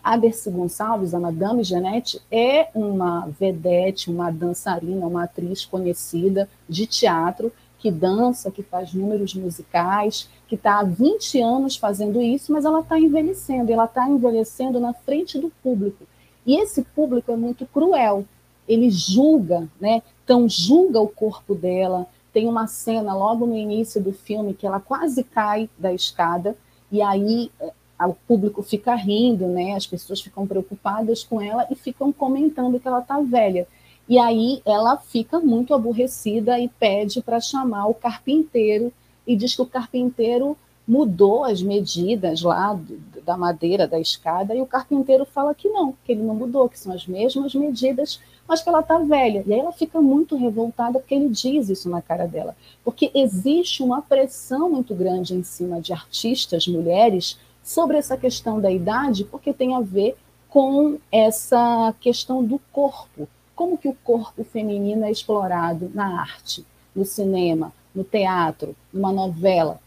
a 0.01 0.17
Dercy 0.17 0.49
Gonçalves, 0.49 1.13
a 1.13 1.19
Madame 1.19 1.65
Jeanette, 1.65 2.23
é 2.31 2.69
uma 2.73 3.27
vedete, 3.27 4.13
uma 4.13 4.31
dançarina, 4.31 5.09
uma 5.09 5.25
atriz 5.25 5.65
conhecida 5.65 6.49
de 6.69 6.87
teatro, 6.87 7.53
que 7.81 7.91
dança, 7.91 8.49
que 8.49 8.63
faz 8.63 8.95
números 8.95 9.35
musicais, 9.35 10.29
que 10.47 10.55
está 10.55 10.79
há 10.79 10.85
20 10.85 11.41
anos 11.41 11.75
fazendo 11.75 12.23
isso, 12.23 12.53
mas 12.53 12.65
ela 12.65 12.79
está 12.79 12.97
envelhecendo, 12.97 13.73
ela 13.73 13.87
está 13.87 14.09
envelhecendo 14.09 14.79
na 14.79 14.93
frente 14.93 15.37
do 15.37 15.51
público. 15.65 16.05
E 16.47 16.61
esse 16.61 16.83
público 16.83 17.33
é 17.33 17.37
muito 17.37 17.67
cruel, 17.67 18.25
ele 18.69 18.89
julga, 18.89 19.69
né? 19.81 20.01
Então, 20.25 20.49
julga 20.49 21.01
o 21.01 21.09
corpo 21.09 21.57
dela. 21.57 22.07
Tem 22.37 22.47
uma 22.47 22.67
cena 22.67 23.15
logo 23.15 23.47
no 23.47 23.57
início 23.57 23.99
do 23.99 24.13
filme 24.13 24.53
que 24.53 24.67
ela 24.67 24.79
quase 24.79 25.25
cai 25.25 25.71
da 25.79 25.91
escada, 25.91 26.55
e 26.93 27.01
aí 27.01 27.51
eh, 27.59 27.73
o 27.99 28.13
público 28.13 28.63
fica 28.63 28.95
rindo, 28.95 29.47
né? 29.47 29.73
As 29.73 29.87
pessoas 29.87 30.21
ficam 30.21 30.47
preocupadas 30.47 31.25
com 31.25 31.41
ela 31.41 31.67
e 31.71 31.75
ficam 31.75 32.13
comentando 32.13 32.79
que 32.79 32.87
ela 32.87 32.99
está 32.99 33.19
velha. 33.23 33.67
E 34.07 34.19
aí 34.19 34.61
ela 34.67 34.99
fica 34.99 35.41
muito 35.41 35.73
aborrecida 35.73 36.61
e 36.61 36.69
pede 36.69 37.23
para 37.23 37.41
chamar 37.41 37.87
o 37.87 37.95
carpinteiro 37.95 38.93
e 39.27 39.35
diz 39.35 39.57
que 39.57 39.63
o 39.63 39.67
carpinteiro 39.67 40.59
mudou 40.87 41.43
as 41.43 41.63
medidas 41.63 42.43
lá 42.43 42.79
da 43.25 43.39
madeira 43.39 43.89
da 43.89 43.99
escada 43.99 44.55
e 44.55 44.61
o 44.61 44.67
carpinteiro 44.67 45.25
fala 45.25 45.55
que 45.55 45.71
não, 45.71 45.95
que 46.05 46.13
ele 46.13 46.23
não 46.23 46.35
mudou, 46.35 46.69
que 46.69 46.79
são 46.79 46.93
as 46.93 47.07
mesmas 47.07 47.55
medidas, 47.55 48.21
mas 48.49 48.63
que 48.63 48.69
ela 48.69 48.81
está 48.81 48.99
velha. 48.99 49.43
E 49.47 49.53
aí 49.53 49.61
ela 49.61 49.73
fica 49.73 50.01
muito 50.01 50.37
revoltada 50.37 50.99
porque 50.99 51.15
ele 51.15 51.29
diz 51.29 51.69
isso 51.69 51.89
na 51.89 52.01
cara 52.01 52.27
dela, 52.27 52.57
porque 52.85 53.11
existe 53.15 53.83
uma 53.83 54.03
pressão 54.03 54.71
muito 54.71 54.95
grande 54.95 55.35
em 55.35 55.43
cima 55.43 55.81
de 55.81 55.93
artistas 55.93 56.67
mulheres 56.67 57.39
sobre 57.63 57.97
essa 57.97 58.17
questão 58.17 58.61
da 58.61 58.71
idade, 58.71 59.25
porque 59.25 59.53
tem 59.53 59.75
a 59.75 59.81
ver 59.81 60.17
com 60.49 60.99
essa 61.11 61.95
questão 62.01 62.43
do 62.43 62.61
corpo. 62.73 63.29
Como 63.55 63.77
que 63.77 63.89
o 63.89 63.97
corpo 64.05 64.45
feminino 64.45 65.05
é 65.05 65.11
explorado 65.11 65.91
na 65.93 66.21
arte, 66.21 66.65
no 66.95 67.05
cinema, 67.05 67.73
no 67.95 68.05
teatro, 68.05 68.77
numa 68.93 69.13
novela, 69.13 69.81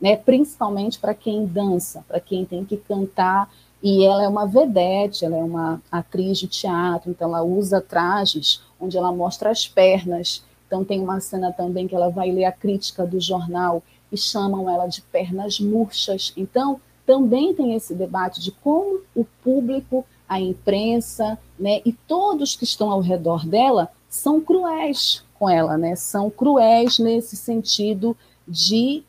né? 0.00 0.16
principalmente 0.16 0.98
para 0.98 1.14
quem 1.14 1.46
dança, 1.46 2.04
para 2.06 2.20
quem 2.20 2.44
tem 2.44 2.64
que 2.64 2.76
cantar. 2.76 3.50
E 3.86 4.02
ela 4.02 4.24
é 4.24 4.28
uma 4.28 4.46
vedete, 4.46 5.26
ela 5.26 5.36
é 5.36 5.44
uma 5.44 5.78
atriz 5.92 6.38
de 6.38 6.48
teatro, 6.48 7.10
então 7.10 7.28
ela 7.28 7.42
usa 7.42 7.82
trajes 7.82 8.62
onde 8.80 8.96
ela 8.96 9.12
mostra 9.12 9.50
as 9.50 9.68
pernas. 9.68 10.42
Então 10.66 10.82
tem 10.82 11.02
uma 11.02 11.20
cena 11.20 11.52
também 11.52 11.86
que 11.86 11.94
ela 11.94 12.08
vai 12.08 12.32
ler 12.32 12.46
a 12.46 12.52
crítica 12.52 13.04
do 13.04 13.20
jornal 13.20 13.82
e 14.10 14.16
chamam 14.16 14.70
ela 14.70 14.86
de 14.86 15.02
pernas 15.02 15.60
murchas. 15.60 16.32
Então 16.34 16.80
também 17.04 17.52
tem 17.52 17.74
esse 17.74 17.94
debate 17.94 18.40
de 18.40 18.52
como 18.52 19.02
o 19.14 19.22
público, 19.44 20.02
a 20.26 20.40
imprensa, 20.40 21.38
né, 21.58 21.82
e 21.84 21.92
todos 21.92 22.56
que 22.56 22.64
estão 22.64 22.90
ao 22.90 23.02
redor 23.02 23.46
dela 23.46 23.90
são 24.08 24.40
cruéis 24.40 25.22
com 25.38 25.46
ela, 25.46 25.76
né? 25.76 25.94
São 25.94 26.30
cruéis 26.30 26.98
nesse 26.98 27.36
sentido 27.36 28.16
de 28.48 29.04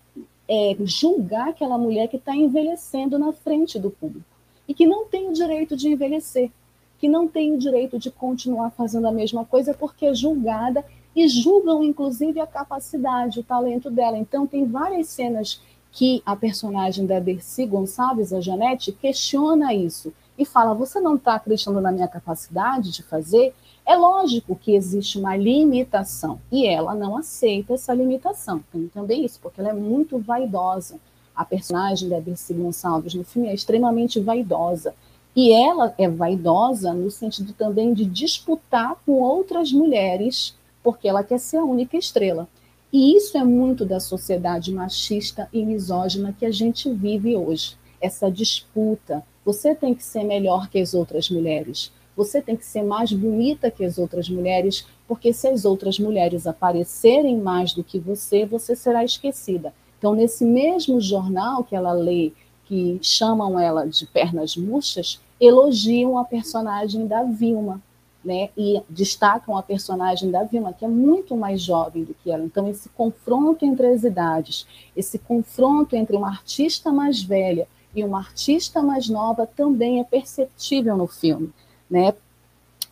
é, 0.49 0.75
julgar 0.81 1.47
aquela 1.47 1.77
mulher 1.77 2.09
que 2.09 2.17
está 2.17 2.35
envelhecendo 2.35 3.17
na 3.17 3.31
frente 3.31 3.79
do 3.79 3.89
público 3.89 4.34
e 4.67 4.73
que 4.73 4.85
não 4.85 5.05
tem 5.05 5.29
o 5.29 5.33
direito 5.33 5.75
de 5.75 5.89
envelhecer, 5.89 6.51
que 6.97 7.07
não 7.07 7.27
tem 7.27 7.53
o 7.53 7.57
direito 7.57 7.99
de 7.99 8.09
continuar 8.09 8.71
fazendo 8.71 9.07
a 9.07 9.11
mesma 9.11 9.45
coisa 9.45 9.73
porque 9.73 10.05
é 10.05 10.13
julgada 10.13 10.83
e 11.15 11.27
julgam 11.27 11.83
inclusive 11.83 12.39
a 12.39 12.47
capacidade, 12.47 13.39
o 13.39 13.43
talento 13.43 13.89
dela. 13.89 14.17
Então 14.17 14.45
tem 14.45 14.65
várias 14.65 15.07
cenas 15.07 15.61
que 15.91 16.21
a 16.25 16.35
personagem 16.35 17.05
da 17.05 17.19
Dercy 17.19 17.65
Gonçalves, 17.65 18.33
a 18.33 18.41
Janete, 18.41 18.91
questiona 18.91 19.73
isso 19.73 20.13
e 20.37 20.45
fala: 20.45 20.73
Você 20.73 20.99
não 20.99 21.15
está 21.15 21.35
acreditando 21.35 21.79
na 21.79 21.91
minha 21.91 22.07
capacidade 22.07 22.91
de 22.91 23.01
fazer? 23.01 23.53
É 23.85 23.95
lógico 23.95 24.55
que 24.55 24.75
existe 24.75 25.17
uma 25.17 25.37
limitação 25.37 26.39
e 26.51 26.65
ela 26.65 26.95
não 26.95 27.15
aceita 27.17 27.73
essa 27.75 27.93
limitação. 27.93 28.63
Tem 28.71 28.87
também 28.87 29.23
isso, 29.23 29.39
porque 29.39 29.61
ela 29.61 29.69
é 29.69 29.73
muito 29.73 30.17
vaidosa. 30.19 30.99
A 31.35 31.43
personagem 31.43 32.07
da 32.07 32.19
Dercy 32.19 32.53
Gonçalves 32.53 33.13
no 33.13 33.23
filme 33.23 33.49
é 33.49 33.53
extremamente 33.53 34.19
vaidosa. 34.19 34.95
E 35.35 35.51
ela 35.51 35.93
é 35.97 36.07
vaidosa 36.07 36.93
no 36.93 37.11
sentido 37.11 37.51
também 37.53 37.93
de 37.93 38.05
disputar 38.05 38.95
com 39.05 39.21
outras 39.21 39.71
mulheres, 39.71 40.55
porque 40.81 41.07
ela 41.07 41.23
quer 41.23 41.39
ser 41.39 41.57
a 41.57 41.65
única 41.65 41.97
estrela. 41.97 42.47
E 42.93 43.17
isso 43.17 43.37
é 43.37 43.43
muito 43.43 43.85
da 43.85 43.99
sociedade 43.99 44.71
machista 44.71 45.49
e 45.51 45.65
misógina 45.65 46.33
que 46.37 46.45
a 46.45 46.51
gente 46.51 46.89
vive 46.89 47.35
hoje. 47.35 47.75
Essa 47.99 48.31
disputa. 48.31 49.21
Você 49.43 49.75
tem 49.75 49.93
que 49.93 50.03
ser 50.03 50.23
melhor 50.23 50.69
que 50.69 50.79
as 50.79 50.93
outras 50.93 51.29
mulheres. 51.29 51.91
Você 52.15 52.41
tem 52.41 52.55
que 52.55 52.65
ser 52.65 52.83
mais 52.83 53.11
bonita 53.11 53.69
que 53.69 53.83
as 53.83 53.97
outras 53.97 54.29
mulheres, 54.29 54.87
porque 55.05 55.33
se 55.33 55.49
as 55.49 55.65
outras 55.65 55.99
mulheres 55.99 56.47
aparecerem 56.47 57.37
mais 57.37 57.73
do 57.73 57.83
que 57.83 57.99
você, 57.99 58.45
você 58.45 58.73
será 58.73 59.03
esquecida. 59.03 59.73
Então, 60.05 60.13
nesse 60.13 60.45
mesmo 60.45 61.01
jornal 61.01 61.63
que 61.63 61.75
ela 61.75 61.91
lê, 61.91 62.31
que 62.65 62.99
chamam 63.01 63.59
ela 63.59 63.87
de 63.87 64.05
pernas 64.05 64.55
murchas, 64.55 65.19
elogiam 65.41 66.19
a 66.19 66.23
personagem 66.23 67.07
da 67.07 67.23
Vilma, 67.23 67.81
né, 68.23 68.51
e 68.55 68.79
destacam 68.87 69.57
a 69.57 69.63
personagem 69.63 70.29
da 70.29 70.43
Vilma, 70.43 70.73
que 70.73 70.85
é 70.85 70.87
muito 70.87 71.35
mais 71.35 71.59
jovem 71.59 72.03
do 72.03 72.13
que 72.13 72.29
ela. 72.29 72.45
Então, 72.45 72.67
esse 72.69 72.87
confronto 72.89 73.65
entre 73.65 73.87
as 73.87 74.03
idades, 74.03 74.67
esse 74.95 75.17
confronto 75.17 75.95
entre 75.95 76.15
uma 76.15 76.29
artista 76.29 76.91
mais 76.91 77.23
velha 77.23 77.67
e 77.95 78.03
uma 78.03 78.19
artista 78.19 78.83
mais 78.83 79.09
nova 79.09 79.47
também 79.47 79.99
é 79.99 80.03
perceptível 80.03 80.95
no 80.95 81.07
filme. 81.07 81.51
Né? 81.89 82.13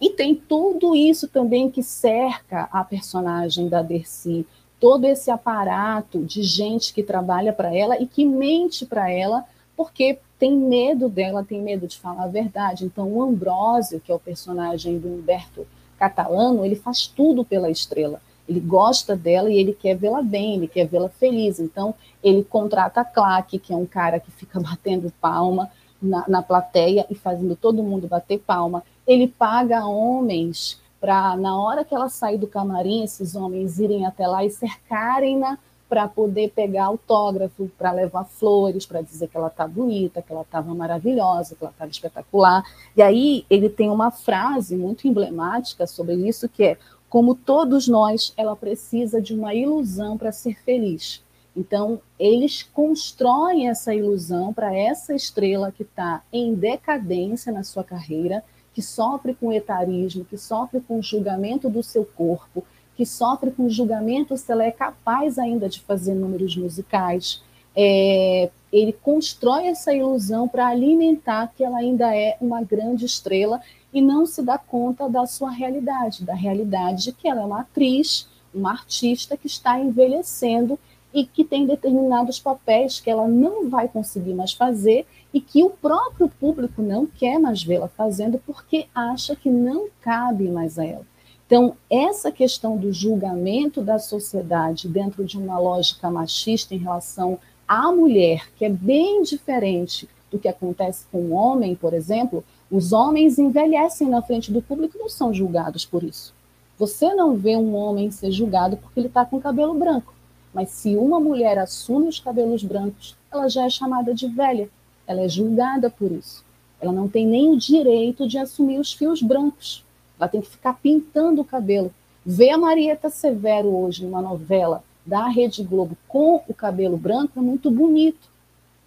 E 0.01 0.09
tem 0.09 0.33
tudo 0.33 0.95
isso 0.95 1.27
também 1.27 1.69
que 1.69 1.83
cerca 1.83 2.67
a 2.71 2.83
personagem 2.83 3.69
da 3.69 3.83
Dercy, 3.83 4.47
todo 4.83 5.05
esse 5.05 5.31
aparato 5.31 6.21
de 6.25 6.43
gente 6.43 6.93
que 6.93 7.01
trabalha 7.01 7.53
para 7.53 7.73
ela 7.73 7.97
e 8.01 8.05
que 8.05 8.25
mente 8.25 8.85
para 8.85 9.09
ela, 9.09 9.45
porque 9.77 10.19
tem 10.37 10.57
medo 10.57 11.07
dela, 11.07 11.41
tem 11.41 11.61
medo 11.61 11.87
de 11.87 11.97
falar 11.97 12.25
a 12.25 12.27
verdade. 12.27 12.83
Então, 12.83 13.07
o 13.07 13.23
Ambrósio, 13.23 14.01
que 14.01 14.11
é 14.11 14.15
o 14.15 14.19
personagem 14.19 14.99
do 14.99 15.07
Humberto 15.07 15.65
Catalano, 15.97 16.65
ele 16.65 16.75
faz 16.75 17.07
tudo 17.07 17.45
pela 17.45 17.71
estrela. 17.71 18.21
Ele 18.45 18.59
gosta 18.59 19.15
dela 19.15 19.49
e 19.49 19.57
ele 19.57 19.71
quer 19.71 19.95
vê-la 19.95 20.21
bem, 20.21 20.55
ele 20.55 20.67
quer 20.67 20.85
vê-la 20.85 21.07
feliz. 21.07 21.61
Então, 21.61 21.95
ele 22.21 22.43
contrata 22.43 22.99
a 22.99 23.05
Claque, 23.05 23.59
que 23.59 23.71
é 23.71 23.77
um 23.77 23.85
cara 23.85 24.19
que 24.19 24.31
fica 24.31 24.59
batendo 24.59 25.13
palma 25.21 25.71
na, 26.01 26.25
na 26.27 26.41
plateia 26.41 27.05
e 27.09 27.15
fazendo 27.15 27.55
todo 27.55 27.81
mundo 27.81 28.05
bater 28.05 28.37
palma. 28.37 28.83
Ele 29.07 29.29
paga 29.29 29.85
homens 29.85 30.82
para, 31.03 31.35
na 31.35 31.59
hora 31.59 31.83
que 31.83 31.93
ela 31.93 32.07
sair 32.07 32.37
do 32.37 32.47
camarim, 32.47 33.03
esses 33.03 33.35
homens 33.35 33.77
irem 33.77 34.05
até 34.05 34.25
lá 34.25 34.45
e 34.45 34.49
cercarem-na 34.49 35.59
para 35.89 36.07
poder 36.07 36.51
pegar 36.51 36.85
autógrafo, 36.85 37.69
para 37.77 37.91
levar 37.91 38.23
flores, 38.23 38.85
para 38.85 39.01
dizer 39.01 39.27
que 39.27 39.35
ela 39.35 39.49
está 39.49 39.67
bonita, 39.67 40.21
que 40.21 40.31
ela 40.31 40.43
estava 40.43 40.73
maravilhosa, 40.73 41.55
que 41.55 41.61
ela 41.61 41.73
estava 41.73 41.91
espetacular. 41.91 42.63
E 42.95 43.01
aí 43.01 43.45
ele 43.49 43.67
tem 43.67 43.89
uma 43.89 44.11
frase 44.11 44.77
muito 44.77 45.05
emblemática 45.05 45.85
sobre 45.85 46.15
isso 46.15 46.47
que 46.47 46.63
é: 46.63 46.77
como 47.09 47.35
todos 47.35 47.85
nós, 47.85 48.31
ela 48.37 48.55
precisa 48.55 49.21
de 49.21 49.33
uma 49.33 49.53
ilusão 49.53 50.17
para 50.17 50.31
ser 50.31 50.57
feliz. 50.63 51.21
Então, 51.53 51.99
eles 52.17 52.63
constroem 52.63 53.67
essa 53.67 53.93
ilusão 53.93 54.53
para 54.53 54.73
essa 54.73 55.13
estrela 55.13 55.69
que 55.69 55.83
está 55.83 56.23
em 56.31 56.55
decadência 56.55 57.51
na 57.51 57.61
sua 57.61 57.83
carreira, 57.83 58.41
que 58.73 58.81
sofre 58.81 59.33
com 59.33 59.51
etarismo, 59.51 60.25
que 60.25 60.37
sofre 60.37 60.81
com 60.81 61.01
julgamento 61.01 61.69
do 61.69 61.83
seu 61.83 62.05
corpo, 62.05 62.65
que 62.95 63.05
sofre 63.05 63.51
com 63.51 63.69
julgamento 63.69 64.37
se 64.37 64.51
ela 64.51 64.63
é 64.63 64.71
capaz 64.71 65.37
ainda 65.37 65.69
de 65.69 65.79
fazer 65.81 66.13
números 66.13 66.55
musicais. 66.55 67.41
É, 67.75 68.49
ele 68.71 68.93
constrói 68.93 69.67
essa 69.67 69.93
ilusão 69.93 70.47
para 70.47 70.67
alimentar 70.67 71.51
que 71.55 71.63
ela 71.63 71.77
ainda 71.77 72.15
é 72.15 72.37
uma 72.39 72.63
grande 72.63 73.05
estrela 73.05 73.61
e 73.93 74.01
não 74.01 74.25
se 74.25 74.41
dá 74.41 74.57
conta 74.57 75.07
da 75.07 75.25
sua 75.25 75.51
realidade, 75.51 76.23
da 76.23 76.33
realidade 76.33 77.03
de 77.03 77.11
que 77.11 77.27
ela 77.27 77.41
é 77.41 77.45
uma 77.45 77.61
atriz, 77.61 78.27
uma 78.53 78.71
artista 78.71 79.37
que 79.37 79.47
está 79.47 79.79
envelhecendo 79.79 80.79
e 81.13 81.25
que 81.25 81.43
tem 81.43 81.65
determinados 81.65 82.39
papéis 82.39 82.99
que 82.99 83.09
ela 83.09 83.27
não 83.27 83.69
vai 83.69 83.87
conseguir 83.87 84.33
mais 84.33 84.51
fazer 84.51 85.05
e 85.33 85.41
que 85.41 85.63
o 85.63 85.69
próprio 85.69 86.29
público 86.29 86.81
não 86.81 87.05
quer 87.05 87.39
mais 87.39 87.63
vê-la 87.63 87.87
fazendo 87.87 88.37
porque 88.45 88.85
acha 88.93 89.35
que 89.35 89.49
não 89.49 89.87
cabe 90.01 90.49
mais 90.49 90.77
a 90.77 90.85
ela. 90.85 91.05
Então, 91.45 91.75
essa 91.89 92.31
questão 92.31 92.77
do 92.77 92.93
julgamento 92.93 93.81
da 93.81 93.99
sociedade 93.99 94.87
dentro 94.87 95.25
de 95.25 95.37
uma 95.37 95.59
lógica 95.59 96.09
machista 96.09 96.73
em 96.73 96.79
relação 96.79 97.37
à 97.67 97.91
mulher, 97.91 98.49
que 98.55 98.65
é 98.65 98.69
bem 98.69 99.21
diferente 99.23 100.07
do 100.31 100.39
que 100.39 100.47
acontece 100.47 101.05
com 101.11 101.19
o 101.19 101.31
homem, 101.31 101.75
por 101.75 101.93
exemplo, 101.93 102.43
os 102.71 102.91
homens 102.91 103.37
envelhecem 103.37 104.09
na 104.09 104.21
frente 104.21 104.51
do 104.51 104.61
público 104.61 104.97
e 104.97 104.99
não 104.99 105.09
são 105.09 105.33
julgados 105.33 105.85
por 105.85 106.03
isso. 106.03 106.33
Você 106.77 107.13
não 107.13 107.35
vê 107.35 107.55
um 107.55 107.75
homem 107.75 108.09
ser 108.09 108.31
julgado 108.31 108.77
porque 108.77 108.99
ele 108.99 109.07
está 109.07 109.23
com 109.23 109.39
cabelo 109.39 109.75
branco, 109.75 110.13
mas 110.53 110.69
se 110.69 110.95
uma 110.95 111.19
mulher 111.19 111.59
assume 111.59 112.07
os 112.07 112.19
cabelos 112.19 112.63
brancos, 112.63 113.15
ela 113.31 113.47
já 113.47 113.65
é 113.65 113.69
chamada 113.69 114.13
de 114.13 114.27
velha, 114.27 114.69
ela 115.07 115.21
é 115.21 115.29
julgada 115.29 115.89
por 115.89 116.11
isso. 116.11 116.43
Ela 116.79 116.91
não 116.91 117.07
tem 117.07 117.25
nem 117.25 117.49
o 117.49 117.57
direito 117.57 118.27
de 118.27 118.37
assumir 118.37 118.79
os 118.79 118.93
fios 118.93 119.21
brancos 119.21 119.83
ela 120.23 120.29
tem 120.29 120.41
que 120.41 120.49
ficar 120.49 120.73
pintando 120.81 121.41
o 121.41 121.45
cabelo. 121.45 121.93
Vê 122.25 122.49
a 122.49 122.57
Marieta 122.57 123.09
Severo 123.09 123.67
hoje 123.75 124.05
numa 124.05 124.21
novela, 124.21 124.83
da 125.05 125.27
Rede 125.27 125.63
Globo 125.63 125.97
com 126.07 126.41
o 126.47 126.53
cabelo 126.53 126.95
branco 126.95 127.37
é 127.37 127.41
muito 127.41 127.69
bonito. 127.69 128.29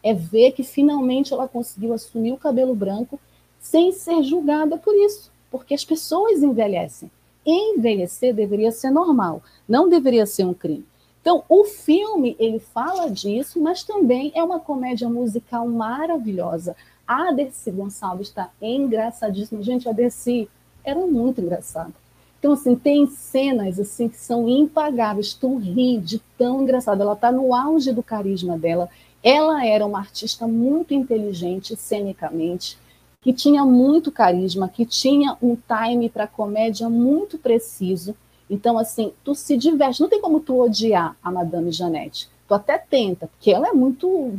É 0.02 0.14
ver 0.14 0.52
que 0.52 0.62
finalmente 0.62 1.34
ela 1.34 1.46
conseguiu 1.46 1.92
assumir 1.92 2.32
o 2.32 2.38
cabelo 2.38 2.74
branco 2.74 3.20
sem 3.60 3.92
ser 3.92 4.22
julgada 4.22 4.78
por 4.78 4.94
isso, 4.94 5.30
porque 5.50 5.74
as 5.74 5.84
pessoas 5.84 6.42
envelhecem. 6.42 7.10
Envelhecer 7.44 8.34
deveria 8.34 8.72
ser 8.72 8.90
normal, 8.90 9.42
não 9.68 9.90
deveria 9.90 10.24
ser 10.24 10.44
um 10.44 10.54
crime. 10.54 10.86
Então, 11.26 11.42
o 11.48 11.64
filme, 11.64 12.36
ele 12.38 12.60
fala 12.60 13.10
disso, 13.10 13.60
mas 13.60 13.82
também 13.82 14.30
é 14.32 14.44
uma 14.44 14.60
comédia 14.60 15.08
musical 15.08 15.66
maravilhosa. 15.66 16.76
A 17.04 17.32
Dercy 17.32 17.72
Gonçalves 17.72 18.28
está 18.28 18.48
engraçadíssima. 18.62 19.60
Gente, 19.60 19.88
a 19.88 19.92
Dercy 19.92 20.48
era 20.84 21.04
muito 21.04 21.40
engraçada. 21.40 21.92
Então, 22.38 22.52
assim, 22.52 22.76
tem 22.76 23.08
cenas 23.08 23.80
assim 23.80 24.08
que 24.08 24.16
são 24.16 24.48
impagáveis. 24.48 25.34
Tu 25.34 25.56
ri 25.56 25.98
de 25.98 26.20
tão 26.38 26.62
engraçada. 26.62 27.02
Ela 27.02 27.14
está 27.14 27.32
no 27.32 27.52
auge 27.52 27.92
do 27.92 28.04
carisma 28.04 28.56
dela. 28.56 28.88
Ela 29.20 29.66
era 29.66 29.84
uma 29.84 29.98
artista 29.98 30.46
muito 30.46 30.94
inteligente 30.94 31.74
cenicamente, 31.74 32.78
que 33.20 33.32
tinha 33.32 33.64
muito 33.64 34.12
carisma, 34.12 34.68
que 34.68 34.86
tinha 34.86 35.36
um 35.42 35.56
time 35.56 36.08
para 36.08 36.28
comédia 36.28 36.88
muito 36.88 37.36
preciso. 37.36 38.14
Então, 38.48 38.78
assim, 38.78 39.12
tu 39.24 39.34
se 39.34 39.56
diverte. 39.56 40.00
Não 40.00 40.08
tem 40.08 40.20
como 40.20 40.40
tu 40.40 40.60
odiar 40.60 41.16
a 41.22 41.30
Madame 41.30 41.72
Janete. 41.72 42.28
Tu 42.46 42.54
até 42.54 42.78
tenta, 42.78 43.26
porque 43.26 43.50
ela 43.50 43.68
é 43.68 43.72
muito 43.72 44.38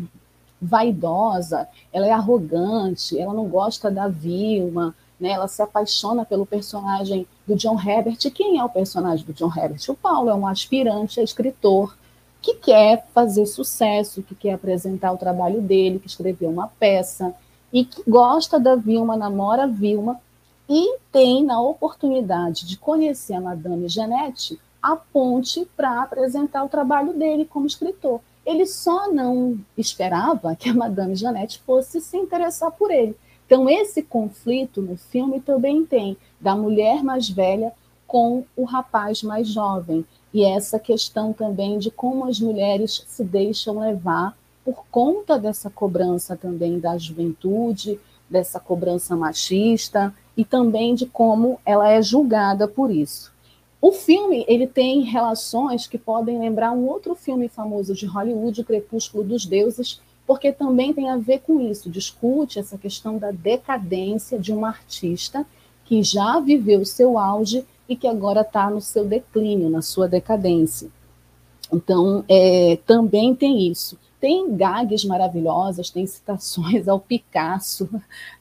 vaidosa, 0.61 1.67
ela 1.91 2.07
é 2.07 2.11
arrogante, 2.11 3.17
ela 3.19 3.33
não 3.33 3.47
gosta 3.47 3.91
da 3.91 4.07
Vilma, 4.07 4.95
né? 5.19 5.29
ela 5.29 5.47
se 5.47 5.61
apaixona 5.61 6.25
pelo 6.25 6.45
personagem 6.45 7.27
do 7.45 7.55
John 7.55 7.79
Herbert. 7.79 8.17
E 8.23 8.31
quem 8.31 8.57
é 8.57 8.63
o 8.63 8.69
personagem 8.69 9.25
do 9.25 9.33
John 9.33 9.51
Herbert? 9.55 9.81
O 9.89 9.95
Paulo 9.95 10.29
é 10.29 10.33
um 10.33 10.47
aspirante 10.47 11.19
a 11.19 11.23
escritor 11.23 11.95
que 12.41 12.55
quer 12.55 13.05
fazer 13.13 13.45
sucesso, 13.45 14.23
que 14.23 14.35
quer 14.35 14.53
apresentar 14.53 15.11
o 15.11 15.17
trabalho 15.17 15.61
dele, 15.61 15.99
que 15.99 16.07
escreveu 16.07 16.49
uma 16.49 16.67
peça 16.67 17.33
e 17.73 17.83
que 17.83 18.01
gosta 18.09 18.59
da 18.59 18.75
Vilma, 18.75 19.17
namora 19.17 19.63
a 19.63 19.67
Vilma, 19.67 20.19
e 20.69 20.97
tem 21.11 21.43
na 21.43 21.61
oportunidade 21.61 22.65
de 22.65 22.77
conhecer 22.77 23.33
a 23.33 23.41
Madame 23.41 23.87
Janete 23.87 24.59
a 24.81 24.95
ponte 24.95 25.67
para 25.75 26.01
apresentar 26.01 26.63
o 26.63 26.69
trabalho 26.69 27.13
dele 27.13 27.45
como 27.45 27.65
escritor. 27.67 28.19
Ele 28.45 28.65
só 28.65 29.11
não 29.11 29.59
esperava 29.77 30.55
que 30.55 30.69
a 30.69 30.73
Madame 30.73 31.15
Janete 31.15 31.59
fosse 31.65 31.99
se 31.99 32.17
interessar 32.17 32.71
por 32.71 32.91
ele. 32.91 33.15
Então, 33.45 33.69
esse 33.69 34.01
conflito 34.01 34.81
no 34.81 34.97
filme 34.97 35.39
também 35.39 35.85
tem 35.85 36.17
da 36.39 36.55
mulher 36.55 37.03
mais 37.03 37.29
velha 37.29 37.71
com 38.05 38.43
o 38.55 38.63
rapaz 38.63 39.23
mais 39.23 39.47
jovem. 39.47 40.05
E 40.33 40.43
essa 40.43 40.77
questão 40.77 41.33
também 41.33 41.79
de 41.79 41.89
como 41.89 42.25
as 42.25 42.39
mulheres 42.39 43.03
se 43.07 43.23
deixam 43.23 43.79
levar 43.79 44.37
por 44.63 44.85
conta 44.91 45.39
dessa 45.39 45.69
cobrança 45.69 46.35
também 46.35 46.77
da 46.77 46.97
juventude, 46.97 47.99
dessa 48.29 48.59
cobrança 48.59 49.15
machista 49.15 50.13
e 50.37 50.45
também 50.45 50.93
de 50.93 51.07
como 51.07 51.59
ela 51.65 51.89
é 51.89 52.01
julgada 52.01 52.67
por 52.67 52.91
isso. 52.91 53.33
O 53.81 53.91
filme 53.91 54.45
ele 54.47 54.67
tem 54.67 55.01
relações 55.01 55.87
que 55.87 55.97
podem 55.97 56.39
lembrar 56.39 56.71
um 56.71 56.87
outro 56.87 57.15
filme 57.15 57.49
famoso 57.49 57.93
de 57.93 58.05
Hollywood, 58.05 58.61
O 58.61 58.63
Crepúsculo 58.63 59.23
dos 59.23 59.45
Deuses, 59.45 59.99
porque 60.25 60.51
também 60.51 60.93
tem 60.93 61.09
a 61.09 61.17
ver 61.17 61.39
com 61.39 61.59
isso, 61.59 61.89
discute 61.89 62.59
essa 62.59 62.77
questão 62.77 63.17
da 63.17 63.31
decadência 63.31 64.37
de 64.37 64.53
um 64.53 64.65
artista 64.65 65.45
que 65.85 66.03
já 66.03 66.39
viveu 66.39 66.81
o 66.81 66.85
seu 66.85 67.17
auge 67.17 67.65
e 67.87 67.95
que 67.95 68.07
agora 68.07 68.41
está 68.41 68.69
no 68.69 68.81
seu 68.81 69.05
declínio, 69.05 69.69
na 69.69 69.81
sua 69.81 70.07
decadência. 70.07 70.89
Então, 71.71 72.23
é, 72.27 72.77
também 72.85 73.33
tem 73.33 73.69
isso. 73.69 73.97
Tem 74.19 74.55
gags 74.55 75.05
maravilhosas, 75.05 75.89
tem 75.89 76.05
citações 76.05 76.87
ao 76.87 76.99
Picasso 76.99 77.89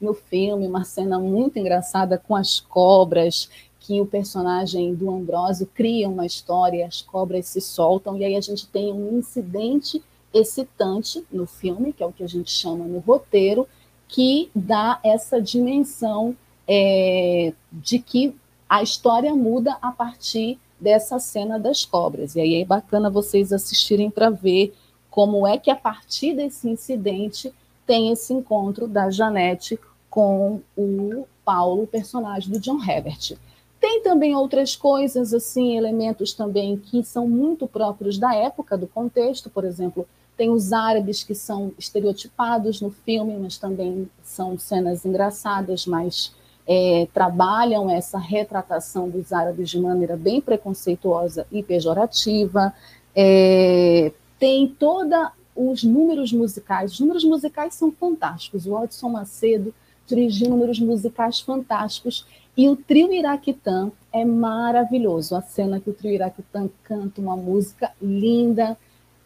no 0.00 0.14
filme, 0.14 0.66
uma 0.66 0.84
cena 0.84 1.18
muito 1.18 1.58
engraçada 1.58 2.16
com 2.18 2.34
as 2.34 2.60
cobras, 2.60 3.50
que 3.80 4.00
o 4.00 4.06
personagem 4.06 4.94
do 4.94 5.10
Ambrósio 5.10 5.68
cria 5.72 6.08
uma 6.08 6.26
história, 6.26 6.86
as 6.86 7.02
cobras 7.02 7.46
se 7.46 7.60
soltam, 7.60 8.16
e 8.16 8.24
aí 8.24 8.34
a 8.34 8.40
gente 8.40 8.66
tem 8.66 8.92
um 8.92 9.18
incidente 9.18 10.02
excitante 10.34 11.24
no 11.30 11.46
filme, 11.46 11.92
que 11.92 12.02
é 12.02 12.06
o 12.06 12.12
que 12.12 12.24
a 12.24 12.28
gente 12.28 12.50
chama 12.50 12.84
no 12.84 12.98
roteiro, 12.98 13.68
que 14.08 14.50
dá 14.54 14.98
essa 15.04 15.40
dimensão 15.40 16.36
é, 16.66 17.52
de 17.72 17.98
que 17.98 18.34
a 18.68 18.82
história 18.82 19.34
muda 19.34 19.78
a 19.80 19.92
partir 19.92 20.58
dessa 20.80 21.18
cena 21.18 21.58
das 21.58 21.84
cobras. 21.84 22.34
E 22.34 22.40
aí 22.40 22.60
é 22.60 22.64
bacana 22.64 23.08
vocês 23.08 23.52
assistirem 23.52 24.10
para 24.10 24.30
ver 24.30 24.74
como 25.16 25.46
é 25.46 25.56
que 25.56 25.70
a 25.70 25.74
partir 25.74 26.34
desse 26.34 26.68
incidente 26.68 27.50
tem 27.86 28.12
esse 28.12 28.34
encontro 28.34 28.86
da 28.86 29.08
Janete 29.08 29.80
com 30.10 30.60
o 30.76 31.26
Paulo, 31.42 31.86
personagem 31.86 32.52
do 32.52 32.60
John 32.60 32.78
Herbert. 32.84 33.34
Tem 33.80 34.02
também 34.02 34.36
outras 34.36 34.76
coisas, 34.76 35.32
assim, 35.32 35.74
elementos 35.74 36.34
também 36.34 36.76
que 36.76 37.02
são 37.02 37.26
muito 37.26 37.66
próprios 37.66 38.18
da 38.18 38.34
época, 38.34 38.76
do 38.76 38.86
contexto, 38.86 39.48
por 39.48 39.64
exemplo, 39.64 40.06
tem 40.36 40.50
os 40.50 40.70
árabes 40.70 41.22
que 41.22 41.34
são 41.34 41.72
estereotipados 41.78 42.82
no 42.82 42.90
filme, 42.90 43.38
mas 43.38 43.56
também 43.56 44.10
são 44.22 44.58
cenas 44.58 45.06
engraçadas, 45.06 45.86
mas 45.86 46.34
é, 46.68 47.08
trabalham 47.14 47.88
essa 47.88 48.18
retratação 48.18 49.08
dos 49.08 49.32
árabes 49.32 49.70
de 49.70 49.80
maneira 49.80 50.14
bem 50.14 50.42
preconceituosa 50.42 51.46
e 51.50 51.62
pejorativa. 51.62 52.74
É, 53.14 54.12
tem 54.38 54.68
toda 54.68 55.32
os 55.54 55.82
números 55.82 56.32
musicais. 56.32 56.92
Os 56.92 57.00
números 57.00 57.24
musicais 57.24 57.74
são 57.74 57.90
fantásticos. 57.90 58.66
O 58.66 58.74
Odson 58.74 59.08
Macedo 59.08 59.74
dirigiu 60.06 60.50
números 60.50 60.78
musicais 60.78 61.40
fantásticos. 61.40 62.26
E 62.56 62.68
o 62.68 62.76
trio 62.76 63.12
Iraquitã 63.12 63.90
é 64.12 64.24
maravilhoso. 64.24 65.34
A 65.34 65.42
cena 65.42 65.80
que 65.80 65.90
o 65.90 65.94
trio 65.94 66.12
Iraquitã 66.12 66.68
canta 66.84 67.20
uma 67.20 67.36
música 67.36 67.92
linda. 68.00 68.76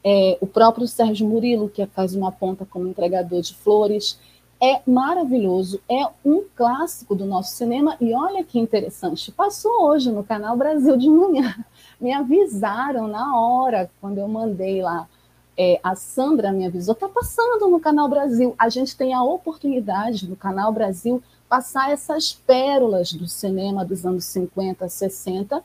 É, 0.03 0.39
o 0.41 0.47
próprio 0.47 0.87
Sérgio 0.87 1.29
Murilo, 1.29 1.69
que 1.69 1.85
faz 1.87 2.15
uma 2.15 2.33
ponta 2.33 2.65
como 2.65 2.89
entregador 2.89 3.43
de 3.43 3.55
flores, 3.55 4.19
é 4.61 4.81
maravilhoso. 4.87 5.81
É 5.89 6.07
um 6.25 6.45
clássico 6.55 7.15
do 7.15 7.25
nosso 7.25 7.57
cinema. 7.57 7.97
E 8.01 8.15
olha 8.15 8.45
que 8.45 8.59
interessante, 8.59 9.33
passou 9.33 9.85
hoje 9.85 10.11
no 10.11 10.23
Canal 10.25 10.57
Brasil 10.57 10.97
de 10.97 11.09
manhã 11.09 11.55
me 12.01 12.13
avisaram 12.13 13.07
na 13.07 13.39
hora, 13.39 13.91
quando 14.01 14.19
eu 14.19 14.27
mandei 14.27 14.83
lá. 14.83 15.09
É, 15.57 15.79
a 15.83 15.95
Sandra 15.95 16.53
me 16.53 16.67
avisou, 16.67 16.95
está 16.95 17.09
passando 17.09 17.69
no 17.69 17.79
Canal 17.79 18.09
Brasil. 18.09 18.55
A 18.59 18.69
gente 18.69 18.97
tem 18.97 19.13
a 19.13 19.23
oportunidade 19.23 20.29
no 20.29 20.35
Canal 20.35 20.73
Brasil 20.73 21.23
passar 21.49 21.91
essas 21.91 22.33
pérolas 22.33 23.13
do 23.13 23.27
cinema 23.27 23.85
dos 23.85 24.07
anos 24.07 24.25
50, 24.25 24.89
60, 24.89 25.63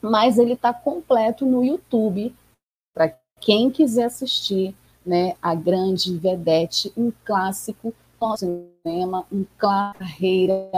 mas 0.00 0.38
ele 0.38 0.54
está 0.54 0.72
completo 0.72 1.44
no 1.44 1.64
YouTube 1.64 2.34
para 2.94 3.14
quem 3.40 3.70
quiser 3.70 4.04
assistir, 4.04 4.74
né, 5.04 5.34
a 5.42 5.54
grande 5.54 6.16
vedete, 6.16 6.92
um 6.96 7.12
clássico 7.24 7.92
do 8.20 8.36
cinema, 8.36 9.26
um 9.32 9.44
carreira 9.58 10.70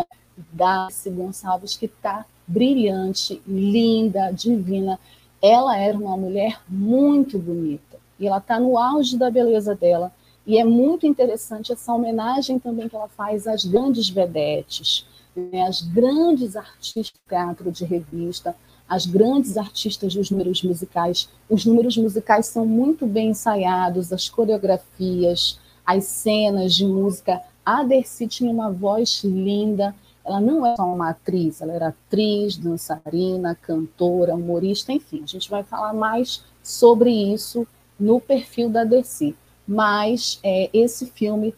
da 0.53 0.89
Gonçalves 1.07 1.76
que 1.76 1.87
está 1.87 2.24
brilhante, 2.47 3.40
linda, 3.47 4.30
divina. 4.30 4.99
Ela 5.40 5.76
era 5.76 5.97
uma 5.97 6.16
mulher 6.16 6.61
muito 6.68 7.38
bonita 7.38 7.99
e 8.18 8.26
ela 8.26 8.38
está 8.38 8.61
no 8.61 8.78
auge 8.78 9.16
da 9.16 9.30
beleza 9.30 9.74
dela. 9.74 10.12
E 10.47 10.59
é 10.59 10.64
muito 10.64 11.07
interessante 11.07 11.72
essa 11.72 11.93
homenagem 11.93 12.59
também 12.59 12.88
que 12.88 12.97
ela 12.97 13.09
faz 13.09 13.47
às 13.47 13.64
grandes 13.64 14.09
vedetes, 14.09 15.07
né, 15.34 15.62
às 15.62 15.80
grandes 15.82 16.57
artistas 16.57 17.07
de 17.07 17.12
teatro 17.28 17.70
de 17.70 17.84
revista, 17.84 18.55
às 18.88 19.07
grandes 19.07 19.57
artistas 19.57 20.14
dos 20.14 20.30
números 20.30 20.62
musicais. 20.62 21.28
Os 21.49 21.64
números 21.64 21.97
musicais 21.97 22.47
são 22.47 22.66
muito 22.66 23.07
bem 23.07 23.30
ensaiados, 23.30 24.12
as 24.12 24.28
coreografias, 24.28 25.59
as 25.84 26.05
cenas 26.05 26.74
de 26.74 26.84
música. 26.84 27.40
A 27.64 27.82
Dercy 27.84 28.26
tinha 28.26 28.51
uma 28.51 28.70
voz 28.70 29.22
linda, 29.24 29.95
ela 30.25 30.41
não 30.41 30.64
é 30.64 30.77
só 30.77 30.85
uma 30.85 31.11
atriz, 31.11 31.61
ela 31.61 31.73
era 31.73 31.89
atriz, 31.89 32.57
dançarina, 32.57 33.55
cantora, 33.57 34.35
humorista, 34.35 34.93
enfim. 34.93 35.23
A 35.23 35.27
gente 35.27 35.51
vai 35.51 35.64
falar 35.64 35.93
mais 35.93 36.45
sobre 36.62 37.11
isso 37.11 37.66
no 37.99 38.20
perfil 38.20 38.70
da 38.70 38.85
Dercy. 38.85 39.37
Mas 39.66 40.39
é, 40.43 40.70
esse 40.73 41.07
filme, 41.07 41.55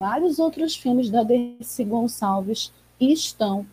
vários 0.00 0.38
outros 0.38 0.74
filmes 0.74 1.10
da 1.10 1.22
Dercy 1.22 1.84
Gonçalves 1.84 2.72
estão, 3.00 3.66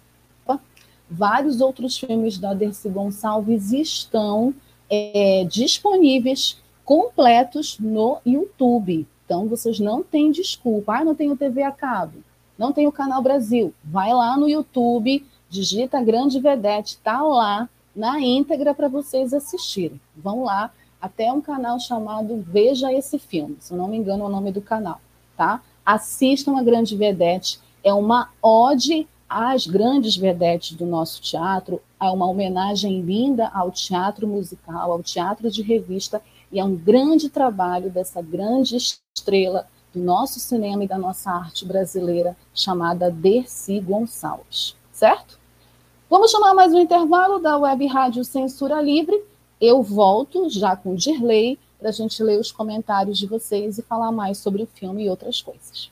vários 1.10 1.60
outros 1.60 1.97
filmes 1.97 2.38
da 2.38 2.54
Dercy 2.54 2.89
Gonçalves 2.89 3.72
estão 3.72 4.54
é, 4.89 5.43
disponíveis 5.45 6.62
completos 6.86 7.80
no 7.80 8.20
YouTube. 8.26 9.08
Então, 9.26 9.47
vocês 9.47 9.80
não 9.80 10.04
têm 10.04 10.32
desculpa. 10.32 10.97
Ah, 10.97 11.06
não 11.06 11.16
tenho 11.16 11.38
TV 11.38 11.64
a 11.64 11.72
cabo 11.72 12.24
não 12.58 12.72
tem 12.72 12.88
o 12.88 12.91
Canal 12.91 13.22
Brasil. 13.22 13.74
Vai 13.84 14.14
lá 14.14 14.38
no 14.38 14.47
YouTube, 14.47 15.26
digita 15.49 16.04
Grande 16.04 16.39
Vedete, 16.39 16.97
tá 16.97 17.22
lá 17.22 17.70
na 17.95 18.20
íntegra 18.20 18.74
para 18.74 18.88
vocês 18.88 19.34
assistirem. 19.34 19.99
Vão 20.16 20.43
lá, 20.43 20.72
até 20.99 21.32
um 21.32 21.41
canal 21.41 21.80
chamado 21.80 22.43
Veja 22.47 22.91
Esse 22.91 23.20
Filme, 23.20 23.58
se 23.60 23.74
eu 23.74 23.78
não 23.78 23.88
me 23.88 23.97
engano 23.97 24.24
é 24.24 24.28
o 24.28 24.30
nome 24.30 24.51
do 24.51 24.62
canal, 24.62 25.01
tá? 25.36 25.62
Assistam 25.86 26.58
a 26.58 26.64
Grande 26.64 26.95
Vedete, 26.95 27.60
é 27.84 27.93
uma 27.93 28.30
ode 28.41 29.08
às 29.28 29.68
grandes 29.68 30.16
vedetes 30.16 30.78
do 30.78 30.86
nosso 30.86 31.22
teatro, 31.22 31.82
é 31.99 32.06
uma 32.06 32.28
homenagem 32.28 33.01
linda 33.01 33.49
ao 33.49 33.72
teatro 33.72 34.28
musical, 34.28 34.91
ao 34.91 35.04
teatro 35.04 35.51
de 35.51 35.62
revista, 35.62 36.22
e 36.51 36.60
é 36.60 36.64
um 36.64 36.76
grande 36.76 37.30
trabalho 37.30 37.89
dessa 37.89 38.22
grande 38.22 38.78
estrela 38.78 39.68
do 39.94 40.00
nosso 40.00 40.39
cinema 40.39 40.84
e 40.84 40.88
da 40.88 40.98
nossa 40.98 41.30
arte 41.30 41.66
brasileira, 41.66 42.36
chamada 42.54 43.12
Dercy 43.12 43.80
Gonçalves, 43.80 44.76
certo? 44.91 45.39
Vamos 46.10 46.32
chamar 46.32 46.54
mais 46.54 46.74
um 46.74 46.80
intervalo 46.80 47.39
da 47.39 47.58
Web 47.58 47.86
Rádio 47.88 48.24
Censura 48.24 48.82
Livre. 48.82 49.24
Eu 49.62 49.84
volto 49.84 50.50
já 50.50 50.76
com 50.76 50.96
Dirley 50.96 51.60
para 51.80 51.89
a 51.89 51.91
gente 51.91 52.22
ler 52.24 52.39
os 52.39 52.52
comentários 52.52 53.18
de 53.18 53.28
vocês 53.28 53.78
e 53.78 53.84
falar 53.84 54.12
mais 54.12 54.38
sobre 54.38 54.64
o 54.64 54.68
filme 54.68 55.06
e 55.06 55.10
outras 55.10 55.41
coisas. 55.41 55.91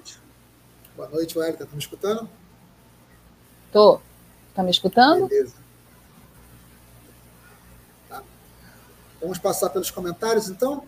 Boa 1.11 1.19
noite, 1.19 1.37
Wellington. 1.37 1.65
Tá 1.65 1.73
me 1.73 1.79
escutando? 1.79 2.29
Tô. 3.69 3.99
Tá 4.55 4.63
me 4.63 4.71
escutando? 4.71 5.27
Beleza. 5.27 5.55
Tá. 8.07 8.23
Vamos 9.19 9.37
passar 9.37 9.69
pelos 9.71 9.91
comentários, 9.91 10.47
então? 10.47 10.85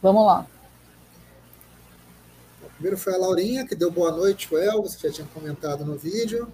Vamos 0.00 0.24
lá. 0.24 0.46
Primeiro 2.74 2.96
foi 2.96 3.12
a 3.12 3.18
Laurinha, 3.18 3.66
que 3.66 3.74
deu 3.74 3.90
boa 3.90 4.12
noite, 4.12 4.48
El, 4.54 4.82
você 4.82 5.08
já 5.08 5.14
tinha 5.14 5.26
comentado 5.26 5.84
no 5.84 5.98
vídeo. 5.98 6.50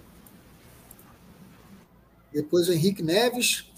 Depois 2.33 2.67
o 2.67 2.73
Henrique 2.73 3.03
Neves, 3.03 3.69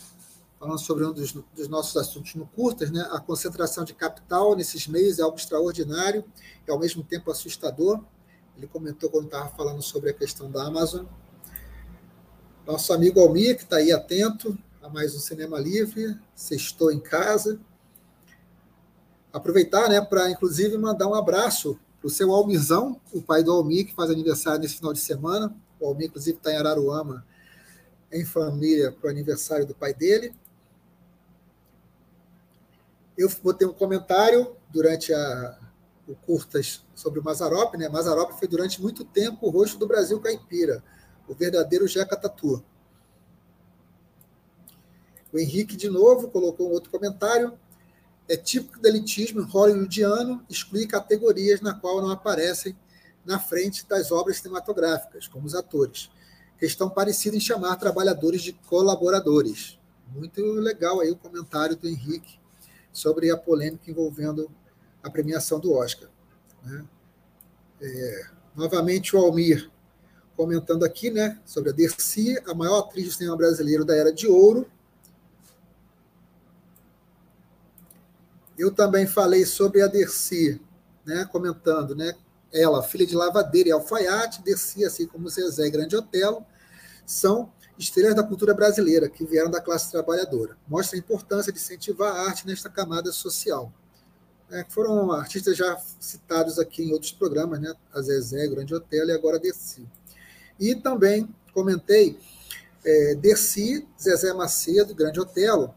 falando 0.58 0.80
sobre 0.80 1.06
um 1.06 1.12
dos, 1.12 1.34
dos, 1.34 1.68
nossos 1.68 1.98
assuntos 1.98 2.36
no 2.36 2.48
Curtas, 2.48 2.90
né? 2.90 3.06
a 3.12 3.20
concentração 3.20 3.84
de 3.84 3.94
capital 3.94 4.56
nesses 4.56 4.88
meios 4.88 5.20
é 5.20 5.24
algo 5.24 5.38
extraordinário 5.38 6.24
e, 6.66 6.72
ao 6.72 6.80
mesmo 6.80 7.04
tempo, 7.04 7.30
assustador. 7.30 8.02
Ele 8.60 8.68
comentou 8.68 9.10
quando 9.10 9.26
estava 9.26 9.48
falando 9.56 9.82
sobre 9.82 10.10
a 10.10 10.14
questão 10.14 10.52
da 10.52 10.66
Amazon. 10.66 11.06
Nosso 12.68 12.92
amigo 12.92 13.22
Almir, 13.22 13.56
que 13.56 13.64
está 13.64 13.78
aí 13.78 13.90
atento 13.90 14.58
a 14.82 14.90
mais 14.90 15.16
um 15.16 15.20
Cinema 15.20 15.58
Livre, 15.58 16.20
sextou 16.36 16.92
em 16.92 17.00
casa. 17.00 17.58
Aproveitar 19.32 19.88
né, 19.88 20.02
para, 20.02 20.30
inclusive, 20.30 20.78
mandar 20.78 21.08
um 21.08 21.14
abraço 21.14 21.80
para 22.02 22.08
o 22.08 22.10
seu 22.10 22.34
Almizão, 22.34 23.00
o 23.14 23.22
pai 23.22 23.44
do 23.44 23.54
Almir, 23.54 23.88
que 23.88 23.96
faz 23.96 24.12
aniversário 24.12 24.60
nesse 24.60 24.76
final 24.76 24.92
de 24.92 25.00
semana. 25.00 25.56
O 25.80 25.88
Almir, 25.88 26.08
inclusive, 26.08 26.38
está 26.38 26.52
em 26.52 26.58
Araruama, 26.58 27.26
em 28.12 28.26
família 28.26 28.92
para 28.92 29.08
o 29.08 29.10
aniversário 29.10 29.66
do 29.66 29.74
pai 29.74 29.94
dele. 29.94 30.36
Eu 33.18 33.30
botei 33.42 33.66
um 33.66 33.74
comentário 33.74 34.54
durante 34.70 35.14
a, 35.14 35.59
o 36.10 36.16
Curtas 36.16 36.86
sobre 36.94 37.20
o 37.20 37.24
Mazarop. 37.24 37.76
Né? 37.76 37.88
Mazarop 37.88 38.34
foi 38.34 38.48
durante 38.48 38.82
muito 38.82 39.06
tempo 39.06 39.48
o 39.48 39.50
rosto 39.50 39.78
do 39.78 39.88
Brasil 39.88 40.20
caipira, 40.20 40.84
o 41.28 41.34
verdadeiro 41.34 41.88
Jeca 41.88 42.18
Tatu. 42.18 42.64
O 45.32 45.40
Henrique, 45.40 45.78
de 45.78 45.90
novo, 45.90 46.30
colocou 46.30 46.70
um 46.70 46.74
outro 46.74 46.90
comentário. 46.90 47.58
É 48.28 48.36
típico 48.36 48.80
do 48.80 48.88
elitismo 48.88 49.44
hollywoodiano 49.44 50.44
excluir 50.50 50.88
categorias 50.88 51.62
na 51.62 51.74
qual 51.74 52.02
não 52.02 52.10
aparecem 52.10 52.76
na 53.26 53.40
frente 53.40 53.88
das 53.88 54.12
obras 54.12 54.38
cinematográficas, 54.38 55.28
como 55.28 55.46
os 55.46 55.56
atores 55.56 56.10
questão 56.60 56.90
parecida 56.90 57.38
em 57.38 57.40
chamar 57.40 57.78
trabalhadores 57.78 58.42
de 58.42 58.52
colaboradores. 58.52 59.80
Muito 60.14 60.44
legal 60.44 61.00
aí 61.00 61.10
o 61.10 61.16
comentário 61.16 61.76
do 61.78 61.88
Henrique 61.88 62.38
sobre 62.92 63.32
a 63.32 63.38
polêmica 63.38 63.90
envolvendo 63.90 64.52
a 65.10 65.12
premiação 65.12 65.60
do 65.60 65.74
Oscar. 65.74 66.10
Né? 66.64 66.86
É, 67.82 68.26
novamente 68.56 69.16
o 69.16 69.20
Almir 69.20 69.70
comentando 70.36 70.86
aqui 70.86 71.12
né, 71.12 71.38
sobre 71.46 71.70
a 71.70 71.74
Dercy, 71.74 72.42
a 72.48 72.54
maior 72.54 72.80
atriz 72.80 73.08
do 73.08 73.12
cinema 73.12 73.36
brasileiro 73.36 73.84
da 73.84 73.94
Era 73.94 74.14
de 74.14 74.26
Ouro. 74.26 74.66
Eu 78.58 78.72
também 78.74 79.06
falei 79.06 79.46
sobre 79.46 79.82
a 79.82 79.88
Dercy, 79.88 80.62
né, 81.06 81.28
comentando, 81.30 81.94
né, 81.94 82.16
ela, 82.54 82.82
filha 82.82 83.06
de 83.06 83.16
lavadeira 83.16 83.70
e 83.70 83.72
alfaiate, 83.72 84.42
descia 84.42 84.88
assim 84.88 85.06
como 85.08 85.30
Zezé 85.30 85.68
e 85.68 85.72
Grande 85.72 85.96
Otelo, 85.96 86.46
são 87.06 87.52
estrelas 87.78 88.16
da 88.16 88.24
cultura 88.24 88.54
brasileira 88.54 89.10
que 89.10 89.26
vieram 89.26 89.50
da 89.50 89.62
classe 89.62 89.92
trabalhadora. 89.92 90.58
Mostra 90.68 90.98
a 90.98 91.00
importância 91.00 91.52
de 91.52 91.60
incentivar 91.60 92.14
a 92.14 92.22
arte 92.28 92.46
nesta 92.46 92.70
camada 92.70 93.12
social. 93.12 93.74
Né, 94.50 94.64
que 94.64 94.74
foram 94.74 95.12
artistas 95.12 95.56
já 95.56 95.80
citados 96.00 96.58
aqui 96.58 96.84
em 96.84 96.92
outros 96.92 97.12
programas, 97.12 97.60
né? 97.60 97.74
A 97.94 98.02
Zezé, 98.02 98.48
Grande 98.48 98.74
Hotel 98.74 99.08
e 99.08 99.12
agora 99.12 99.40
Dercy. 99.40 99.86
E 100.60 100.76
também 100.76 101.28
comentei 101.54 102.20
é, 102.84 103.16
Dercy, 103.16 103.88
Zezé 104.02 104.34
Macedo, 104.34 104.96
Grande 104.96 105.20
Otelo. 105.20 105.74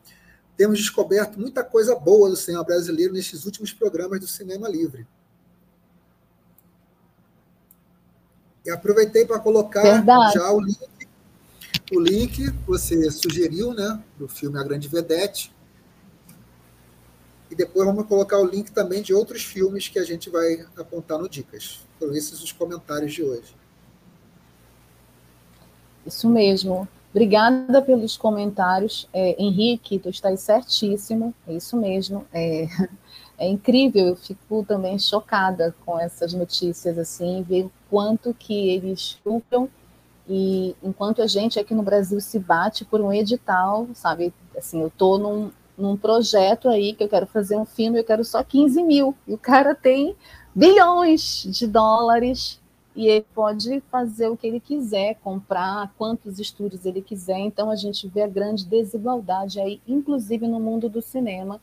Temos 0.57 0.79
descoberto 0.79 1.39
muita 1.39 1.63
coisa 1.63 1.95
boa 1.95 2.29
do 2.29 2.37
cinema 2.37 2.65
brasileiro 2.65 3.13
nestes 3.13 3.45
últimos 3.45 3.73
programas 3.73 4.21
do 4.21 4.27
Cinema 4.27 4.69
Livre. 4.69 5.07
E 8.65 8.71
aproveitei 8.71 9.27
para 9.27 9.41
colocar 9.41 9.83
Verdade. 9.83 10.35
já 10.35 10.53
o 10.53 10.61
link, 10.61 11.09
o 11.93 12.01
link 12.01 12.51
que 12.51 12.51
você 12.67 13.11
sugeriu, 13.11 13.75
né, 13.75 14.01
do 14.17 14.29
filme 14.29 14.59
A 14.59 14.63
Grande 14.63 14.89
Vedete, 14.89 15.53
e 17.53 17.55
depois 17.55 17.87
vamos 17.87 18.07
colocar 18.07 18.39
o 18.39 18.47
link 18.47 18.73
também 18.73 19.03
de 19.03 19.13
outros 19.13 19.45
filmes 19.45 19.87
que 19.87 19.99
a 19.99 20.05
gente 20.05 20.31
vai 20.31 20.65
apontar 20.75 21.19
no 21.19 21.29
Dicas. 21.29 21.81
Foram 21.99 22.15
esses 22.15 22.43
os 22.43 22.51
comentários 22.51 23.13
de 23.13 23.23
hoje. 23.23 23.55
Isso 26.07 26.31
mesmo. 26.31 26.89
Obrigada 27.11 27.83
pelos 27.83 28.17
comentários. 28.17 29.07
É, 29.13 29.37
Henrique, 29.39 29.99
tu 29.99 30.09
estás 30.09 30.41
certíssimo. 30.41 31.35
É 31.47 31.53
isso 31.53 31.77
mesmo. 31.77 32.25
É, 32.33 32.67
é 33.37 33.47
incrível. 33.47 34.07
Eu 34.07 34.17
fico 34.17 34.65
também 34.67 34.99
chocada 34.99 35.75
com 35.85 36.01
essas 36.01 36.33
notícias, 36.33 36.97
assim, 36.97 37.43
ver 37.43 37.67
o 37.67 37.73
quanto 37.91 38.33
que 38.33 38.71
eles 38.71 39.19
lucram 39.27 39.69
e 40.27 40.75
enquanto 40.83 41.21
a 41.21 41.27
gente 41.27 41.61
aqui 41.61 41.75
no 41.75 41.83
Brasil 41.83 42.19
se 42.19 42.39
bate 42.39 42.85
por 42.85 43.03
um 43.03 43.13
edital, 43.13 43.87
sabe? 43.93 44.33
Assim, 44.57 44.81
eu 44.81 44.87
estou 44.87 45.19
num, 45.19 45.51
num 45.77 45.97
projeto 45.97 46.69
aí 46.69 46.95
que 46.95 47.03
eu 47.03 47.09
quero 47.09 47.27
fazer 47.27 47.57
um 47.57 47.65
filme, 47.65 47.99
eu 47.99 48.05
quero 48.05 48.25
só 48.25 48.43
15 48.43 48.83
mil. 48.83 49.15
E 49.27 49.35
o 49.35 49.39
cara 49.39 49.75
tem 49.75 50.15
bilhões 50.55 51.45
de 51.45 51.67
dólares 51.67 52.61
e 52.95 53.07
ele 53.07 53.27
pode 53.35 53.81
fazer 53.91 54.29
o 54.29 54.37
que 54.37 54.47
ele 54.47 54.61
quiser, 54.61 55.15
comprar 55.23 55.93
quantos 55.97 56.39
estúdios 56.39 56.85
ele 56.85 57.01
quiser. 57.01 57.39
Então 57.39 57.71
a 57.71 57.77
gente 57.77 58.07
vê 58.07 58.23
a 58.23 58.29
grande 58.29 58.67
desigualdade 58.67 59.61
aí, 59.61 59.81
inclusive 59.89 60.47
no 60.47 60.61
mundo 60.61 60.89
do 60.89 61.01
cinema. 61.01 61.61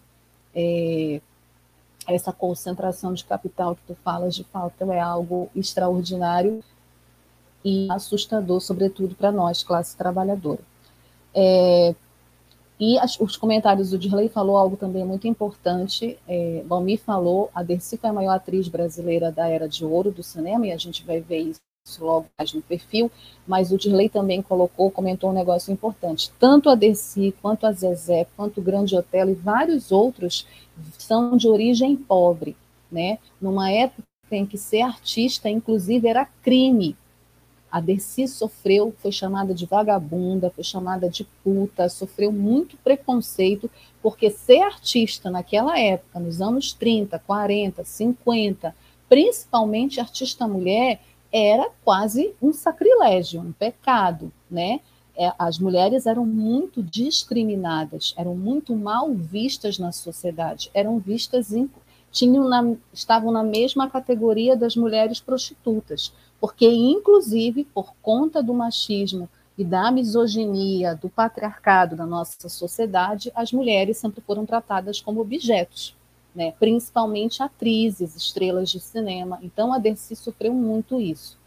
É, 0.56 1.22
essa 2.08 2.34
concentração 2.34 3.14
de 3.14 3.24
capital 3.24 3.76
que 3.76 3.84
tu 3.86 3.96
falas 4.04 4.34
de 4.34 4.44
falta 4.44 4.84
é 4.86 5.00
algo 5.00 5.50
extraordinário 5.56 6.64
e 7.64 7.88
assustador, 7.92 8.60
sobretudo 8.62 9.14
para 9.14 9.32
nós, 9.32 9.62
classe 9.62 9.96
trabalhadora. 9.96 10.62
É, 11.36 11.94
e 12.80 12.98
as, 12.98 13.20
os 13.20 13.36
comentários 13.36 13.90
do 13.90 13.98
Dirley 13.98 14.30
falou 14.30 14.56
algo 14.56 14.78
também 14.78 15.04
muito 15.04 15.28
importante. 15.28 16.18
É, 16.28 16.64
Balmi 16.66 16.98
falou, 16.98 17.50
a 17.54 17.62
Dercy 17.62 17.98
foi 17.98 18.10
a 18.10 18.14
maior 18.14 18.32
atriz 18.32 18.68
brasileira 18.68 19.32
da 19.32 19.48
era 19.48 19.68
de 19.68 19.84
ouro 19.84 20.12
do 20.12 20.24
cinema, 20.24 20.66
e 20.66 20.72
a 20.72 20.78
gente 20.78 21.04
vai 21.06 21.20
ver 21.20 21.40
isso 21.40 21.60
logo 22.00 22.28
mais 22.38 22.54
no 22.54 22.62
perfil, 22.62 23.12
mas 23.48 23.72
o 23.72 23.78
Dirley 23.78 24.10
também 24.10 24.42
colocou, 24.42 24.92
comentou 24.92 25.30
um 25.30 25.34
negócio 25.34 25.74
importante. 25.74 26.32
Tanto 26.40 26.70
a 26.70 26.76
Dercy, 26.76 27.34
quanto 27.42 27.66
a 27.66 27.72
Zezé, 27.72 28.28
quanto 28.38 28.60
o 28.60 28.64
Grande 28.64 28.96
Hotel 28.96 29.30
e 29.30 29.34
vários 29.34 29.92
outros 29.92 30.46
são 30.98 31.36
de 31.36 31.48
origem 31.48 31.96
pobre, 31.96 32.56
né? 32.92 33.18
Numa 33.42 33.72
época 33.72 34.04
em 34.32 34.46
que 34.46 34.58
ser 34.58 34.82
artista, 34.82 35.50
inclusive, 35.50 36.08
era 36.08 36.26
crime. 36.26 36.96
A 37.72 37.80
Dercy 37.80 38.28
sofreu, 38.28 38.94
foi 38.98 39.12
chamada 39.12 39.54
de 39.54 39.66
vagabunda, 39.66 40.50
foi 40.50 40.64
chamada 40.64 41.10
de 41.10 41.24
puta, 41.44 41.88
sofreu 41.90 42.32
muito 42.32 42.78
preconceito, 42.78 43.70
porque 44.02 44.30
ser 44.30 44.62
artista 44.62 45.30
naquela 45.30 45.80
época, 45.80 46.20
nos 46.20 46.42
anos 46.42 46.74
30, 46.74 47.20
40, 47.20 47.84
50, 47.84 48.76
principalmente 49.08 50.00
artista 50.00 50.48
mulher, 50.48 51.00
era 51.32 51.70
quase 51.84 52.34
um 52.42 52.52
sacrilégio, 52.52 53.42
um 53.42 53.52
pecado, 53.52 54.32
né? 54.50 54.80
É, 55.16 55.34
as 55.38 55.60
mulheres 55.60 56.06
eram 56.06 56.26
muito 56.26 56.82
discriminadas, 56.82 58.14
eram 58.18 58.36
muito 58.36 58.74
mal 58.76 59.14
vistas 59.14 59.78
na 59.78 59.92
sociedade, 59.92 60.72
eram 60.74 60.98
vistas, 60.98 61.50
tinham 62.12 62.48
na, 62.48 62.74
estavam 62.94 63.32
na 63.32 63.44
mesma 63.44 63.90
categoria 63.90 64.56
das 64.56 64.76
mulheres 64.76 65.20
prostitutas 65.20 66.14
porque, 66.40 66.68
inclusive, 66.68 67.66
por 67.66 67.94
conta 68.02 68.42
do 68.42 68.54
machismo 68.54 69.30
e 69.58 69.64
da 69.64 69.92
misoginia, 69.92 70.96
do 70.96 71.10
patriarcado 71.10 71.96
da 71.96 72.06
nossa 72.06 72.48
sociedade, 72.48 73.32
as 73.36 73.52
mulheres 73.52 73.98
sempre 73.98 74.22
foram 74.22 74.46
tratadas 74.46 75.02
como 75.02 75.20
objetos, 75.20 75.96
né? 76.34 76.54
principalmente 76.58 77.44
atrizes, 77.44 78.16
estrelas 78.16 78.70
de 78.70 78.80
cinema. 78.80 79.38
Então, 79.44 79.74
a 79.74 79.78
Dercy 79.78 80.16
sofreu 80.16 80.54
muito 80.54 81.02
isso. 81.02 81.38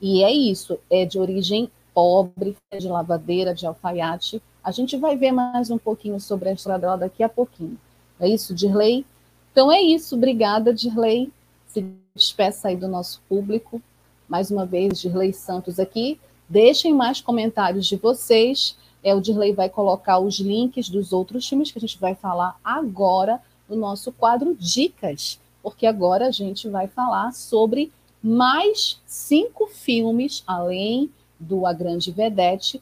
E 0.00 0.22
é 0.22 0.30
isso, 0.30 0.78
é 0.90 1.06
de 1.06 1.18
origem 1.18 1.70
pobre, 1.94 2.56
é 2.70 2.78
de 2.78 2.88
lavadeira, 2.88 3.54
de 3.54 3.66
alfaiate. 3.66 4.42
A 4.62 4.70
gente 4.70 4.96
vai 4.96 5.16
ver 5.16 5.32
mais 5.32 5.70
um 5.70 5.78
pouquinho 5.78 6.20
sobre 6.20 6.50
a 6.50 6.52
história 6.52 6.78
dela 6.78 6.96
daqui 6.96 7.22
a 7.22 7.28
pouquinho. 7.28 7.78
É 8.20 8.28
isso, 8.28 8.54
Dirley? 8.54 9.06
Então 9.50 9.70
é 9.70 9.80
isso, 9.80 10.16
obrigada, 10.16 10.74
Dirley. 10.74 11.32
Se 11.68 11.86
despeça 12.14 12.68
aí 12.68 12.76
do 12.76 12.88
nosso 12.88 13.22
público 13.28 13.80
mais 14.28 14.50
uma 14.50 14.64
vez, 14.64 15.00
Dirley 15.00 15.32
Santos 15.32 15.78
aqui. 15.78 16.18
Deixem 16.48 16.94
mais 16.94 17.20
comentários 17.20 17.86
de 17.86 17.96
vocês. 17.96 18.76
É, 19.02 19.14
o 19.14 19.20
Dirley 19.20 19.52
vai 19.52 19.68
colocar 19.68 20.18
os 20.18 20.38
links 20.38 20.88
dos 20.88 21.12
outros 21.12 21.48
filmes 21.48 21.70
que 21.70 21.78
a 21.78 21.80
gente 21.80 21.98
vai 21.98 22.14
falar 22.14 22.58
agora 22.62 23.40
no 23.68 23.76
nosso 23.76 24.12
quadro 24.12 24.56
Dicas, 24.58 25.40
porque 25.62 25.86
agora 25.86 26.26
a 26.26 26.30
gente 26.30 26.68
vai 26.68 26.86
falar 26.86 27.32
sobre 27.32 27.90
mais 28.22 29.00
cinco 29.06 29.66
filmes, 29.66 30.44
além 30.46 31.10
do 31.38 31.66
A 31.66 31.72
Grande 31.72 32.12
Vedete, 32.12 32.80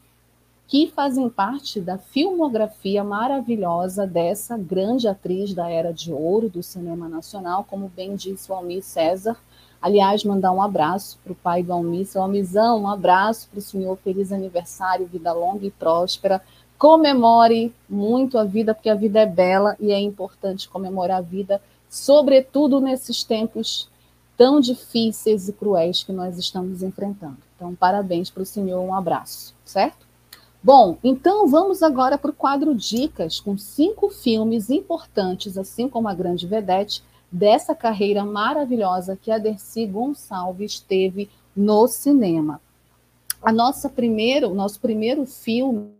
que 0.67 0.87
fazem 0.87 1.29
parte 1.29 1.81
da 1.81 1.97
filmografia 1.97 3.03
maravilhosa 3.03 4.07
dessa 4.07 4.57
grande 4.57 5.07
atriz 5.07 5.53
da 5.53 5.69
Era 5.69 5.91
de 5.91 6.13
Ouro 6.13 6.49
do 6.49 6.63
cinema 6.63 7.09
nacional, 7.09 7.65
como 7.69 7.91
bem 7.93 8.15
disse 8.15 8.49
o 8.49 8.55
Almir 8.55 8.81
César, 8.81 9.37
Aliás, 9.81 10.23
mandar 10.23 10.51
um 10.51 10.61
abraço 10.61 11.17
para 11.23 11.33
o 11.33 11.35
pai 11.35 11.63
do 11.63 11.73
Almir, 11.73 12.05
seu 12.05 12.21
Almizão, 12.21 12.83
um 12.83 12.87
abraço 12.87 13.49
para 13.49 13.57
o 13.57 13.61
senhor, 13.61 13.97
feliz 13.97 14.31
aniversário, 14.31 15.07
vida 15.07 15.33
longa 15.33 15.65
e 15.65 15.71
próspera. 15.71 16.41
Comemore 16.77 17.73
muito 17.89 18.37
a 18.37 18.43
vida, 18.43 18.75
porque 18.75 18.89
a 18.89 18.95
vida 18.95 19.19
é 19.19 19.25
bela 19.25 19.75
e 19.79 19.91
é 19.91 19.99
importante 19.99 20.69
comemorar 20.69 21.17
a 21.17 21.21
vida, 21.21 21.59
sobretudo 21.89 22.79
nesses 22.79 23.23
tempos 23.23 23.89
tão 24.37 24.59
difíceis 24.59 25.47
e 25.49 25.53
cruéis 25.53 26.03
que 26.03 26.11
nós 26.11 26.37
estamos 26.37 26.83
enfrentando. 26.83 27.37
Então, 27.55 27.75
parabéns 27.75 28.29
para 28.29 28.43
o 28.43 28.45
senhor, 28.45 28.81
um 28.81 28.93
abraço, 28.93 29.53
certo? 29.65 30.05
Bom, 30.63 30.97
então 31.03 31.47
vamos 31.47 31.81
agora 31.81 32.19
para 32.19 32.29
o 32.29 32.35
quadro 32.35 32.75
Dicas, 32.75 33.39
com 33.39 33.57
cinco 33.57 34.09
filmes 34.09 34.69
importantes, 34.69 35.57
assim 35.57 35.89
como 35.89 36.07
a 36.07 36.13
Grande 36.13 36.45
Vedete, 36.45 37.03
dessa 37.31 37.73
carreira 37.73 38.25
maravilhosa 38.25 39.15
que 39.15 39.31
a 39.31 39.37
Dercy 39.37 39.85
Gonçalves 39.85 40.79
teve 40.79 41.29
no 41.55 41.87
cinema. 41.87 42.61
A 43.41 43.51
nossa 43.51 43.89
primeiro, 43.89 44.49
o 44.49 44.53
nosso 44.53 44.79
primeiro 44.79 45.25
filme 45.25 45.91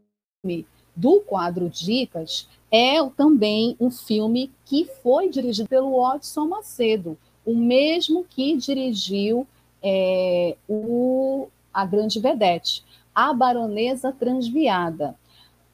do 0.96 1.22
quadro 1.22 1.70
Dicas 1.70 2.48
é 2.72 3.04
também 3.10 3.76
um 3.80 3.90
filme 3.90 4.52
que 4.66 4.86
foi 5.02 5.30
dirigido 5.30 5.68
pelo 5.68 6.00
Watson 6.02 6.46
Macedo, 6.46 7.18
o 7.46 7.56
mesmo 7.56 8.26
que 8.30 8.56
dirigiu 8.56 9.48
é, 9.82 10.56
o, 10.68 11.48
A 11.74 11.86
Grande 11.86 12.20
Vedete, 12.20 12.84
A 13.14 13.34
Baronesa 13.34 14.12
Transviada. 14.12 15.16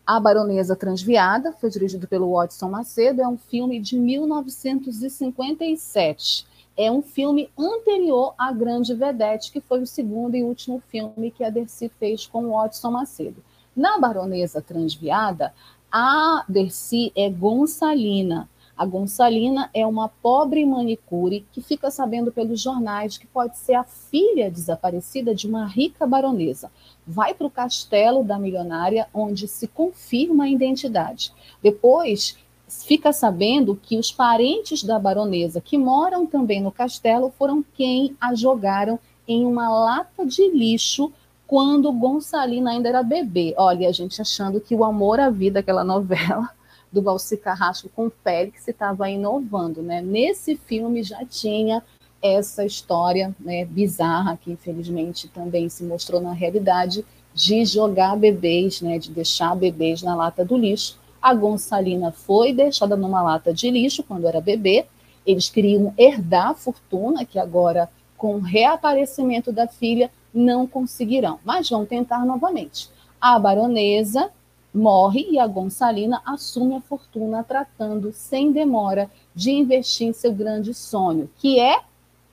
A 0.07 0.19
Baronesa 0.21 0.73
Transviada, 0.73 1.51
foi 1.51 1.69
dirigido 1.69 2.07
pelo 2.07 2.31
Watson 2.31 2.69
Macedo, 2.69 3.21
é 3.21 3.27
um 3.27 3.37
filme 3.37 3.77
de 3.77 3.99
1957. 3.99 6.47
É 6.77 6.89
um 6.89 7.01
filme 7.01 7.49
anterior 7.59 8.33
à 8.37 8.53
Grande 8.53 8.93
Vedete, 8.93 9.51
que 9.51 9.59
foi 9.59 9.81
o 9.81 9.85
segundo 9.85 10.35
e 10.35 10.43
último 10.43 10.81
filme 10.87 11.29
que 11.29 11.43
a 11.43 11.49
Dercy 11.49 11.91
fez 11.99 12.25
com 12.25 12.45
o 12.45 12.51
Watson 12.51 12.91
Macedo. 12.91 13.43
Na 13.75 13.99
Baronesa 13.99 14.61
Transviada, 14.61 15.53
a 15.91 16.45
Dercy 16.47 17.11
é 17.13 17.29
Gonçalina. 17.29 18.47
A 18.77 18.85
Gonçalina 18.85 19.69
é 19.73 19.85
uma 19.85 20.07
pobre 20.07 20.65
manicure 20.65 21.45
que 21.51 21.61
fica 21.61 21.89
sabendo 21.89 22.31
pelos 22.31 22.61
jornais 22.61 23.17
que 23.17 23.25
pode 23.25 23.57
ser 23.57 23.73
a 23.73 23.83
filha 23.83 24.51
desaparecida 24.51 25.33
de 25.33 25.47
uma 25.47 25.65
rica 25.65 26.05
baronesa 26.05 26.69
vai 27.07 27.33
para 27.33 27.47
o 27.47 27.51
castelo 27.51 28.23
da 28.23 28.37
milionária, 28.37 29.07
onde 29.13 29.47
se 29.47 29.65
confirma 29.67 30.43
a 30.43 30.49
identidade. 30.49 31.31
Depois, 31.63 32.37
fica 32.67 33.13
sabendo 33.13 33.79
que 33.81 33.97
os 33.97 34.11
parentes 34.11 34.83
da 34.83 34.99
baronesa, 34.99 35.61
que 35.61 35.77
moram 35.77 36.25
também 36.25 36.61
no 36.61 36.71
castelo, 36.71 37.33
foram 37.37 37.63
quem 37.73 38.17
a 38.19 38.35
jogaram 38.35 38.99
em 39.25 39.45
uma 39.45 39.69
lata 39.69 40.25
de 40.25 40.49
lixo 40.51 41.11
quando 41.45 41.93
Gonçalina 41.93 42.71
ainda 42.71 42.89
era 42.89 43.01
bebê. 43.01 43.53
Olha, 43.57 43.87
a 43.87 43.91
gente 43.93 44.21
achando 44.21 44.59
que 44.59 44.75
o 44.75 44.83
amor 44.83 45.17
à 45.17 45.29
vida, 45.29 45.61
aquela 45.61 45.83
novela, 45.85 46.49
do 46.91 47.01
Balsi 47.01 47.37
Carrasco 47.37 47.89
com 47.95 48.09
Félix 48.09 48.67
estava 48.67 49.09
inovando, 49.09 49.81
né? 49.81 50.01
Nesse 50.01 50.55
filme 50.55 51.03
já 51.03 51.25
tinha 51.25 51.83
essa 52.21 52.65
história 52.65 53.35
né, 53.39 53.65
bizarra 53.65 54.37
que 54.37 54.51
infelizmente 54.51 55.27
também 55.27 55.69
se 55.69 55.83
mostrou 55.83 56.19
na 56.19 56.33
realidade 56.33 57.05
de 57.33 57.63
jogar 57.65 58.17
bebês, 58.17 58.81
né, 58.81 58.97
de 58.97 59.11
deixar 59.11 59.55
bebês 59.55 60.01
na 60.01 60.15
lata 60.15 60.43
do 60.43 60.57
lixo. 60.57 60.97
A 61.21 61.33
Gonçalina 61.33 62.11
foi 62.11 62.53
deixada 62.53 62.95
numa 62.95 63.21
lata 63.21 63.53
de 63.53 63.69
lixo 63.69 64.03
quando 64.03 64.27
era 64.27 64.41
bebê. 64.41 64.85
Eles 65.25 65.49
queriam 65.49 65.93
herdar 65.97 66.49
a 66.49 66.53
fortuna, 66.55 67.25
que 67.25 67.37
agora, 67.37 67.89
com 68.17 68.35
o 68.35 68.41
reaparecimento 68.41 69.51
da 69.51 69.67
filha, 69.67 70.09
não 70.33 70.65
conseguirão, 70.65 71.39
mas 71.43 71.69
vão 71.69 71.85
tentar 71.85 72.25
novamente. 72.25 72.89
A 73.19 73.37
baronesa 73.37 74.31
morre 74.77 75.27
e 75.29 75.39
a 75.39 75.47
Gonçalina 75.47 76.21
assume 76.25 76.75
a 76.75 76.81
fortuna, 76.81 77.43
tratando 77.43 78.11
sem 78.13 78.51
demora 78.51 79.09
de 79.33 79.51
investir 79.51 80.07
em 80.07 80.13
seu 80.13 80.31
grande 80.31 80.73
sonho, 80.73 81.29
que 81.37 81.59
é 81.59 81.81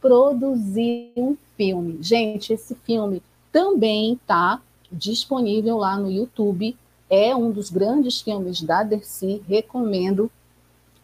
produzir 0.00 1.12
um 1.16 1.36
filme. 1.56 1.98
Gente, 2.00 2.52
esse 2.52 2.74
filme 2.74 3.22
também 3.50 4.14
está 4.14 4.60
disponível 4.92 5.78
lá 5.78 5.96
no 5.96 6.10
YouTube. 6.10 6.76
É 7.08 7.34
um 7.34 7.50
dos 7.50 7.70
grandes 7.70 8.20
filmes 8.20 8.60
da 8.62 8.82
Dercy, 8.82 9.42
recomendo. 9.48 10.30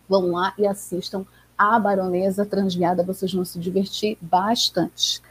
Vão 0.09 0.33
lá 0.33 0.53
e 0.59 0.67
assistam 0.67 1.25
a 1.57 1.79
Baronesa 1.79 2.45
Transviada, 2.45 3.03
vocês 3.03 3.33
vão 3.33 3.45
se 3.45 3.59
divertir 3.59 4.17
bastante. 4.21 5.23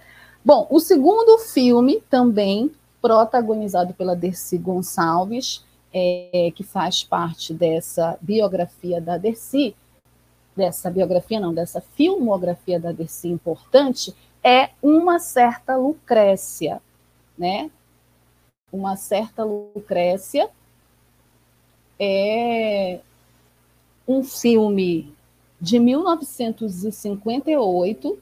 Bom, 0.43 0.68
o 0.70 0.80
segundo 0.80 1.38
filme 1.39 2.01
também 2.10 2.72
protagonizado 3.01 3.93
pela 3.93 4.16
Dercy 4.16 4.57
Gonçalves, 4.57 5.64
é, 5.94 6.52
que 6.56 6.64
faz 6.64 7.04
parte 7.04 7.54
dessa 7.54 8.18
biografia 8.22 9.02
da 9.02 9.18
Dercy, 9.18 9.76
dessa 10.56 10.90
biografia 10.90 11.40
não, 11.40 11.54
dessa 11.54 11.82
filmografia 11.82 12.80
da 12.80 12.92
Dercy 12.92 13.28
importante, 13.30 14.16
é 14.44 14.72
uma 14.82 15.20
certa 15.20 15.76
Lucrécia, 15.76 16.82
né? 17.38 17.70
Uma 18.72 18.96
certa 18.96 19.44
Lucrécia 19.44 20.50
é 22.00 23.00
um 24.08 24.24
filme 24.24 25.14
de 25.60 25.78
1958 25.80 28.18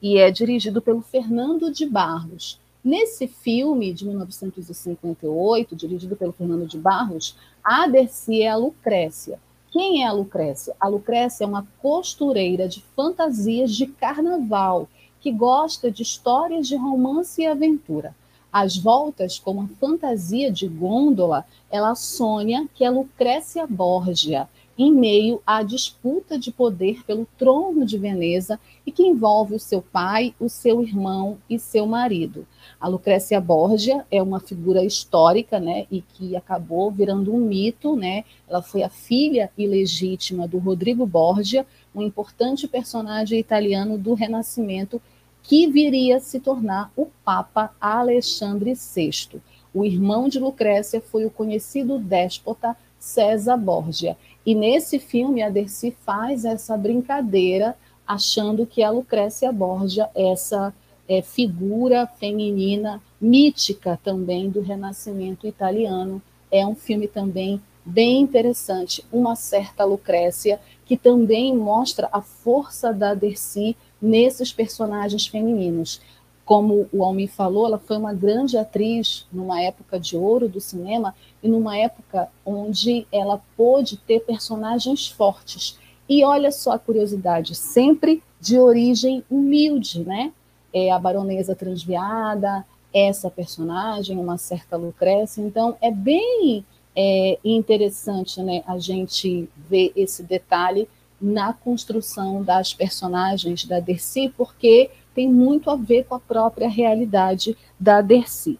e 0.00 0.16
é 0.18 0.30
dirigido 0.30 0.80
pelo 0.80 1.02
Fernando 1.02 1.70
de 1.70 1.84
Barros. 1.84 2.58
Nesse 2.82 3.26
filme 3.26 3.92
de 3.92 4.06
1958, 4.06 5.74
dirigido 5.74 6.16
pelo 6.16 6.32
Fernando 6.32 6.66
de 6.66 6.78
Barros, 6.78 7.36
a 7.62 7.86
Dercy 7.86 8.42
é 8.42 8.48
a 8.48 8.56
Lucrécia. 8.56 9.40
Quem 9.70 10.02
é 10.02 10.06
a 10.06 10.12
Lucrécia? 10.12 10.74
A 10.80 10.88
Lucrécia 10.88 11.44
é 11.44 11.46
uma 11.46 11.66
costureira 11.82 12.68
de 12.68 12.82
fantasias 12.96 13.74
de 13.74 13.86
carnaval 13.86 14.88
que 15.20 15.32
gosta 15.32 15.90
de 15.90 16.02
histórias 16.02 16.68
de 16.68 16.76
romance 16.76 17.42
e 17.42 17.46
aventura. 17.46 18.14
Às 18.50 18.76
voltas, 18.76 19.38
com 19.38 19.50
uma 19.50 19.68
fantasia 19.80 20.50
de 20.50 20.66
gôndola, 20.66 21.44
ela 21.70 21.94
sonha 21.94 22.66
que 22.74 22.84
é 22.84 22.90
Lucrécia 22.90 23.66
Borgia, 23.66 24.48
em 24.78 24.92
meio 24.92 25.42
à 25.44 25.64
disputa 25.64 26.38
de 26.38 26.52
poder 26.52 27.04
pelo 27.04 27.26
trono 27.36 27.84
de 27.84 27.98
Veneza 27.98 28.60
e 28.86 28.92
que 28.92 29.02
envolve 29.02 29.56
o 29.56 29.58
seu 29.58 29.82
pai, 29.82 30.32
o 30.38 30.48
seu 30.48 30.80
irmão 30.82 31.38
e 31.50 31.58
seu 31.58 31.84
marido. 31.84 32.46
A 32.80 32.86
Lucrécia 32.86 33.40
Borgia 33.40 34.06
é 34.08 34.22
uma 34.22 34.38
figura 34.38 34.84
histórica, 34.84 35.58
né, 35.58 35.86
e 35.90 36.00
que 36.00 36.36
acabou 36.36 36.92
virando 36.92 37.34
um 37.34 37.38
mito, 37.40 37.96
né? 37.96 38.24
Ela 38.48 38.62
foi 38.62 38.84
a 38.84 38.88
filha 38.88 39.50
ilegítima 39.58 40.46
do 40.46 40.58
Rodrigo 40.58 41.04
Borgia, 41.04 41.66
um 41.92 42.00
importante 42.00 42.68
personagem 42.68 43.40
italiano 43.40 43.98
do 43.98 44.14
Renascimento 44.14 45.02
que 45.42 45.66
viria 45.66 46.18
a 46.18 46.20
se 46.20 46.38
tornar 46.38 46.92
o 46.94 47.06
Papa 47.24 47.74
Alexandre 47.80 48.74
VI. 48.74 49.40
O 49.74 49.84
irmão 49.84 50.28
de 50.28 50.38
Lucrécia 50.38 51.00
foi 51.00 51.24
o 51.24 51.30
conhecido 51.30 51.98
déspota 51.98 52.76
César 52.98 53.56
Borgia. 53.56 54.16
E 54.48 54.54
nesse 54.54 54.98
filme 54.98 55.42
a 55.42 55.50
Dercy 55.50 55.94
faz 56.06 56.46
essa 56.46 56.74
brincadeira, 56.74 57.76
achando 58.06 58.64
que 58.64 58.82
a 58.82 58.88
Lucrécia 58.88 59.52
Borgia, 59.52 60.08
essa 60.14 60.72
é, 61.06 61.20
figura 61.20 62.06
feminina 62.06 62.98
mítica 63.20 64.00
também 64.02 64.48
do 64.48 64.62
Renascimento 64.62 65.46
italiano, 65.46 66.22
é 66.50 66.66
um 66.66 66.74
filme 66.74 67.06
também 67.06 67.60
bem 67.84 68.22
interessante, 68.22 69.04
uma 69.12 69.36
certa 69.36 69.84
Lucrécia, 69.84 70.58
que 70.86 70.96
também 70.96 71.54
mostra 71.54 72.08
a 72.10 72.22
força 72.22 72.90
da 72.90 73.12
Dercy 73.12 73.76
nesses 74.00 74.50
personagens 74.50 75.26
femininos. 75.26 76.00
Como 76.48 76.88
o 76.90 77.04
Almi 77.04 77.28
falou, 77.28 77.66
ela 77.66 77.78
foi 77.78 77.98
uma 77.98 78.14
grande 78.14 78.56
atriz 78.56 79.26
numa 79.30 79.60
época 79.60 80.00
de 80.00 80.16
ouro 80.16 80.48
do 80.48 80.62
cinema 80.62 81.14
e 81.42 81.46
numa 81.46 81.76
época 81.76 82.30
onde 82.42 83.06
ela 83.12 83.38
pôde 83.54 83.98
ter 83.98 84.20
personagens 84.20 85.06
fortes. 85.06 85.78
E 86.08 86.24
olha 86.24 86.50
só 86.50 86.72
a 86.72 86.78
curiosidade, 86.78 87.54
sempre 87.54 88.22
de 88.40 88.58
origem 88.58 89.22
humilde, 89.30 90.02
né? 90.02 90.32
É 90.72 90.90
a 90.90 90.98
baronesa 90.98 91.54
transviada, 91.54 92.64
essa 92.94 93.28
personagem, 93.28 94.16
uma 94.16 94.38
certa 94.38 94.74
Lucrécia. 94.74 95.42
Então, 95.42 95.76
é 95.82 95.90
bem 95.90 96.64
é, 96.96 97.38
interessante 97.44 98.42
né, 98.42 98.62
a 98.66 98.78
gente 98.78 99.46
ver 99.68 99.92
esse 99.94 100.22
detalhe 100.22 100.88
na 101.20 101.52
construção 101.52 102.42
das 102.42 102.72
personagens 102.72 103.66
da 103.66 103.80
Dercy, 103.80 104.32
porque 104.34 104.88
tem 105.18 105.28
muito 105.28 105.68
a 105.68 105.74
ver 105.74 106.04
com 106.04 106.14
a 106.14 106.20
própria 106.20 106.68
realidade 106.68 107.58
da 107.76 108.00
Dercy. 108.00 108.56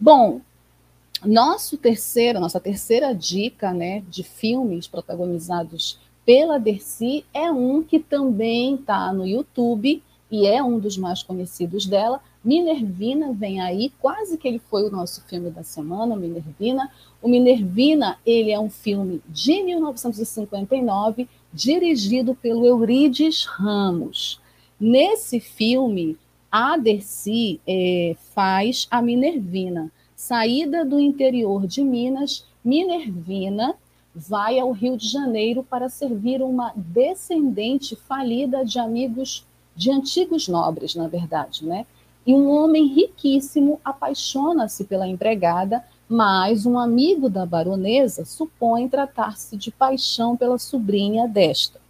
Bom, 0.00 0.40
nosso 1.24 1.76
terceiro, 1.76 2.40
nossa 2.40 2.58
terceira 2.58 3.14
dica 3.14 3.72
né, 3.72 4.02
de 4.10 4.24
filmes 4.24 4.88
protagonizados 4.88 5.96
pela 6.26 6.58
Dercy 6.58 7.24
é 7.32 7.52
um 7.52 7.84
que 7.84 8.00
também 8.00 8.74
está 8.74 9.12
no 9.12 9.24
YouTube 9.24 10.02
e 10.28 10.44
é 10.44 10.60
um 10.60 10.76
dos 10.80 10.96
mais 10.96 11.22
conhecidos 11.22 11.86
dela. 11.86 12.20
Minervina 12.44 13.32
vem 13.32 13.60
aí, 13.60 13.92
quase 14.00 14.36
que 14.36 14.48
ele 14.48 14.58
foi 14.58 14.88
o 14.88 14.90
nosso 14.90 15.22
filme 15.28 15.50
da 15.50 15.62
semana, 15.62 16.16
Minervina. 16.16 16.90
O 17.22 17.28
Minervina, 17.28 18.18
ele 18.26 18.50
é 18.50 18.58
um 18.58 18.70
filme 18.70 19.22
de 19.28 19.62
1959, 19.62 21.28
dirigido 21.52 22.34
pelo 22.34 22.66
Eurides 22.66 23.44
Ramos. 23.44 24.39
Nesse 24.80 25.40
filme, 25.40 26.16
a 26.50 26.78
Dercy 26.78 27.60
é, 27.66 28.16
faz 28.34 28.88
a 28.90 29.02
Minervina 29.02 29.92
saída 30.16 30.84
do 30.84 30.98
interior 30.98 31.66
de 31.66 31.82
Minas, 31.82 32.46
Minervina 32.64 33.74
vai 34.14 34.58
ao 34.58 34.70
Rio 34.72 34.96
de 34.96 35.06
Janeiro 35.06 35.62
para 35.62 35.88
servir 35.88 36.42
uma 36.42 36.72
descendente 36.74 37.94
falida 37.94 38.64
de 38.64 38.78
amigos, 38.78 39.46
de 39.76 39.90
antigos 39.90 40.48
nobres, 40.48 40.94
na 40.94 41.08
verdade, 41.08 41.64
né? 41.64 41.86
E 42.26 42.34
um 42.34 42.50
homem 42.50 42.86
riquíssimo 42.86 43.80
apaixona-se 43.84 44.84
pela 44.84 45.06
empregada, 45.06 45.84
mas 46.08 46.66
um 46.66 46.78
amigo 46.78 47.30
da 47.30 47.46
baronesa 47.46 48.24
supõe 48.24 48.88
tratar-se 48.88 49.56
de 49.56 49.70
paixão 49.70 50.36
pela 50.36 50.58
sobrinha 50.58 51.28
desta. 51.28 51.80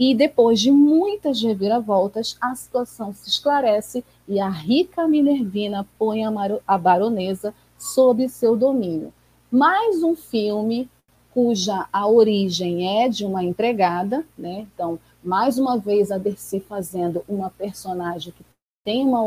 E 0.00 0.14
depois 0.14 0.58
de 0.58 0.72
muitas 0.72 1.42
reviravoltas, 1.42 2.34
a 2.40 2.54
situação 2.54 3.12
se 3.12 3.28
esclarece 3.28 4.02
e 4.26 4.40
a 4.40 4.48
rica 4.48 5.06
Minervina 5.06 5.86
põe 5.98 6.22
a 6.66 6.78
baronesa 6.78 7.52
sob 7.76 8.26
seu 8.30 8.56
domínio. 8.56 9.12
Mais 9.50 10.02
um 10.02 10.16
filme 10.16 10.88
cuja 11.34 11.86
a 11.92 12.08
origem 12.08 13.02
é 13.02 13.10
de 13.10 13.26
uma 13.26 13.44
empregada, 13.44 14.24
né? 14.38 14.66
Então, 14.72 14.98
mais 15.22 15.58
uma 15.58 15.76
vez 15.76 16.10
a 16.10 16.16
Dercy 16.16 16.60
fazendo 16.60 17.22
uma 17.28 17.50
personagem 17.50 18.32
que 18.32 18.42
tem 18.82 19.04
uma 19.04 19.22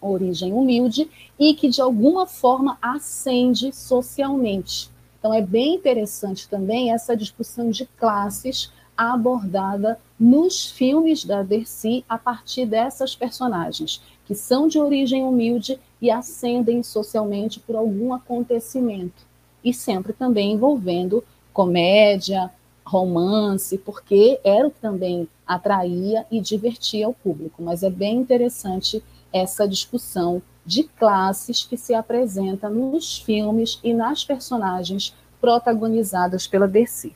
origem 0.00 0.50
humilde 0.50 1.10
e 1.38 1.52
que 1.52 1.68
de 1.68 1.82
alguma 1.82 2.26
forma 2.26 2.78
ascende 2.80 3.70
socialmente. 3.70 4.90
Então 5.18 5.34
é 5.34 5.42
bem 5.42 5.74
interessante 5.74 6.48
também 6.48 6.90
essa 6.90 7.14
discussão 7.14 7.68
de 7.68 7.84
classes 7.84 8.72
abordada 8.96 9.98
nos 10.18 10.70
filmes 10.70 11.24
da 11.24 11.42
Dercy 11.42 12.04
a 12.08 12.16
partir 12.16 12.66
dessas 12.66 13.14
personagens, 13.14 14.00
que 14.24 14.34
são 14.34 14.66
de 14.66 14.78
origem 14.78 15.22
humilde 15.22 15.78
e 16.00 16.10
ascendem 16.10 16.82
socialmente 16.82 17.60
por 17.60 17.76
algum 17.76 18.12
acontecimento. 18.12 19.24
E 19.62 19.74
sempre 19.74 20.12
também 20.12 20.52
envolvendo 20.52 21.22
comédia, 21.52 22.50
romance, 22.84 23.78
porque 23.78 24.40
era 24.44 24.68
o 24.68 24.70
que 24.70 24.80
também 24.80 25.28
atraía 25.46 26.24
e 26.30 26.40
divertia 26.40 27.08
o 27.08 27.14
público. 27.14 27.62
Mas 27.62 27.82
é 27.82 27.90
bem 27.90 28.18
interessante 28.18 29.02
essa 29.32 29.66
discussão 29.66 30.40
de 30.64 30.84
classes 30.84 31.64
que 31.64 31.76
se 31.76 31.94
apresenta 31.94 32.68
nos 32.68 33.18
filmes 33.18 33.78
e 33.82 33.92
nas 33.92 34.24
personagens 34.24 35.14
protagonizadas 35.40 36.46
pela 36.46 36.66
Dercy. 36.66 37.14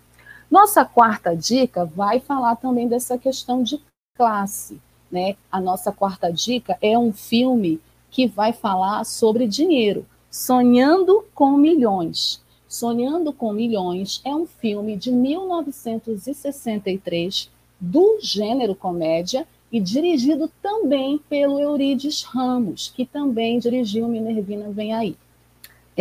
Nossa 0.50 0.84
quarta 0.84 1.36
dica 1.36 1.84
vai 1.84 2.18
falar 2.18 2.56
também 2.56 2.88
dessa 2.88 3.16
questão 3.16 3.62
de 3.62 3.80
classe. 4.16 4.80
Né? 5.10 5.36
A 5.50 5.58
nossa 5.60 5.90
quarta 5.92 6.30
dica 6.32 6.76
é 6.82 6.98
um 6.98 7.12
filme 7.12 7.80
que 8.10 8.26
vai 8.26 8.52
falar 8.52 9.04
sobre 9.04 9.46
dinheiro, 9.46 10.04
Sonhando 10.28 11.24
com 11.34 11.56
Milhões. 11.56 12.42
Sonhando 12.68 13.32
com 13.32 13.52
Milhões 13.52 14.20
é 14.24 14.34
um 14.34 14.44
filme 14.46 14.96
de 14.96 15.12
1963 15.12 17.48
do 17.80 18.18
gênero 18.20 18.74
comédia 18.74 19.46
e 19.72 19.80
dirigido 19.80 20.50
também 20.60 21.18
pelo 21.28 21.60
Eurides 21.60 22.24
Ramos, 22.24 22.92
que 22.94 23.06
também 23.06 23.60
dirigiu 23.60 24.08
Minervina 24.08 24.68
Vem 24.70 24.92
Aí. 24.94 25.16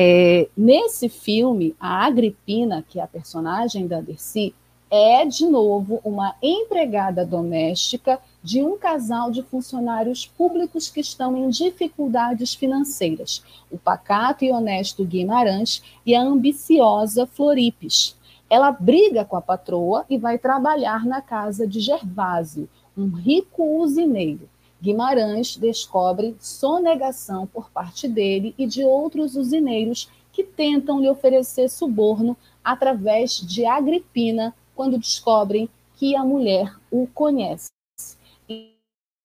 É, 0.02 0.48
nesse 0.56 1.10
filme, 1.10 1.76
a 1.78 2.06
Agripina, 2.06 2.82
que 2.88 3.02
é 3.02 3.04
a 3.04 3.08
personagem 3.08 3.86
da 3.86 4.00
Dercy, 4.00 4.56
é, 4.90 5.26
de 5.26 5.46
novo, 5.46 6.00
uma 6.06 6.36
empregada 6.42 7.26
doméstica 7.26 8.18
de 8.42 8.64
um 8.64 8.78
casal 8.78 9.30
de 9.30 9.44
funcionários 9.44 10.26
públicos 10.26 10.90
que 10.90 11.02
estão 11.02 11.36
em 11.36 11.50
dificuldades 11.50 12.54
financeiras, 12.54 13.44
o 13.70 13.78
pacato 13.78 14.46
e 14.46 14.52
honesto 14.54 15.04
Guimarães 15.04 15.84
e 16.06 16.16
a 16.16 16.22
ambiciosa 16.22 17.28
Floripes. 17.28 18.16
Ela 18.50 18.72
briga 18.72 19.26
com 19.26 19.36
a 19.36 19.42
patroa 19.42 20.06
e 20.10 20.18
vai 20.18 20.38
trabalhar 20.38 21.06
na 21.06 21.22
casa 21.22 21.68
de 21.68 21.82
Gervásio, 21.82 22.70
um 22.98 23.10
rico 23.10 23.82
usineiro. 23.82 24.48
Guimarães 24.82 25.58
descobre 25.58 26.36
sonegação 26.40 27.46
por 27.46 27.70
parte 27.70 28.08
dele 28.08 28.56
e 28.58 28.66
de 28.66 28.84
outros 28.84 29.36
usineiros 29.36 30.10
que 30.32 30.44
tentam 30.44 31.02
lhe 31.02 31.10
oferecer 31.10 31.70
suborno 31.70 32.38
através 32.64 33.42
de 33.42 33.66
Agripina 33.66 34.56
quando 34.76 34.98
descobrem 34.98 35.70
que 35.98 36.16
a 36.16 36.24
mulher 36.24 36.74
o 36.90 37.08
conhece. 37.08 37.68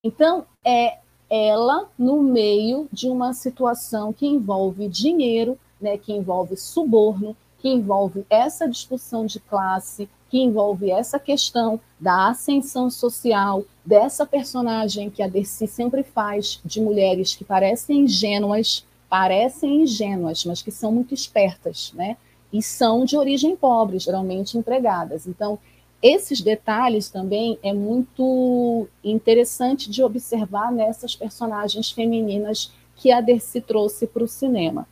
Então, 0.02 0.44
é 0.64 0.98
ela 1.30 1.88
no 1.98 2.22
meio 2.22 2.88
de 2.92 3.08
uma 3.08 3.32
situação 3.32 4.12
que 4.12 4.26
envolve 4.26 4.88
dinheiro, 4.88 5.58
né, 5.80 5.96
que 5.96 6.12
envolve 6.12 6.56
suborno, 6.56 7.36
que 7.58 7.68
envolve 7.68 8.26
essa 8.28 8.68
discussão 8.68 9.24
de 9.24 9.40
classe, 9.40 10.08
que 10.34 10.42
envolve 10.42 10.90
essa 10.90 11.16
questão 11.16 11.78
da 12.00 12.30
ascensão 12.30 12.90
social, 12.90 13.62
dessa 13.86 14.26
personagem 14.26 15.08
que 15.08 15.22
a 15.22 15.28
Dercy 15.28 15.68
sempre 15.68 16.02
faz, 16.02 16.60
de 16.64 16.80
mulheres 16.80 17.36
que 17.36 17.44
parecem 17.44 18.00
ingênuas, 18.00 18.84
parecem 19.08 19.82
ingênuas, 19.82 20.44
mas 20.44 20.60
que 20.60 20.72
são 20.72 20.90
muito 20.90 21.14
espertas, 21.14 21.92
né? 21.94 22.16
E 22.52 22.60
são 22.60 23.04
de 23.04 23.16
origem 23.16 23.54
pobre, 23.54 24.00
geralmente 24.00 24.58
empregadas. 24.58 25.24
Então, 25.28 25.56
esses 26.02 26.40
detalhes 26.40 27.08
também 27.08 27.56
é 27.62 27.72
muito 27.72 28.88
interessante 29.04 29.88
de 29.88 30.02
observar 30.02 30.72
nessas 30.72 31.14
personagens 31.14 31.92
femininas 31.92 32.72
que 32.96 33.12
a 33.12 33.20
Dercy 33.20 33.60
trouxe 33.60 34.04
para 34.04 34.24
o 34.24 34.28
cinema, 34.28 34.84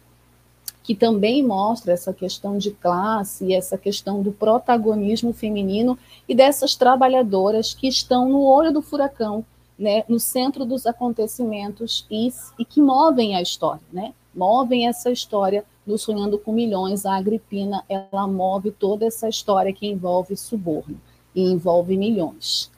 que 0.82 0.94
também 0.94 1.42
mostra 1.42 1.92
essa 1.92 2.12
questão 2.12 2.58
de 2.58 2.72
classe 2.72 3.54
essa 3.54 3.78
questão 3.78 4.22
do 4.22 4.32
protagonismo 4.32 5.32
feminino 5.32 5.98
e 6.28 6.34
dessas 6.34 6.74
trabalhadoras 6.74 7.74
que 7.74 7.88
estão 7.88 8.28
no 8.28 8.42
olho 8.42 8.72
do 8.72 8.82
furacão, 8.82 9.44
né, 9.78 10.04
no 10.08 10.18
centro 10.18 10.64
dos 10.64 10.86
acontecimentos 10.86 12.06
e, 12.10 12.32
e 12.58 12.64
que 12.64 12.80
movem 12.80 13.36
a 13.36 13.42
história, 13.42 13.82
né? 13.92 14.12
movem 14.34 14.88
essa 14.88 15.10
história 15.10 15.64
no 15.86 15.98
Sonhando 15.98 16.38
com 16.38 16.52
Milhões, 16.52 17.04
a 17.04 17.16
Agripina, 17.16 17.84
ela 17.88 18.26
move 18.26 18.70
toda 18.70 19.06
essa 19.06 19.28
história 19.28 19.72
que 19.72 19.86
envolve 19.86 20.36
suborno 20.36 21.00
e 21.34 21.42
envolve 21.42 21.96
milhões. 21.96 22.70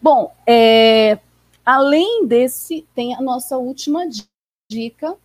Bom, 0.00 0.32
é, 0.46 1.18
além 1.64 2.26
desse, 2.26 2.86
tem 2.94 3.14
a 3.14 3.20
nossa 3.20 3.58
última 3.58 4.04
dica, 4.70 5.16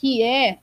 que 0.00 0.22
é 0.22 0.58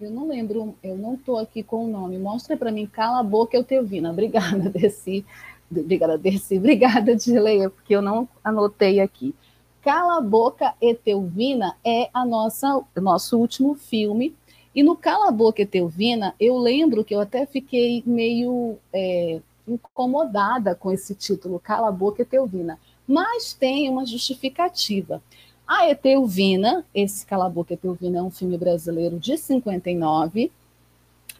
Eu 0.00 0.12
não 0.12 0.28
lembro, 0.28 0.76
eu 0.80 0.96
não 0.96 1.14
estou 1.14 1.38
aqui 1.38 1.60
com 1.60 1.84
o 1.84 1.88
nome. 1.88 2.18
Mostra 2.18 2.56
para 2.56 2.70
mim, 2.70 2.86
cala 2.86 3.18
a 3.18 3.22
boca, 3.24 3.56
eu 3.56 3.64
te. 3.64 3.76
Obrigada, 4.08 4.70
Desi. 4.70 5.26
Obrigada, 5.70 6.16
Dercy. 6.16 6.56
Obrigada, 6.56 7.16
Dileia, 7.16 7.68
porque 7.68 7.96
eu 7.96 8.00
não 8.00 8.28
anotei 8.42 9.00
aqui. 9.00 9.34
Cala 9.82 10.18
a 10.18 10.20
Boca 10.20 10.74
Etelvina 10.80 11.76
é 11.84 12.08
a 12.12 12.24
nossa 12.24 12.82
nosso 12.96 13.38
último 13.38 13.74
filme. 13.74 14.34
E 14.74 14.82
no 14.82 14.96
Cala 14.96 15.28
a 15.28 15.32
Boca 15.32 15.62
Etelvina, 15.62 16.34
eu 16.38 16.56
lembro 16.58 17.04
que 17.04 17.14
eu 17.14 17.20
até 17.20 17.44
fiquei 17.44 18.02
meio 18.06 18.78
é, 18.92 19.40
incomodada 19.66 20.74
com 20.74 20.92
esse 20.92 21.14
título, 21.14 21.58
Cala 21.58 21.88
a 21.88 21.92
Boca 21.92 22.22
Etelvina. 22.22 22.78
Mas 23.08 23.54
tem 23.54 23.88
uma 23.88 24.04
justificativa. 24.04 25.22
A 25.66 25.88
Etelvina, 25.88 26.84
esse 26.94 27.26
Cala 27.26 27.46
a 27.46 27.48
Boca 27.48 27.74
Etelvina 27.74 28.18
é 28.18 28.22
um 28.22 28.30
filme 28.30 28.56
brasileiro 28.56 29.18
de 29.18 29.36
59, 29.36 30.52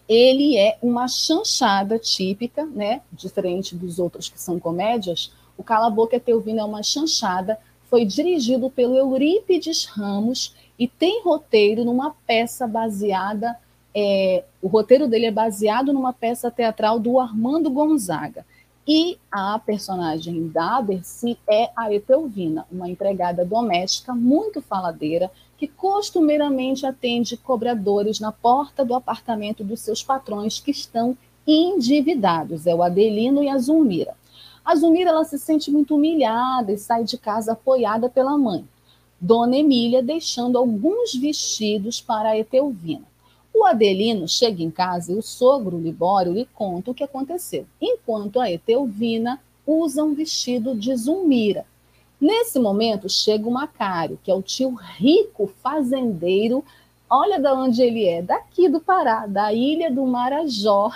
ele 0.09 0.57
é 0.57 0.79
uma 0.83 1.07
chanchada 1.07 1.99
típica, 1.99 2.65
né? 2.65 3.03
Diferente 3.13 3.77
dos 3.77 3.99
outros 3.99 4.29
que 4.29 4.41
são 4.41 4.59
comédias, 4.59 5.31
o 5.57 5.63
Cala 5.63 5.89
a 5.89 5.91
Boca 5.91 6.19
Teuvina 6.19 6.63
é 6.63 6.65
uma 6.65 6.83
chanchada, 6.83 7.59
foi 7.91 8.05
dirigido 8.05 8.71
pelo 8.71 8.97
Eurípides 8.97 9.85
Ramos 9.85 10.55
e 10.79 10.87
tem 10.87 11.23
roteiro 11.23 11.85
numa 11.85 12.15
peça 12.27 12.67
baseada, 12.67 13.59
é, 13.95 14.45
o 14.63 14.69
roteiro 14.69 15.09
dele 15.09 15.27
é 15.27 15.31
baseado 15.31 15.93
numa 15.93 16.13
peça 16.13 16.51
teatral 16.51 16.99
do 17.01 17.19
Armando 17.19 17.69
Gonzaga. 17.69 18.47
E 18.91 19.19
a 19.31 19.59
personagem 19.59 20.49
da 20.49 20.81
Dercy 20.81 21.37
é 21.47 21.71
a 21.77 21.93
Etelvina, 21.93 22.67
uma 22.73 22.89
empregada 22.89 23.45
doméstica 23.45 24.15
muito 24.15 24.63
faladeira, 24.63 25.31
que 25.59 25.69
costumeiramente 25.69 26.87
atende 26.87 27.37
cobradores 27.37 28.19
na 28.19 28.33
porta 28.33 28.87
do 28.87 28.95
apartamento 28.95 29.63
dos 29.63 29.81
seus 29.81 30.03
patrões 30.03 30.59
que 30.59 30.71
estão 30.71 31.15
endividados. 31.47 32.67
É 32.67 32.75
o 32.75 32.83
Adelino 32.83 33.45
e 33.45 33.51
a 33.51 33.59
Zulmira. 33.59 34.17
A 34.65 34.75
Zulmira 34.75 35.11
ela 35.11 35.25
se 35.27 35.39
sente 35.39 35.71
muito 35.71 35.95
humilhada 35.95 36.73
e 36.73 36.79
sai 36.79 37.05
de 37.05 37.19
casa 37.19 37.53
apoiada 37.53 38.09
pela 38.09 38.39
mãe. 38.39 38.67
Dona 39.21 39.59
Emília 39.59 40.03
deixando 40.03 40.57
alguns 40.57 41.15
vestidos 41.15 42.01
para 42.01 42.31
a 42.31 42.39
Etelvina. 42.39 43.05
O 43.59 43.65
Adelino 43.65 44.29
chega 44.29 44.63
em 44.63 44.71
casa 44.71 45.13
e 45.13 45.17
o 45.17 45.23
sogro 45.23 45.79
Libório 45.79 46.33
lhe 46.33 46.47
conta 46.55 46.91
o 46.91 46.95
que 46.95 47.03
aconteceu, 47.03 47.67
enquanto 47.81 48.39
a 48.41 48.49
Etelvina 48.51 49.41
usa 49.67 50.05
um 50.05 50.15
vestido 50.15 50.77
de 50.77 50.95
Zulmira, 50.95 51.67
Nesse 52.21 52.59
momento 52.59 53.09
chega 53.09 53.49
o 53.49 53.53
Macário, 53.53 54.19
que 54.25 54.31
é 54.31 54.35
o 54.35 54.43
tio 54.43 54.75
rico 54.75 55.47
fazendeiro. 55.63 56.65
Olha 57.09 57.39
de 57.39 57.49
onde 57.49 57.81
ele 57.81 58.07
é, 58.07 58.21
daqui 58.21 58.69
do 58.69 58.81
Pará, 58.81 59.25
da 59.27 59.53
ilha 59.53 59.89
do 59.89 60.05
Marajó, 60.05 60.91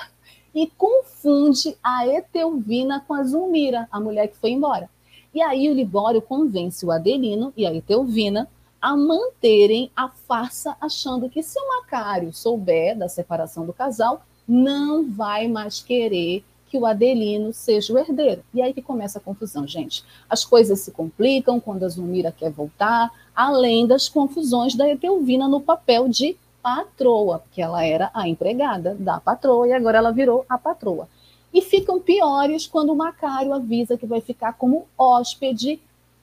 e 0.53 0.67
confunde 0.77 1.77
a 1.83 2.07
Etelvina 2.07 3.03
com 3.07 3.15
a 3.15 3.23
Zulmira, 3.23 3.89
a 3.91 4.01
mulher 4.01 4.29
que 4.29 4.37
foi 4.37 4.51
embora. 4.51 4.91
E 5.33 5.41
aí 5.41 5.71
o 5.71 5.75
Libório 5.75 6.21
convence 6.21 6.85
o 6.85 6.91
Adelino 6.91 7.53
e 7.57 7.65
a 7.65 7.73
Etelvina 7.73 8.49
a 8.83 8.97
manterem 8.97 9.93
a 9.95 10.09
farsa, 10.09 10.77
achando 10.81 11.31
que 11.31 11.41
se 11.41 11.57
o 11.57 11.69
Macário 11.69 12.33
souber 12.33 12.99
da 12.99 13.09
separação 13.09 13.65
do 13.65 13.73
casal, 13.73 14.23
não 14.47 15.09
vai 15.09 15.47
mais 15.47 15.81
querer 15.81 16.45
que 16.69 16.77
o 16.77 16.85
Adelino 16.85 17.53
seja 17.53 17.93
o 17.93 17.99
herdeiro. 17.99 18.43
E 18.53 18.61
aí 18.61 18.73
que 18.73 18.83
começa 18.83 19.19
a 19.19 19.23
confusão, 19.23 19.69
gente. 19.69 20.03
As 20.29 20.45
coisas 20.45 20.81
se 20.81 20.91
complicam 20.91 21.61
quando 21.61 21.85
a 21.85 21.89
Zulmira 21.89 22.33
quer 22.33 22.51
voltar, 22.51 23.13
além 23.37 23.87
das 23.87 24.09
confusões 24.09 24.75
da 24.75 24.89
Etelvina 24.89 25.47
no 25.47 25.61
papel 25.61 26.09
de 26.09 26.37
patroa, 26.63 27.41
porque 27.41 27.61
ela 27.61 27.85
era 27.85 28.11
a 28.15 28.27
empregada 28.27 28.97
da 28.99 29.21
patroa 29.21 29.69
e 29.69 29.73
agora 29.73 29.99
ela 29.99 30.11
virou 30.11 30.45
a 30.49 30.57
patroa. 30.59 31.09
E 31.53 31.61
ficam 31.61 32.01
piores 32.01 32.67
quando 32.67 32.91
o 32.91 32.97
Macário 32.97 33.53
avisa 33.53 33.99
que 33.99 34.07
vai 34.07 34.23
ficar 34.23 34.55
como 34.55 34.87
hóspede 34.97 35.79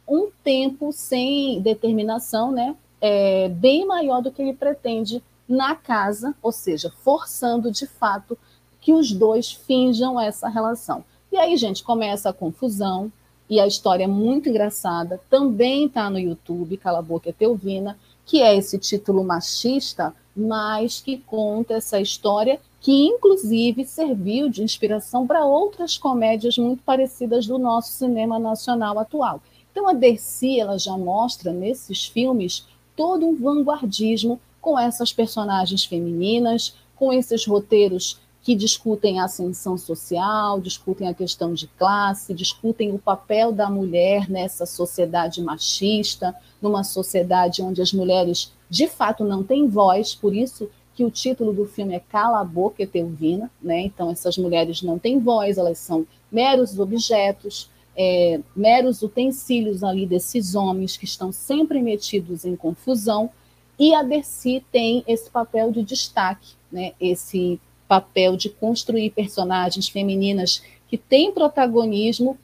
um 0.10 0.30
tempo 0.44 0.92
sem 0.92 1.62
determinação, 1.62 2.52
né? 2.52 2.76
É, 3.02 3.48
bem 3.50 3.86
maior 3.86 4.22
do 4.22 4.32
que 4.32 4.42
ele 4.42 4.54
pretende 4.54 5.24
na 5.48 5.76
casa, 5.76 6.36
ou 6.42 6.52
seja, 6.52 6.92
forçando 7.04 7.72
de 7.72 7.88
fato 7.88 8.38
que 8.82 8.94
os 8.94 9.12
dois 9.12 9.52
finjam 9.52 10.20
essa 10.20 10.50
relação. 10.50 11.04
E 11.32 11.38
aí, 11.38 11.56
gente, 11.56 11.84
começa 11.84 12.30
a 12.30 12.34
confusão, 12.34 13.12
e 13.50 13.60
a 13.60 13.66
história 13.66 14.04
é 14.04 14.08
muito 14.08 14.48
engraçada. 14.48 15.20
Também 15.30 15.86
está 15.86 16.10
no 16.10 16.20
YouTube, 16.20 16.78
Cala 16.78 17.00
a 17.00 17.02
Boca 17.02 17.30
é 17.30 17.34
Teuvina, 17.34 17.98
que 18.26 18.42
é 18.42 18.56
esse 18.56 18.78
título 18.78 19.24
machista, 19.24 20.14
mas 20.36 21.02
que 21.02 21.18
conta 21.18 21.74
essa 21.74 22.00
história 22.00 22.60
que, 22.80 22.92
inclusive, 23.08 23.84
serviu 23.86 24.50
de 24.50 24.64
inspiração 24.64 25.26
para 25.26 25.46
outras 25.46 25.98
comédias 25.98 26.58
muito 26.58 26.84
parecidas 26.84 27.48
do 27.48 27.58
nosso 27.58 27.92
cinema 27.92 28.38
nacional 28.38 29.00
atual. 29.00 29.42
Então, 29.80 29.88
a 29.88 29.94
Dercy 29.94 30.60
ela 30.60 30.78
já 30.78 30.98
mostra 30.98 31.54
nesses 31.54 32.06
filmes 32.06 32.68
todo 32.98 33.26
um 33.26 33.34
vanguardismo 33.34 34.38
com 34.60 34.78
essas 34.78 35.14
personagens 35.14 35.86
femininas, 35.86 36.76
com 36.98 37.14
esses 37.14 37.48
roteiros 37.48 38.20
que 38.44 38.56
discutem 38.56 39.22
a 39.22 39.24
ascensão 39.24 39.78
social, 39.78 40.60
discutem 40.60 41.08
a 41.08 41.14
questão 41.14 41.54
de 41.54 41.66
classe, 41.66 42.34
discutem 42.34 42.92
o 42.92 43.00
papel 43.00 43.54
da 43.54 43.70
mulher 43.70 44.30
nessa 44.30 44.66
sociedade 44.66 45.42
machista, 45.42 46.36
numa 46.62 46.84
sociedade 46.84 47.62
onde 47.62 47.82
as 47.82 47.94
mulheres 47.94 48.52
de 48.70 48.86
fato 48.86 49.24
não 49.24 49.46
têm 49.46 49.70
voz, 49.70 50.14
por 50.14 50.36
isso 50.36 50.70
que 50.94 51.06
o 51.06 51.10
título 51.10 51.54
do 51.54 51.66
filme 51.66 51.96
é 51.96 52.02
Cala 52.02 52.42
a 52.42 52.44
Boca, 52.44 52.84
Etelvina, 52.84 53.50
né? 53.62 53.80
Então 53.84 54.12
essas 54.12 54.38
mulheres 54.38 54.82
não 54.82 55.00
têm 55.00 55.20
voz, 55.20 55.58
elas 55.58 55.78
são 55.78 56.06
meros 56.30 56.78
objetos, 56.78 57.70
é, 57.96 58.40
meros 58.56 59.02
utensílios 59.02 59.84
ali 59.84 60.06
desses 60.06 60.56
homens 60.56 60.96
que 60.96 61.06
estão 61.06 61.32
sempre 61.32 61.82
metidos 61.82 62.46
em 62.46 62.56
confusão, 62.56 63.30
e 63.78 63.94
a 63.94 64.04
Dercy 64.04 64.64
tem 64.72 65.04
esse 65.08 65.30
papel 65.30 65.72
de 65.72 65.82
destaque, 65.84 66.54
né? 66.72 66.94
esse 67.00 67.60
papel 67.88 68.36
de 68.36 68.50
construir 68.50 69.10
personagens 69.12 69.88
femininas 69.88 70.62
que 70.88 70.98
têm 70.98 71.32
protagonismo 71.32 72.38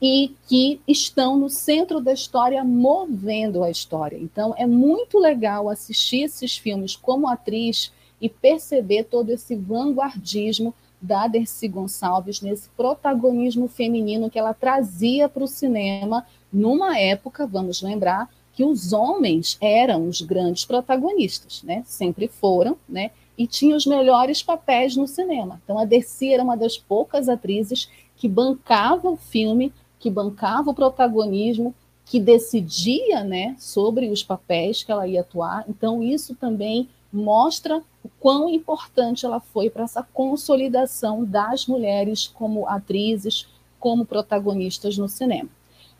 e 0.00 0.34
que 0.46 0.80
estão 0.86 1.38
no 1.38 1.48
centro 1.48 2.00
da 2.00 2.12
história, 2.12 2.62
movendo 2.62 3.64
a 3.64 3.70
história. 3.70 4.18
Então, 4.18 4.54
é 4.58 4.66
muito 4.66 5.18
legal 5.18 5.68
assistir 5.70 6.24
esses 6.24 6.56
filmes 6.56 6.94
como 6.94 7.26
atriz 7.26 7.90
e 8.20 8.28
perceber 8.28 9.04
todo 9.04 9.30
esse 9.30 9.56
vanguardismo 9.56 10.74
da 11.04 11.26
Dercy 11.26 11.68
Gonçalves 11.68 12.40
nesse 12.40 12.70
protagonismo 12.70 13.68
feminino 13.68 14.30
que 14.30 14.38
ela 14.38 14.54
trazia 14.54 15.28
para 15.28 15.44
o 15.44 15.48
cinema 15.48 16.26
numa 16.50 16.98
época, 16.98 17.46
vamos 17.46 17.82
lembrar, 17.82 18.30
que 18.54 18.64
os 18.64 18.92
homens 18.94 19.58
eram 19.60 20.08
os 20.08 20.22
grandes 20.22 20.64
protagonistas, 20.64 21.62
né? 21.62 21.82
Sempre 21.84 22.26
foram, 22.26 22.76
né? 22.88 23.10
E 23.36 23.46
tinham 23.46 23.76
os 23.76 23.84
melhores 23.84 24.42
papéis 24.42 24.96
no 24.96 25.06
cinema. 25.06 25.60
Então 25.62 25.78
a 25.78 25.84
Dercy 25.84 26.32
era 26.32 26.42
uma 26.42 26.56
das 26.56 26.78
poucas 26.78 27.28
atrizes 27.28 27.90
que 28.16 28.26
bancava 28.26 29.10
o 29.10 29.16
filme, 29.16 29.72
que 29.98 30.08
bancava 30.08 30.70
o 30.70 30.74
protagonismo, 30.74 31.74
que 32.06 32.18
decidia, 32.20 33.24
né, 33.24 33.56
sobre 33.58 34.08
os 34.08 34.22
papéis 34.22 34.82
que 34.82 34.92
ela 34.92 35.06
ia 35.06 35.22
atuar. 35.22 35.64
Então 35.68 36.02
isso 36.02 36.34
também 36.34 36.88
mostra 37.12 37.82
o 38.04 38.08
quão 38.20 38.48
importante 38.48 39.24
ela 39.24 39.40
foi 39.40 39.70
para 39.70 39.84
essa 39.84 40.02
consolidação 40.02 41.24
das 41.24 41.66
mulheres 41.66 42.26
como 42.26 42.68
atrizes, 42.68 43.48
como 43.80 44.04
protagonistas 44.04 44.98
no 44.98 45.08
cinema. 45.08 45.48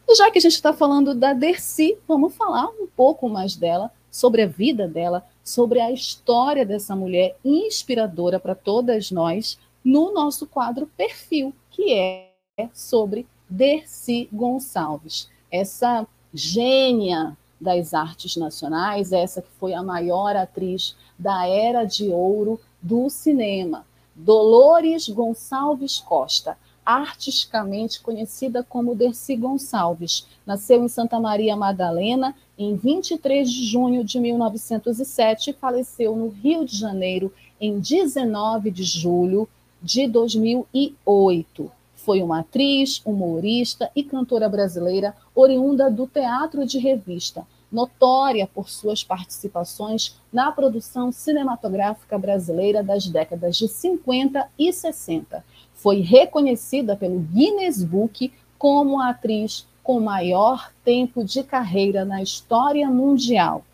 E 0.06 0.14
já 0.14 0.30
que 0.30 0.38
a 0.38 0.40
gente 0.40 0.52
está 0.52 0.74
falando 0.74 1.14
da 1.14 1.32
Dercy, 1.32 1.96
vamos 2.06 2.36
falar 2.36 2.66
um 2.68 2.86
pouco 2.86 3.28
mais 3.28 3.56
dela, 3.56 3.90
sobre 4.10 4.42
a 4.42 4.46
vida 4.46 4.86
dela, 4.86 5.26
sobre 5.42 5.80
a 5.80 5.90
história 5.90 6.64
dessa 6.64 6.94
mulher 6.94 7.36
inspiradora 7.44 8.38
para 8.38 8.54
todas 8.54 9.10
nós, 9.10 9.58
no 9.82 10.12
nosso 10.12 10.46
quadro 10.46 10.88
Perfil, 10.96 11.52
que 11.70 11.92
é 11.92 12.30
sobre 12.72 13.26
Dercy 13.48 14.28
Gonçalves, 14.32 15.28
essa 15.50 16.06
gênia 16.32 17.36
das 17.60 17.94
artes 17.94 18.36
nacionais, 18.36 19.12
essa 19.12 19.42
que 19.42 19.50
foi 19.58 19.74
a 19.74 19.82
maior 19.82 20.36
atriz 20.36 20.96
da 21.18 21.46
era 21.46 21.84
de 21.84 22.08
ouro 22.08 22.60
do 22.80 23.08
cinema. 23.08 23.86
Dolores 24.14 25.08
Gonçalves 25.08 25.98
Costa, 25.98 26.56
artisticamente 26.84 28.00
conhecida 28.00 28.62
como 28.62 28.94
Dercy 28.94 29.36
Gonçalves, 29.36 30.26
nasceu 30.46 30.84
em 30.84 30.88
Santa 30.88 31.18
Maria 31.18 31.56
Madalena 31.56 32.34
em 32.58 32.76
23 32.76 33.50
de 33.50 33.64
junho 33.64 34.04
de 34.04 34.20
1907 34.20 35.50
e 35.50 35.52
faleceu 35.54 36.14
no 36.14 36.28
Rio 36.28 36.64
de 36.64 36.76
Janeiro 36.76 37.32
em 37.60 37.80
19 37.80 38.70
de 38.70 38.84
julho 38.84 39.48
de 39.82 40.06
2008. 40.06 41.70
Foi 42.04 42.22
uma 42.22 42.40
atriz, 42.40 43.00
humorista 43.02 43.90
e 43.96 44.04
cantora 44.04 44.46
brasileira 44.46 45.16
oriunda 45.34 45.90
do 45.90 46.06
teatro 46.06 46.66
de 46.66 46.78
revista, 46.78 47.46
notória 47.72 48.46
por 48.46 48.68
suas 48.68 49.02
participações 49.02 50.14
na 50.30 50.52
produção 50.52 51.10
cinematográfica 51.10 52.18
brasileira 52.18 52.82
das 52.82 53.06
décadas 53.06 53.56
de 53.56 53.68
50 53.68 54.46
e 54.58 54.70
60. 54.70 55.42
Foi 55.72 56.00
reconhecida 56.00 56.94
pelo 56.94 57.20
Guinness 57.20 57.82
Book 57.82 58.30
como 58.58 59.00
a 59.00 59.08
atriz 59.08 59.66
com 59.82 59.98
maior 59.98 60.70
tempo 60.84 61.24
de 61.24 61.42
carreira 61.42 62.04
na 62.04 62.22
história 62.22 62.86
mundial. 62.90 63.64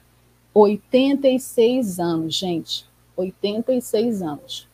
86 0.55 1.98
anos, 1.98 2.36
gente. 2.36 2.86
86 3.16 4.23
anos. 4.23 4.69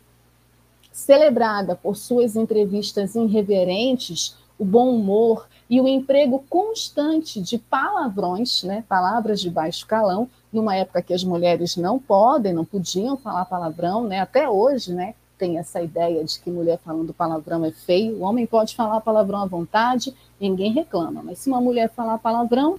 Celebrada 0.97 1.77
por 1.77 1.95
suas 1.95 2.37
entrevistas 2.37 3.15
irreverentes, 3.15 4.35
o 4.59 4.65
bom 4.65 4.97
humor 4.97 5.47
e 5.69 5.79
o 5.79 5.87
emprego 5.87 6.43
constante 6.49 7.39
de 7.39 7.59
palavrões, 7.59 8.63
né, 8.63 8.83
palavras 8.89 9.43
de 9.43 9.51
baixo 9.51 9.87
calão, 9.87 10.27
numa 10.51 10.75
época 10.75 11.03
que 11.03 11.13
as 11.13 11.23
mulheres 11.23 11.77
não 11.77 11.99
podem, 11.99 12.55
não 12.55 12.65
podiam 12.65 13.15
falar 13.15 13.45
palavrão, 13.45 14.05
né, 14.05 14.21
até 14.21 14.49
hoje, 14.49 14.95
né, 14.95 15.15
tem 15.37 15.59
essa 15.59 15.83
ideia 15.83 16.25
de 16.25 16.41
que 16.41 16.51
mulher 16.51 16.79
falando 16.83 17.13
palavrão 17.13 17.63
é 17.63 17.71
feio, 17.71 18.17
o 18.17 18.23
homem 18.23 18.47
pode 18.47 18.75
falar 18.75 19.03
palavrão 19.03 19.43
à 19.43 19.47
vontade, 19.47 20.15
ninguém 20.41 20.73
reclama, 20.73 21.23
mas 21.23 21.41
se 21.41 21.51
uma 21.51 21.61
mulher 21.61 21.91
falar 21.91 22.17
palavrão, 22.17 22.79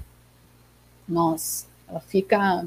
nossa, 1.08 1.68
ela 1.88 2.00
fica 2.00 2.66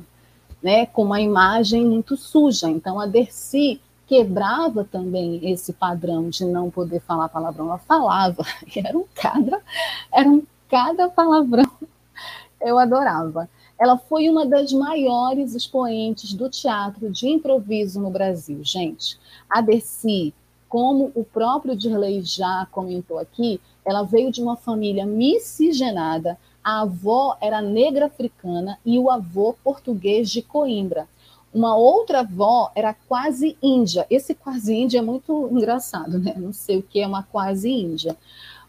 né, 0.62 0.86
com 0.86 1.02
uma 1.02 1.20
imagem 1.20 1.84
muito 1.84 2.16
suja. 2.16 2.70
Então 2.70 3.00
a 3.00 3.06
Dercy 3.06 3.80
quebrava 4.10 4.82
também 4.82 5.38
esse 5.52 5.72
padrão 5.72 6.28
de 6.30 6.44
não 6.44 6.68
poder 6.68 6.98
falar 6.98 7.28
palavrão. 7.28 7.66
Ela 7.66 7.78
falava, 7.78 8.44
era 8.74 8.98
um 8.98 9.04
cada, 9.14 9.62
era 10.12 10.28
um 10.28 10.42
cada 10.68 11.08
palavrão. 11.08 11.70
Eu 12.60 12.76
adorava. 12.76 13.48
Ela 13.78 13.96
foi 13.96 14.28
uma 14.28 14.44
das 14.44 14.72
maiores 14.72 15.54
expoentes 15.54 16.34
do 16.34 16.50
teatro 16.50 17.08
de 17.08 17.28
improviso 17.28 18.00
no 18.00 18.10
Brasil, 18.10 18.58
gente. 18.64 19.16
A 19.48 19.60
Dercy, 19.60 20.34
como 20.68 21.12
o 21.14 21.24
próprio 21.24 21.76
Dirley 21.76 22.20
já 22.22 22.66
comentou 22.72 23.16
aqui, 23.16 23.60
ela 23.84 24.02
veio 24.02 24.32
de 24.32 24.42
uma 24.42 24.56
família 24.56 25.06
miscigenada. 25.06 26.36
A 26.64 26.80
avó 26.80 27.38
era 27.40 27.62
negra 27.62 28.06
africana 28.06 28.76
e 28.84 28.98
o 28.98 29.08
avô 29.08 29.54
português 29.62 30.28
de 30.28 30.42
Coimbra. 30.42 31.08
Uma 31.52 31.76
outra 31.76 32.20
avó 32.20 32.70
era 32.74 32.94
quase 32.94 33.56
índia. 33.60 34.06
Esse 34.08 34.34
quase 34.34 34.72
índia 34.72 34.98
é 34.98 35.02
muito 35.02 35.48
engraçado, 35.50 36.18
né? 36.18 36.34
Não 36.36 36.52
sei 36.52 36.78
o 36.78 36.82
que 36.82 37.00
é 37.00 37.06
uma 37.06 37.24
quase 37.24 37.68
índia. 37.68 38.16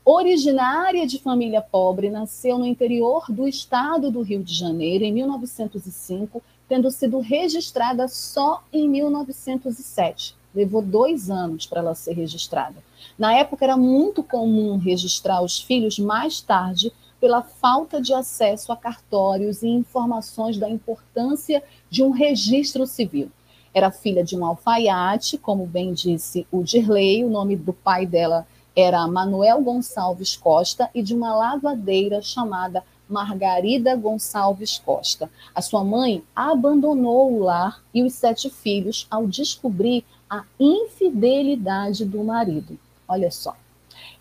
Originária 0.04 1.06
de 1.06 1.20
família 1.20 1.62
pobre, 1.62 2.10
nasceu 2.10 2.58
no 2.58 2.66
interior 2.66 3.26
do 3.30 3.48
estado 3.48 4.10
do 4.10 4.24
Rio 4.24 4.44
de 4.44 4.54
Janeiro 4.54 5.04
em 5.04 5.14
1905, 5.14 6.42
tendo 6.68 6.90
sido 6.90 7.20
registrada 7.20 8.08
só 8.08 8.64
em 8.74 8.90
1907. 8.90 10.36
Levou 10.56 10.82
dois 10.82 11.30
anos 11.30 11.68
para 11.68 11.82
ela 11.82 11.94
ser 11.94 12.14
registrada. 12.14 12.78
Na 13.18 13.36
época 13.36 13.64
era 13.64 13.78
muito 13.78 14.24
comum 14.24 14.78
registrar 14.78 15.44
os 15.44 15.60
filhos 15.60 16.00
mais 16.00 16.42
tarde, 16.42 16.92
pela 17.20 17.44
falta 17.44 18.02
de 18.02 18.12
acesso 18.12 18.72
a 18.72 18.76
cartórios 18.76 19.62
e 19.62 19.68
informações 19.68 20.58
da 20.58 20.68
importância 20.68 21.64
de 21.92 22.02
um 22.02 22.10
registro 22.10 22.88
civil. 22.88 23.30
Era 23.74 23.92
filha 23.92 24.24
de 24.24 24.36
um 24.36 24.46
alfaiate, 24.46 25.38
como 25.38 25.68
bem 25.68 25.94
disse 25.94 26.48
o 26.50 26.64
Dirley, 26.64 27.24
o 27.24 27.30
nome 27.30 27.58
do 27.58 27.74
pai 27.74 28.06
dela 28.06 28.48
era 28.74 29.06
Manuel 29.06 29.62
Gonçalves 29.62 30.38
Costa, 30.38 30.90
e 30.96 31.04
de 31.04 31.14
uma 31.14 31.36
lavadeira 31.36 32.22
chamada 32.22 32.82
Margarida 33.10 33.94
Gonçalves 33.98 34.80
Costa. 34.80 35.30
A 35.54 35.62
sua 35.62 35.84
mãe 35.84 36.24
abandonou 36.34 37.34
o 37.34 37.44
lar 37.44 37.84
e 37.94 38.02
os 38.02 38.14
sete 38.14 38.50
filhos 38.50 39.06
ao 39.12 39.28
descobrir 39.28 40.06
a 40.30 40.44
infidelidade 40.58 42.06
do 42.06 42.24
marido. 42.24 42.80
Olha 43.06 43.30
só. 43.30 43.58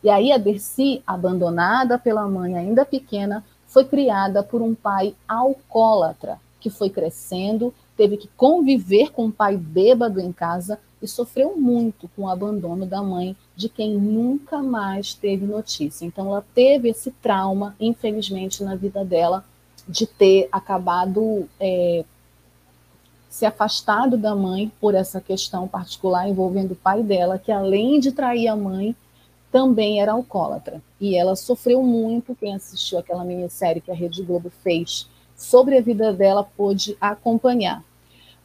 E 0.02 0.10
aí 0.10 0.32
a 0.32 0.38
Dercy, 0.38 1.02
abandonada 1.06 1.96
pela 1.96 2.26
mãe 2.26 2.56
ainda 2.56 2.84
pequena, 2.84 3.44
foi 3.68 3.84
criada 3.84 4.42
por 4.42 4.60
um 4.60 4.74
pai 4.74 5.14
alcoólatra, 5.28 6.40
que 6.60 6.70
foi 6.70 6.90
crescendo, 6.90 7.74
teve 7.96 8.16
que 8.16 8.28
conviver 8.36 9.10
com 9.10 9.26
um 9.26 9.30
pai 9.30 9.56
bêbado 9.56 10.20
em 10.20 10.32
casa 10.32 10.78
e 11.02 11.08
sofreu 11.08 11.56
muito 11.56 12.08
com 12.14 12.22
o 12.22 12.28
abandono 12.28 12.84
da 12.84 13.02
mãe, 13.02 13.34
de 13.56 13.68
quem 13.68 13.94
nunca 13.94 14.62
mais 14.62 15.14
teve 15.14 15.46
notícia. 15.46 16.04
Então 16.04 16.26
ela 16.26 16.44
teve 16.54 16.90
esse 16.90 17.10
trauma, 17.10 17.74
infelizmente, 17.80 18.62
na 18.62 18.74
vida 18.74 19.04
dela, 19.04 19.44
de 19.88 20.06
ter 20.06 20.48
acabado 20.52 21.48
é, 21.58 22.04
se 23.30 23.46
afastado 23.46 24.18
da 24.18 24.34
mãe 24.34 24.70
por 24.80 24.94
essa 24.94 25.20
questão 25.20 25.66
particular 25.66 26.28
envolvendo 26.28 26.72
o 26.72 26.76
pai 26.76 27.02
dela, 27.02 27.38
que 27.38 27.50
além 27.50 27.98
de 27.98 28.12
trair 28.12 28.48
a 28.48 28.56
mãe, 28.56 28.94
também 29.50 30.00
era 30.00 30.12
alcoólatra. 30.12 30.82
E 31.00 31.16
ela 31.16 31.34
sofreu 31.34 31.82
muito. 31.82 32.34
Quem 32.34 32.54
assistiu 32.54 32.98
aquela 32.98 33.24
minissérie 33.24 33.80
que 33.80 33.90
a 33.90 33.94
Rede 33.94 34.22
Globo 34.22 34.50
fez 34.62 35.08
sobre 35.40 35.78
a 35.78 35.80
vida 35.80 36.12
dela 36.12 36.44
pôde 36.44 36.96
acompanhar. 37.00 37.82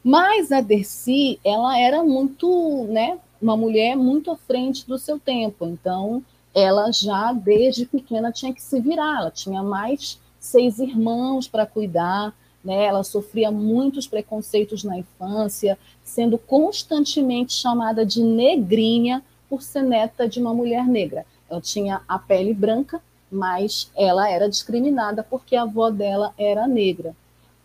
Mas 0.01 0.51
a 0.51 0.61
Dercy, 0.61 1.39
ela 1.43 1.77
era 1.77 2.03
muito, 2.03 2.85
né, 2.89 3.19
uma 3.41 3.57
mulher 3.57 3.97
muito 3.97 4.31
à 4.31 4.38
frente 4.38 4.88
do 4.88 4.97
seu 4.97 5.19
tempo. 5.19 5.65
Então, 5.65 6.23
ela 6.53 6.89
já 6.91 7.34
desde 7.34 7.85
pequena 7.85 8.31
tinha 8.31 8.53
que 8.53 8.61
se 8.61 8.80
virar. 8.80 9.22
Ela 9.22 9.31
tinha 9.31 9.61
mais 9.61 10.19
seis 10.39 10.80
irmãos 10.80 11.47
para 11.47 11.65
cuidar, 11.65 12.34
né? 12.63 12.85
Ela 12.85 13.03
sofria 13.03 13.51
muitos 13.51 14.07
preconceitos 14.07 14.84
na 14.84 14.97
infância, 14.97 15.77
sendo 16.03 16.38
constantemente 16.38 17.53
chamada 17.53 18.05
de 18.05 18.23
negrinha 18.23 19.22
por 19.49 19.61
ser 19.61 19.84
neta 19.84 20.30
de 20.30 20.39
uma 20.39 20.53
mulher 20.53 20.88
negra. 20.88 21.26
Ela 21.49 21.59
tinha 21.59 22.01
a 22.07 22.17
pele 22.17 22.53
branca, 22.53 23.01
mas 23.35 23.91
ela 23.95 24.29
era 24.29 24.49
discriminada 24.49 25.23
porque 25.23 25.55
a 25.55 25.63
avó 25.63 25.89
dela 25.89 26.33
era 26.37 26.67
negra. 26.67 27.15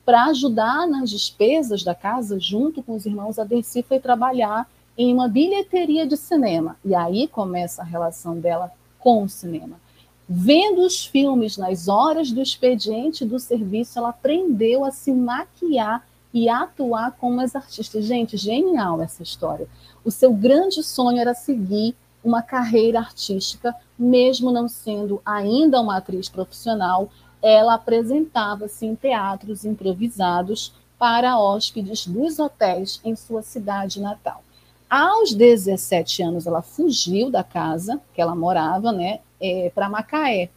Para 0.05 0.25
ajudar 0.27 0.89
nas 0.89 1.11
despesas 1.11 1.85
da 1.85 1.95
casa, 1.95 2.39
junto 2.41 2.83
com 2.83 2.97
os 2.97 3.07
irmãos, 3.07 3.39
a 3.39 3.45
Dercy 3.45 3.83
foi 3.83 4.01
trabalhar 4.01 4.69
em 4.99 5.15
uma 5.15 5.29
bilheteria 5.29 6.07
de 6.07 6.17
cinema. 6.17 6.77
E 6.85 6.95
aí 6.95 7.29
começa 7.29 7.83
a 7.83 7.85
relação 7.85 8.39
dela 8.39 8.73
com 8.99 9.23
o 9.23 9.29
cinema. 9.29 9.81
Vendo 10.29 10.83
os 10.83 11.05
filmes 11.07 11.57
nas 11.57 11.89
horas 11.89 12.31
do 12.31 12.41
expediente 12.41 13.25
do 13.25 13.39
serviço, 13.39 13.99
ela 13.99 14.11
aprendeu 14.11 14.85
a 14.85 14.91
se 14.91 15.13
maquiar 15.13 16.07
e 16.33 16.49
atuar 16.49 17.13
como 17.13 17.41
as 17.41 17.57
artistas. 17.57 18.05
Gente, 18.05 18.37
genial 18.37 19.01
essa 19.01 19.23
história. 19.23 19.67
O 20.05 20.11
seu 20.11 20.33
grande 20.33 20.83
sonho 20.83 21.19
era 21.19 21.35
seguir 21.35 21.95
uma 22.23 22.43
carreira 22.43 22.99
artística, 22.99 23.75
mesmo 24.01 24.51
não 24.51 24.67
sendo 24.67 25.21
ainda 25.25 25.81
uma 25.81 25.99
atriz 25.99 26.29
profissional, 26.29 27.11
ela 27.43 27.75
apresentava-se 27.75 28.87
em 28.87 28.95
teatros 28.95 29.65
improvisados 29.65 30.73
para 30.99 31.39
hóspedes 31.39 32.07
dos 32.07 32.39
hotéis 32.39 33.01
em 33.05 33.15
sua 33.15 33.43
cidade 33.43 34.01
natal. 34.01 34.43
Aos 34.89 35.35
17 35.35 36.23
anos, 36.23 36.47
ela 36.47 36.63
fugiu 36.63 37.31
da 37.31 37.45
casa 37.45 38.01
que 38.15 38.21
ela 38.21 38.35
morava, 38.35 38.91
né, 38.91 39.21
é, 39.41 39.71
para 39.75 39.89
Macaé, 39.89 40.49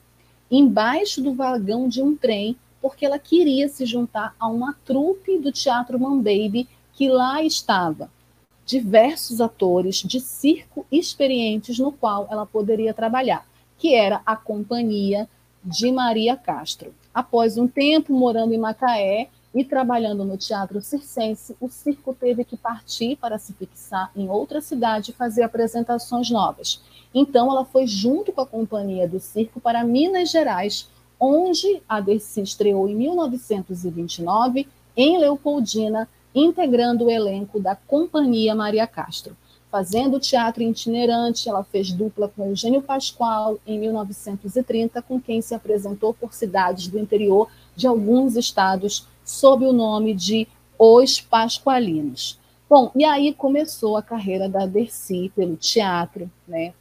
embaixo 0.49 1.21
do 1.21 1.33
vagão 1.33 1.87
de 1.87 2.01
um 2.01 2.15
trem, 2.15 2.55
porque 2.81 3.05
ela 3.05 3.19
queria 3.19 3.67
se 3.67 3.85
juntar 3.85 4.35
a 4.39 4.47
uma 4.47 4.75
trupe 4.85 5.37
do 5.37 5.51
Teatro 5.51 5.99
Baby 5.99 6.67
que 6.93 7.09
lá 7.09 7.43
estava 7.43 8.09
diversos 8.65 9.41
atores 9.41 9.97
de 9.97 10.19
circo 10.19 10.85
experientes 10.91 11.77
no 11.79 11.91
qual 11.91 12.27
ela 12.29 12.45
poderia 12.45 12.93
trabalhar, 12.93 13.45
que 13.77 13.93
era 13.93 14.21
a 14.25 14.35
companhia 14.35 15.27
de 15.63 15.91
Maria 15.91 16.35
Castro. 16.35 16.93
Após 17.13 17.57
um 17.57 17.67
tempo 17.67 18.13
morando 18.13 18.53
em 18.53 18.57
Macaé 18.57 19.29
e 19.53 19.63
trabalhando 19.63 20.25
no 20.25 20.35
Teatro 20.35 20.81
Circense, 20.81 21.55
o 21.61 21.69
circo 21.69 22.13
teve 22.13 22.43
que 22.43 22.57
partir 22.57 23.15
para 23.17 23.37
se 23.37 23.53
fixar 23.53 24.11
em 24.15 24.29
outra 24.29 24.61
cidade 24.61 25.11
e 25.11 25.13
fazer 25.13 25.43
apresentações 25.43 26.29
novas. 26.31 26.81
Então, 27.13 27.51
ela 27.51 27.63
foi 27.63 27.85
junto 27.85 28.31
com 28.31 28.41
a 28.41 28.47
companhia 28.47 29.07
do 29.07 29.19
circo 29.19 29.59
para 29.61 29.83
Minas 29.83 30.31
Gerais, 30.31 30.89
onde 31.19 31.81
a 31.87 32.01
Dercy 32.01 32.41
estreou 32.41 32.89
em 32.89 32.95
1929 32.95 34.67
em 34.97 35.17
Leopoldina, 35.19 36.09
integrando 36.33 37.05
o 37.05 37.09
elenco 37.11 37.59
da 37.59 37.75
Companhia 37.75 38.55
Maria 38.55 38.87
Castro. 38.87 39.35
Fazendo 39.71 40.19
teatro 40.19 40.61
itinerante, 40.61 41.49
ela 41.49 41.63
fez 41.63 41.91
dupla 41.91 42.27
com 42.27 42.47
Eugênio 42.47 42.81
Pascoal 42.81 43.57
em 43.65 43.79
1930, 43.79 45.01
com 45.01 45.19
quem 45.19 45.41
se 45.41 45.55
apresentou 45.55 46.13
por 46.13 46.33
cidades 46.33 46.87
do 46.87 46.99
interior 46.99 47.49
de 47.75 47.87
alguns 47.87 48.35
estados 48.35 49.07
sob 49.25 49.65
o 49.65 49.73
nome 49.73 50.13
de 50.13 50.47
Os 50.77 51.19
Pascoalinos. 51.19 52.39
Bom, 52.69 52.91
e 52.95 53.03
aí 53.03 53.33
começou 53.33 53.97
a 53.97 54.03
carreira 54.03 54.47
da 54.47 54.65
Dercy 54.65 55.31
pelo 55.35 55.55
teatro, 55.55 56.29
né? 56.47 56.73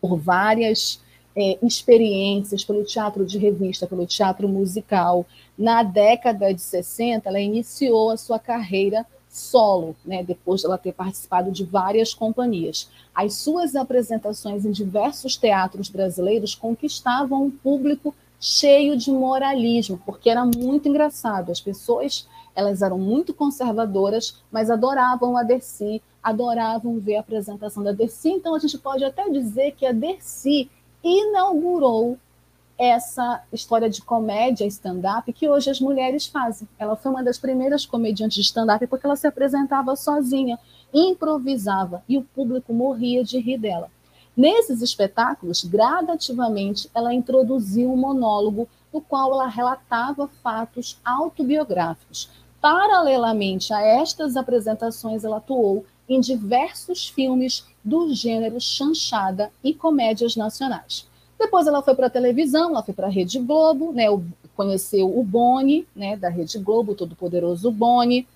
Por 0.00 0.16
várias 0.16 1.00
é, 1.36 1.58
experiências, 1.62 2.64
pelo 2.64 2.84
teatro 2.84 3.24
de 3.24 3.38
revista, 3.38 3.86
pelo 3.86 4.06
teatro 4.06 4.48
musical. 4.48 5.26
Na 5.62 5.84
década 5.84 6.52
de 6.52 6.60
60, 6.60 7.28
ela 7.28 7.38
iniciou 7.38 8.10
a 8.10 8.16
sua 8.16 8.36
carreira 8.36 9.06
solo, 9.28 9.94
né, 10.04 10.20
depois 10.20 10.60
de 10.60 10.66
ela 10.66 10.76
ter 10.76 10.92
participado 10.92 11.52
de 11.52 11.64
várias 11.64 12.12
companhias. 12.12 12.90
As 13.14 13.34
suas 13.34 13.76
apresentações 13.76 14.64
em 14.64 14.72
diversos 14.72 15.36
teatros 15.36 15.88
brasileiros 15.88 16.56
conquistavam 16.56 17.44
um 17.44 17.50
público 17.52 18.12
cheio 18.40 18.96
de 18.96 19.12
moralismo, 19.12 20.02
porque 20.04 20.28
era 20.28 20.44
muito 20.44 20.88
engraçado. 20.88 21.52
As 21.52 21.60
pessoas 21.60 22.26
elas 22.56 22.82
eram 22.82 22.98
muito 22.98 23.32
conservadoras, 23.32 24.42
mas 24.50 24.68
adoravam 24.68 25.36
a 25.36 25.44
Dercy, 25.44 26.02
adoravam 26.20 26.98
ver 26.98 27.18
a 27.18 27.20
apresentação 27.20 27.84
da 27.84 27.92
Dercy. 27.92 28.30
Então 28.30 28.56
a 28.56 28.58
gente 28.58 28.76
pode 28.78 29.04
até 29.04 29.30
dizer 29.30 29.76
que 29.76 29.86
a 29.86 29.92
Dercy 29.92 30.68
inaugurou 31.04 32.18
essa 32.82 33.40
história 33.52 33.88
de 33.88 34.02
comédia 34.02 34.66
stand-up 34.66 35.32
que 35.32 35.48
hoje 35.48 35.70
as 35.70 35.80
mulheres 35.80 36.26
fazem. 36.26 36.66
Ela 36.76 36.96
foi 36.96 37.12
uma 37.12 37.22
das 37.22 37.38
primeiras 37.38 37.86
comediantes 37.86 38.34
de 38.34 38.40
stand-up 38.40 38.84
porque 38.88 39.06
ela 39.06 39.14
se 39.14 39.24
apresentava 39.24 39.94
sozinha, 39.94 40.58
improvisava 40.92 42.02
e 42.08 42.18
o 42.18 42.24
público 42.24 42.74
morria 42.74 43.22
de 43.22 43.38
rir 43.38 43.56
dela. 43.56 43.88
Nesses 44.36 44.82
espetáculos, 44.82 45.62
gradativamente, 45.62 46.90
ela 46.92 47.14
introduziu 47.14 47.92
um 47.92 47.96
monólogo 47.96 48.68
no 48.92 49.00
qual 49.00 49.32
ela 49.32 49.46
relatava 49.46 50.28
fatos 50.42 50.98
autobiográficos. 51.04 52.30
Paralelamente 52.60 53.72
a 53.72 53.80
estas 53.80 54.36
apresentações, 54.36 55.22
ela 55.22 55.36
atuou 55.36 55.86
em 56.08 56.20
diversos 56.20 57.08
filmes 57.08 57.64
do 57.84 58.12
gênero 58.12 58.60
chanchada 58.60 59.52
e 59.62 59.72
comédias 59.72 60.34
nacionais. 60.34 61.06
Depois 61.42 61.66
ela 61.66 61.82
foi 61.82 61.96
para 61.96 62.06
a 62.06 62.10
televisão, 62.10 62.70
ela 62.70 62.84
foi 62.84 62.94
para 62.94 63.08
a 63.08 63.10
Rede 63.10 63.40
Globo, 63.40 63.92
né, 63.92 64.04
conheceu 64.54 65.18
o 65.18 65.24
Boni, 65.24 65.84
né, 65.94 66.16
da 66.16 66.28
Rede 66.28 66.56
Globo, 66.56 66.94
todo 66.94 67.16
poderoso 67.16 67.68
Boni. 67.68 68.28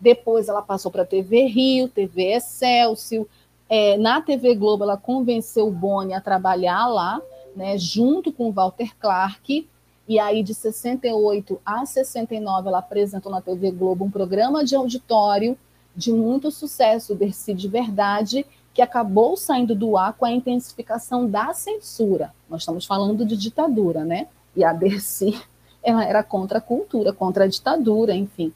Depois 0.00 0.48
ela 0.48 0.62
passou 0.62 0.90
para 0.90 1.02
a 1.02 1.06
TV 1.06 1.44
Rio, 1.44 1.88
TV 1.88 2.32
Excelsior. 2.32 3.26
É, 3.68 3.98
na 3.98 4.22
TV 4.22 4.54
Globo 4.54 4.82
ela 4.82 4.96
convenceu 4.96 5.68
o 5.68 5.70
Boni 5.70 6.14
a 6.14 6.22
trabalhar 6.22 6.86
lá, 6.86 7.20
né, 7.54 7.76
junto 7.76 8.32
com 8.32 8.48
o 8.48 8.52
Walter 8.52 8.96
Clark. 8.98 9.68
E 10.08 10.18
aí, 10.18 10.42
de 10.42 10.54
68 10.54 11.60
a 11.66 11.84
69, 11.84 12.68
ela 12.68 12.78
apresentou 12.78 13.30
na 13.30 13.42
TV 13.42 13.70
Globo 13.70 14.06
um 14.06 14.10
programa 14.10 14.64
de 14.64 14.74
auditório 14.74 15.54
de 15.94 16.10
muito 16.14 16.50
sucesso, 16.50 17.14
Dercy 17.14 17.52
de 17.52 17.68
Verdade, 17.68 18.46
que 18.74 18.82
acabou 18.82 19.36
saindo 19.36 19.74
do 19.74 19.96
ar 19.96 20.14
com 20.14 20.24
a 20.24 20.32
intensificação 20.32 21.30
da 21.30 21.54
censura. 21.54 22.34
Nós 22.50 22.62
estamos 22.62 22.84
falando 22.84 23.24
de 23.24 23.36
ditadura, 23.36 24.04
né? 24.04 24.26
E 24.54 24.64
a 24.64 24.72
Dercy 24.72 25.40
ela 25.82 26.04
era 26.04 26.24
contra 26.24 26.58
a 26.58 26.60
cultura, 26.60 27.12
contra 27.12 27.44
a 27.44 27.46
ditadura, 27.46 28.12
enfim. 28.12 28.52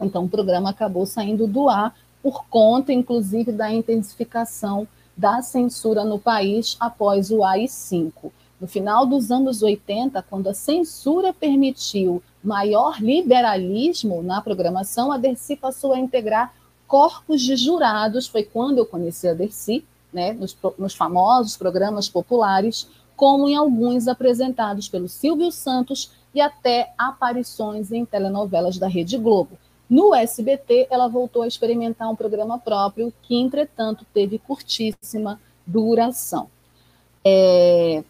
Então 0.00 0.24
o 0.24 0.28
programa 0.28 0.70
acabou 0.70 1.04
saindo 1.04 1.46
do 1.46 1.68
ar 1.68 1.94
por 2.22 2.46
conta, 2.48 2.90
inclusive, 2.90 3.52
da 3.52 3.70
intensificação 3.70 4.88
da 5.14 5.42
censura 5.42 6.04
no 6.04 6.18
país 6.18 6.76
após 6.80 7.30
o 7.30 7.44
AI-5. 7.44 8.32
No 8.58 8.66
final 8.66 9.04
dos 9.04 9.30
anos 9.30 9.62
80, 9.62 10.22
quando 10.22 10.48
a 10.48 10.54
censura 10.54 11.34
permitiu 11.34 12.22
maior 12.42 12.98
liberalismo 12.98 14.22
na 14.22 14.40
programação, 14.40 15.12
a 15.12 15.18
Dercy 15.18 15.54
passou 15.54 15.92
a 15.92 15.98
integrar 15.98 16.54
corpos 16.94 17.42
de 17.42 17.56
jurados, 17.56 18.28
foi 18.28 18.44
quando 18.44 18.78
eu 18.78 18.86
conheci 18.86 19.26
a 19.26 19.34
Dercy, 19.34 19.84
né, 20.12 20.32
nos, 20.32 20.56
nos 20.78 20.94
famosos 20.94 21.56
programas 21.56 22.08
populares, 22.08 22.88
como 23.16 23.48
em 23.48 23.56
alguns 23.56 24.06
apresentados 24.06 24.88
pelo 24.88 25.08
Silvio 25.08 25.50
Santos 25.50 26.12
e 26.32 26.40
até 26.40 26.92
aparições 26.96 27.90
em 27.90 28.04
telenovelas 28.04 28.78
da 28.78 28.86
Rede 28.86 29.18
Globo. 29.18 29.58
No 29.90 30.14
SBT, 30.14 30.86
ela 30.88 31.08
voltou 31.08 31.42
a 31.42 31.48
experimentar 31.48 32.08
um 32.08 32.14
programa 32.14 32.60
próprio, 32.60 33.12
que, 33.22 33.34
entretanto, 33.34 34.06
teve 34.14 34.38
curtíssima 34.38 35.40
duração. 35.66 36.48
É, 37.24 38.04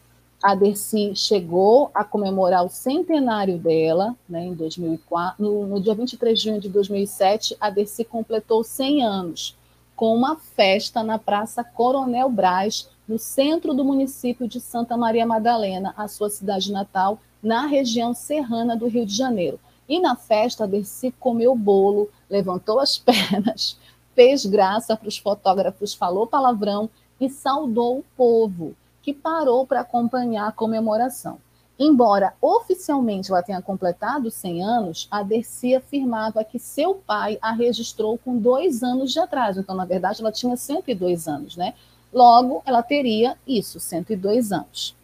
a 0.45 0.55
Dercy 0.55 1.17
chegou 1.17 1.91
a 1.95 2.05
comemorar 2.05 2.67
o 2.67 2.69
centenário 2.69 3.57
dela, 3.57 4.15
né, 4.29 4.45
em 4.45 4.53
2004. 4.53 5.43
No, 5.43 5.67
no, 5.67 5.81
dia 5.81 5.95
23 5.95 6.39
de 6.39 6.45
junho 6.45 6.61
de 6.61 6.69
2007, 6.69 7.57
a 7.59 7.71
Dercy 7.71 8.05
completou 8.05 8.63
100 8.63 9.03
anos, 9.03 9.57
com 9.97 10.15
uma 10.15 10.37
festa 10.37 11.03
na 11.03 11.19
Praça 11.19 11.65
Coronel 11.65 12.29
Braz, 12.29 12.91
no 13.09 13.19
centro 13.19 13.73
do 13.73 13.87
município 13.87 14.47
de 14.47 14.61
Santa 14.61 14.99
Maria 14.99 15.25
Madalena, 15.25 15.95
a 15.97 16.07
sua 16.09 16.29
cidade 16.29 16.71
natal, 16.71 17.19
na 17.43 17.65
região 17.65 18.13
serrana 18.13 18.77
do 18.77 18.87
Rio 18.87 19.07
de 19.07 19.17
Janeiro. 19.17 19.59
E 19.89 19.99
na 19.99 20.15
festa, 20.15 20.65
a 20.65 20.67
Dercy 20.67 21.11
comeu 21.19 21.57
bolo, 21.57 22.11
levantou 22.29 22.81
as 22.81 22.99
pernas, 23.01 23.79
fez 24.15 24.45
graça 24.45 24.95
para 24.95 25.09
os 25.09 25.17
fotógrafos, 25.17 25.95
falou 25.95 26.27
palavrão 26.27 26.91
e 27.19 27.31
saudou 27.31 28.01
o 28.01 28.05
povo 28.15 28.77
que 29.05 29.13
parou 29.13 29.67
para 29.67 29.81
acompanhar 29.81 30.49
a 30.49 30.53
comemoração. 30.53 31.37
Embora 31.79 32.33
oficialmente 32.41 33.31
ela 33.31 33.43
tenha 33.43 33.61
completado 33.61 34.31
100 34.31 34.65
anos, 34.65 35.09
a 35.11 35.23
Dercy 35.23 35.75
afirmava 35.75 36.43
que 36.43 36.59
seu 36.59 36.95
pai 36.95 37.39
a 37.43 37.53
registrou 37.53 38.17
com 38.17 38.39
dois 38.39 38.83
anos 38.83 39.13
de 39.13 39.19
atraso. 39.19 39.61
Então, 39.61 39.75
na 39.75 39.85
verdade, 39.85 40.23
ela 40.23 40.33
tinha 40.33 40.57
102 40.57 41.29
anos, 41.29 41.55
né? 41.55 41.75
Logo, 42.11 42.63
ela 42.65 42.83
teria 42.83 43.37
isso, 43.47 43.79
102 43.79 44.53
anos. 44.53 44.97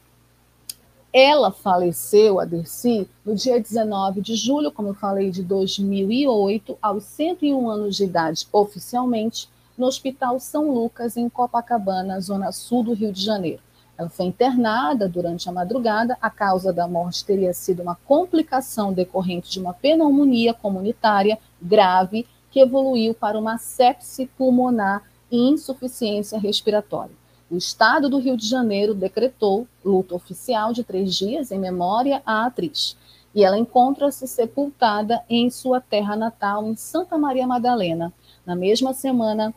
Ela 1.13 1.51
faleceu, 1.51 2.41
a 2.41 2.47
Dercy, 2.47 3.07
no 3.23 3.35
dia 3.35 3.61
19 3.61 4.23
de 4.23 4.35
julho, 4.35 4.73
como 4.73 4.89
eu 4.89 4.95
falei, 4.95 5.31
de 5.31 5.43
2008, 5.43 6.79
aos 6.81 7.05
101 7.05 7.69
anos 7.69 7.97
de 7.97 8.05
idade 8.05 8.47
oficialmente, 8.51 9.47
no 9.77 9.87
Hospital 9.87 10.41
São 10.41 10.73
Lucas, 10.73 11.19
em 11.19 11.29
Copacabana, 11.29 12.21
zona 12.21 12.51
sul 12.51 12.83
do 12.85 12.95
Rio 12.95 13.13
de 13.13 13.23
Janeiro. 13.23 13.61
Ela 14.01 14.09
foi 14.09 14.25
internada 14.25 15.07
durante 15.07 15.47
a 15.47 15.53
madrugada. 15.53 16.17
A 16.23 16.31
causa 16.31 16.73
da 16.73 16.89
morte 16.89 17.23
teria 17.23 17.53
sido 17.53 17.83
uma 17.83 17.95
complicação 17.95 18.95
decorrente 18.95 19.51
de 19.51 19.61
uma 19.61 19.75
pneumonia 19.75 20.55
comunitária 20.55 21.39
grave 21.61 22.27
que 22.51 22.61
evoluiu 22.61 23.13
para 23.13 23.39
uma 23.39 23.59
sepse 23.59 24.25
pulmonar 24.39 25.03
e 25.31 25.37
insuficiência 25.37 26.39
respiratória. 26.39 27.15
O 27.51 27.59
Estado 27.59 28.09
do 28.09 28.19
Rio 28.19 28.39
de 28.39 28.49
Janeiro 28.49 28.95
decretou 28.95 29.67
luta 29.85 30.15
oficial 30.15 30.73
de 30.73 30.83
três 30.83 31.15
dias 31.15 31.53
em 31.53 31.59
memória 31.59 32.23
à 32.25 32.47
atriz. 32.47 32.97
E 33.35 33.45
ela 33.45 33.59
encontra-se 33.59 34.27
sepultada 34.27 35.23
em 35.29 35.51
sua 35.51 35.79
terra 35.79 36.17
natal, 36.17 36.67
em 36.67 36.75
Santa 36.75 37.19
Maria 37.19 37.47
Madalena. 37.47 38.11
Na 38.47 38.57
mesma 38.57 38.95
semana, 38.95 39.53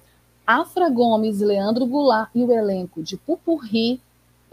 Afra 0.45 0.89
Gomes, 0.89 1.39
Leandro 1.39 1.85
Goulart 1.85 2.29
e 2.35 2.43
o 2.43 2.51
elenco 2.51 3.01
de 3.01 3.15
Pupurri 3.15 4.01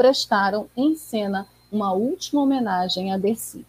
prestaram 0.01 0.67
em 0.75 0.97
cena 0.97 1.47
uma 1.71 1.93
última 1.93 2.41
homenagem 2.41 3.13
a 3.13 3.19
Dercy. 3.19 3.67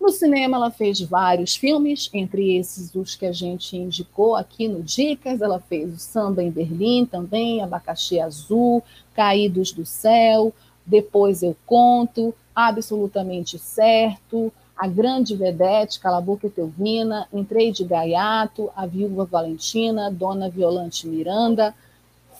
No 0.00 0.10
cinema, 0.10 0.56
ela 0.56 0.72
fez 0.72 1.00
vários 1.00 1.54
filmes, 1.54 2.10
entre 2.12 2.56
esses 2.56 2.92
os 2.96 3.14
que 3.14 3.24
a 3.24 3.30
gente 3.30 3.76
indicou 3.76 4.34
aqui 4.34 4.66
no 4.66 4.82
Dicas. 4.82 5.40
Ela 5.40 5.60
fez 5.60 5.94
o 5.94 5.96
Samba 5.96 6.42
em 6.42 6.50
Berlim 6.50 7.06
também, 7.06 7.62
Abacaxi 7.62 8.18
Azul, 8.18 8.82
Caídos 9.14 9.70
do 9.70 9.86
Céu, 9.86 10.52
Depois 10.84 11.44
Eu 11.44 11.56
Conto, 11.64 12.34
Absolutamente 12.52 13.56
Certo, 13.56 14.52
A 14.76 14.88
Grande 14.88 15.36
Vedete, 15.36 16.00
Cala 16.00 16.18
a 16.18 16.20
Boca 16.20 16.50
Teuvina, 16.50 17.28
Entrei 17.32 17.70
de 17.70 17.84
Gaiato, 17.84 18.68
A 18.74 18.84
Viúva 18.84 19.24
Valentina, 19.24 20.10
Dona 20.10 20.50
Violante 20.50 21.06
Miranda, 21.06 21.72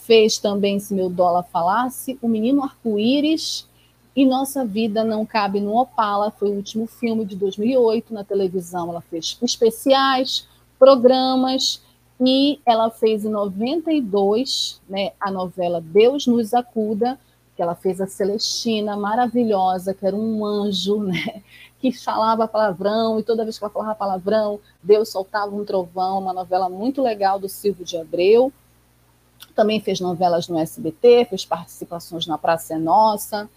fez 0.08 0.38
também 0.38 0.80
Se 0.80 0.94
Meu 0.94 1.10
Dólar 1.10 1.42
Falasse, 1.42 2.18
O 2.22 2.28
Menino 2.28 2.64
Arco-Íris 2.64 3.68
e 4.16 4.24
Nossa 4.24 4.64
Vida 4.64 5.04
Não 5.04 5.26
Cabe 5.26 5.60
no 5.60 5.76
Opala, 5.76 6.30
foi 6.30 6.48
o 6.48 6.54
último 6.54 6.86
filme 6.86 7.26
de 7.26 7.36
2008 7.36 8.14
na 8.14 8.24
televisão. 8.24 8.88
Ela 8.88 9.02
fez 9.02 9.36
especiais, 9.42 10.48
programas, 10.78 11.82
e 12.18 12.58
ela 12.64 12.90
fez 12.90 13.26
em 13.26 13.28
92 13.28 14.80
né, 14.88 15.12
a 15.20 15.30
novela 15.30 15.78
Deus 15.78 16.26
nos 16.26 16.54
acuda, 16.54 17.18
que 17.54 17.60
ela 17.60 17.74
fez 17.74 18.00
a 18.00 18.06
Celestina, 18.06 18.96
maravilhosa, 18.96 19.92
que 19.92 20.06
era 20.06 20.16
um 20.16 20.44
anjo, 20.44 21.00
né, 21.04 21.42
que 21.78 21.92
falava 21.92 22.48
palavrão, 22.48 23.20
e 23.20 23.22
toda 23.22 23.44
vez 23.44 23.58
que 23.58 23.64
ela 23.64 23.72
falava 23.72 23.94
palavrão, 23.94 24.58
Deus 24.82 25.10
soltava 25.10 25.54
um 25.54 25.66
trovão, 25.66 26.18
uma 26.18 26.32
novela 26.32 26.70
muito 26.70 27.02
legal 27.02 27.38
do 27.38 27.48
Silvio 27.48 27.84
de 27.84 27.98
Abreu 27.98 28.50
também 29.54 29.80
fez 29.80 30.00
novelas 30.00 30.48
no 30.48 30.58
SBT, 30.58 31.26
fez 31.28 31.44
participações 31.44 32.26
na 32.26 32.38
Praça 32.38 32.74
é 32.74 32.78
Nossa, 32.78 33.48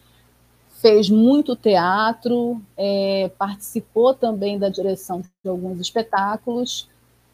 fez 0.81 1.09
muito 1.09 1.55
teatro, 1.55 2.59
é, 2.75 3.29
participou 3.37 4.13
também 4.13 4.57
da 4.57 4.67
direção 4.67 5.21
de 5.21 5.49
alguns 5.49 5.79
espetáculos, 5.79 6.89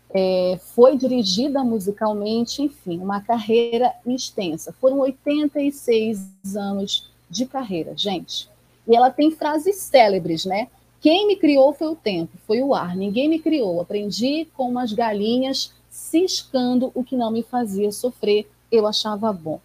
é, 0.10 0.60
foi 0.76 0.98
dirigida 0.98 1.64
musicalmente, 1.64 2.62
enfim, 2.62 3.00
uma 3.00 3.22
carreira 3.22 3.94
extensa. 4.06 4.74
Foram 4.74 5.00
86 5.00 6.56
anos 6.56 7.10
de 7.30 7.46
carreira, 7.46 7.94
gente. 7.96 8.50
E 8.88 8.96
ela 8.96 9.10
tem 9.10 9.32
frases 9.32 9.78
célebres, 9.78 10.46
né? 10.46 10.68
Quem 11.00 11.28
me 11.28 11.36
criou 11.36 11.74
foi 11.74 11.88
o 11.88 11.96
tempo, 11.96 12.38
foi 12.46 12.62
o 12.62 12.74
ar, 12.74 12.96
ninguém 12.96 13.30
me 13.30 13.40
criou. 13.40 13.80
Aprendi 13.80 14.48
com 14.56 14.70
umas 14.70 14.92
galinhas 14.92 15.74
ciscando 15.98 16.92
o 16.94 17.04
que 17.04 17.18
não 17.18 17.32
me 17.32 17.42
fazia 17.42 17.92
sofrer 17.92 18.48
eu 18.72 18.86
achava 18.86 19.34
bom. 19.34 19.60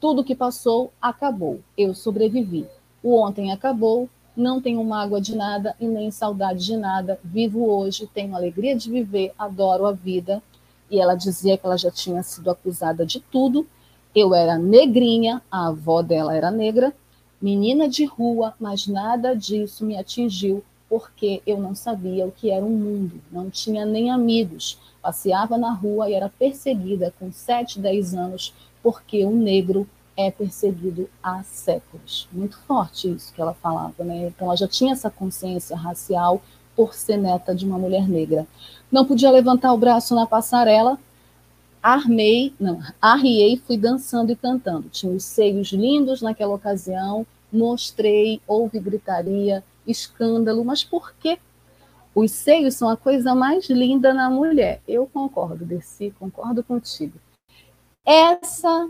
Tudo 0.00 0.24
que 0.24 0.34
passou, 0.34 0.90
acabou. 1.00 1.60
Eu 1.76 1.94
sobrevivi. 1.94 2.66
O 3.02 3.20
ontem 3.20 3.52
acabou, 3.52 4.08
não 4.34 4.62
tenho 4.62 4.82
mágoa 4.82 5.20
de 5.20 5.36
nada 5.36 5.76
e 5.78 5.86
nem 5.86 6.10
saudade 6.10 6.64
de 6.64 6.76
nada. 6.76 7.20
Vivo 7.22 7.68
hoje, 7.68 8.08
tenho 8.12 8.34
alegria 8.34 8.74
de 8.74 8.90
viver, 8.90 9.32
adoro 9.38 9.84
a 9.84 9.92
vida. 9.92 10.42
E 10.90 10.98
ela 10.98 11.14
dizia 11.14 11.58
que 11.58 11.66
ela 11.66 11.76
já 11.76 11.90
tinha 11.90 12.22
sido 12.22 12.50
acusada 12.50 13.04
de 13.04 13.20
tudo. 13.20 13.66
Eu 14.14 14.34
era 14.34 14.56
negrinha, 14.56 15.42
a 15.50 15.66
avó 15.66 16.00
dela 16.00 16.34
era 16.34 16.50
negra, 16.50 16.94
menina 17.42 17.88
de 17.88 18.06
rua, 18.06 18.54
mas 18.58 18.86
nada 18.86 19.34
disso 19.34 19.84
me 19.84 19.98
atingiu 19.98 20.64
porque 20.88 21.42
eu 21.46 21.58
não 21.58 21.74
sabia 21.74 22.26
o 22.26 22.32
que 22.32 22.50
era 22.50 22.64
um 22.64 22.70
mundo, 22.70 23.20
não 23.30 23.50
tinha 23.50 23.84
nem 23.84 24.10
amigos, 24.10 24.78
passeava 25.02 25.58
na 25.58 25.72
rua 25.72 26.08
e 26.08 26.14
era 26.14 26.28
perseguida 26.28 27.12
com 27.18 27.32
7, 27.32 27.80
10 27.80 28.14
anos, 28.14 28.54
porque 28.82 29.24
um 29.24 29.36
negro 29.36 29.88
é 30.16 30.30
perseguido 30.30 31.08
há 31.22 31.42
séculos. 31.42 32.28
Muito 32.32 32.56
forte 32.58 33.10
isso 33.10 33.32
que 33.32 33.40
ela 33.40 33.54
falava, 33.54 34.04
né? 34.04 34.28
Então 34.28 34.46
ela 34.46 34.56
já 34.56 34.68
tinha 34.68 34.92
essa 34.92 35.10
consciência 35.10 35.76
racial 35.76 36.40
por 36.76 36.94
ser 36.94 37.16
neta 37.16 37.54
de 37.54 37.64
uma 37.64 37.78
mulher 37.78 38.08
negra. 38.08 38.46
Não 38.90 39.04
podia 39.04 39.30
levantar 39.30 39.72
o 39.72 39.78
braço 39.78 40.14
na 40.14 40.26
passarela, 40.26 40.98
armei, 41.82 42.54
não, 42.58 42.80
arriei, 43.00 43.56
fui 43.56 43.76
dançando 43.76 44.32
e 44.32 44.36
cantando. 44.36 44.88
Tinha 44.88 45.12
os 45.12 45.24
seios 45.24 45.72
lindos 45.72 46.22
naquela 46.22 46.54
ocasião, 46.54 47.26
mostrei, 47.52 48.40
houve 48.46 48.78
gritaria, 48.78 49.62
escândalo, 49.86 50.64
mas 50.64 50.82
por 50.82 51.14
quê? 51.14 51.38
Os 52.14 52.30
seios 52.30 52.74
são 52.74 52.88
a 52.88 52.96
coisa 52.96 53.34
mais 53.34 53.68
linda 53.68 54.14
na 54.14 54.30
mulher. 54.30 54.80
Eu 54.86 55.06
concordo, 55.06 55.64
Dercy, 55.64 56.14
concordo 56.18 56.62
contigo. 56.62 57.18
Essa 58.06 58.88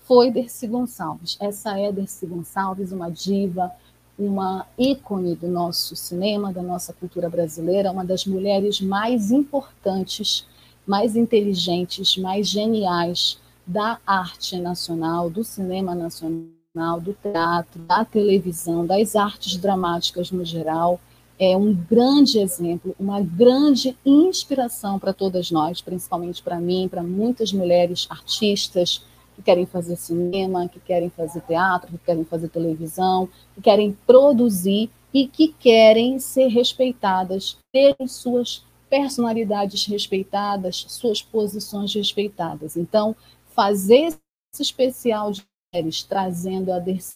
foi 0.00 0.30
Dercy 0.30 0.66
Gonçalves. 0.66 1.38
Essa 1.40 1.78
é 1.78 1.90
Dercy 1.90 2.26
Gonçalves, 2.26 2.92
uma 2.92 3.10
diva, 3.10 3.72
uma 4.18 4.66
ícone 4.78 5.34
do 5.34 5.48
nosso 5.48 5.96
cinema, 5.96 6.52
da 6.52 6.62
nossa 6.62 6.92
cultura 6.92 7.30
brasileira, 7.30 7.90
uma 7.90 8.04
das 8.04 8.26
mulheres 8.26 8.80
mais 8.80 9.30
importantes, 9.30 10.46
mais 10.86 11.16
inteligentes, 11.16 12.16
mais 12.16 12.48
geniais 12.48 13.40
da 13.66 13.98
arte 14.06 14.58
nacional, 14.58 15.28
do 15.28 15.42
cinema 15.42 15.94
nacional 15.94 16.55
do 17.00 17.14
teatro, 17.14 17.80
da 17.82 18.04
televisão, 18.04 18.84
das 18.86 19.16
artes 19.16 19.56
dramáticas 19.56 20.30
no 20.30 20.44
geral, 20.44 21.00
é 21.38 21.56
um 21.56 21.74
grande 21.74 22.38
exemplo, 22.38 22.94
uma 22.98 23.20
grande 23.20 23.96
inspiração 24.04 24.98
para 24.98 25.12
todas 25.12 25.50
nós, 25.50 25.80
principalmente 25.80 26.42
para 26.42 26.60
mim, 26.60 26.88
para 26.88 27.02
muitas 27.02 27.52
mulheres 27.52 28.06
artistas 28.10 29.04
que 29.34 29.42
querem 29.42 29.66
fazer 29.66 29.96
cinema, 29.96 30.68
que 30.68 30.80
querem 30.80 31.10
fazer 31.10 31.40
teatro, 31.42 31.92
que 31.92 32.04
querem 32.04 32.24
fazer 32.24 32.48
televisão, 32.48 33.28
que 33.54 33.60
querem 33.62 33.96
produzir 34.06 34.90
e 35.12 35.26
que 35.26 35.48
querem 35.48 36.18
ser 36.18 36.48
respeitadas, 36.48 37.56
terem 37.72 38.06
suas 38.06 38.64
personalidades 38.88 39.86
respeitadas, 39.86 40.86
suas 40.88 41.20
posições 41.20 41.94
respeitadas. 41.94 42.76
Então, 42.76 43.14
fazer 43.54 44.14
esse 44.52 44.62
especial 44.62 45.32
de 45.32 45.42
mulheres, 45.72 46.02
trazendo 46.02 46.72
a 46.72 46.78
Dercy 46.78 47.14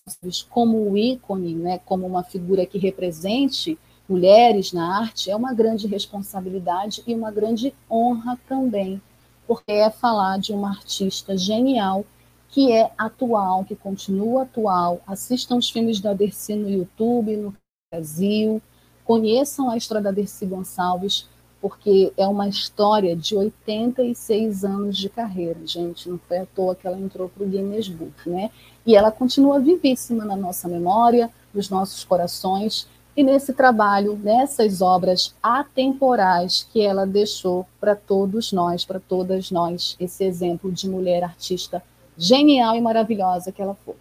como 0.49 0.97
ícone, 0.97 1.55
né, 1.55 1.79
como 1.85 2.07
uma 2.07 2.23
figura 2.23 2.67
que 2.67 2.79
represente 2.79 3.79
mulheres 4.09 4.73
na 4.73 4.99
arte, 4.99 5.31
é 5.31 5.37
uma 5.37 5.55
grande 5.55 5.87
responsabilidade 5.87 7.03
e 7.07 7.15
uma 7.15 7.31
grande 7.31 7.73
honra 7.89 8.39
também, 8.49 9.01
porque 9.47 9.71
é 9.71 9.91
falar 9.91 10.39
de 10.39 10.53
uma 10.53 10.71
artista 10.71 11.37
genial 11.37 12.05
que 12.49 12.73
é 12.73 12.91
atual, 12.99 13.65
que 13.65 13.77
continua 13.77 14.43
atual. 14.43 15.01
Assistam 15.07 15.57
os 15.57 15.71
filmes 15.71 16.01
da 16.01 16.13
Dercy 16.13 16.57
no 16.57 16.69
YouTube, 16.69 17.37
no 17.37 17.55
Brasil, 17.93 18.61
conheçam 19.05 19.71
a 19.71 19.77
história 19.77 20.03
da 20.03 20.11
Dercy 20.11 20.47
Gonçalves, 20.47 21.29
porque 21.61 22.13
é 22.17 22.27
uma 22.27 22.49
história 22.49 23.15
de 23.15 23.37
86 23.37 24.65
anos 24.65 24.97
de 24.97 25.09
carreira, 25.09 25.59
gente. 25.67 26.09
Não 26.09 26.19
foi 26.19 26.39
à 26.39 26.47
toa 26.47 26.75
que 26.75 26.87
ela 26.87 26.99
entrou 26.99 27.29
para 27.29 27.45
o 27.45 27.47
Guinness 27.47 27.89
Book, 27.89 28.29
né? 28.29 28.51
E 28.87 28.97
ela 28.97 29.13
continua 29.13 29.61
vivíssima 29.61 30.25
na 30.25 30.37
nossa 30.37 30.69
memória, 30.69 31.31
nos 31.53 31.69
nossos 31.69 32.05
corações, 32.05 32.89
e 33.17 33.23
nesse 33.23 33.53
trabalho, 33.53 34.17
nessas 34.17 34.81
obras 34.81 35.35
atemporais 35.43 36.67
que 36.73 36.81
ela 36.81 37.07
deixou 37.07 37.67
para 37.79 37.95
todos 37.95 38.53
nós, 38.53 38.85
para 38.85 39.01
todas 39.01 39.51
nós, 39.51 39.97
esse 40.01 40.25
exemplo 40.25 40.73
de 40.73 40.89
mulher 40.89 41.25
artista 41.25 41.83
genial 42.17 42.77
e 42.77 42.81
maravilhosa 42.81 43.53
que 43.53 43.61
ela 43.61 43.77
foi. 43.85 43.97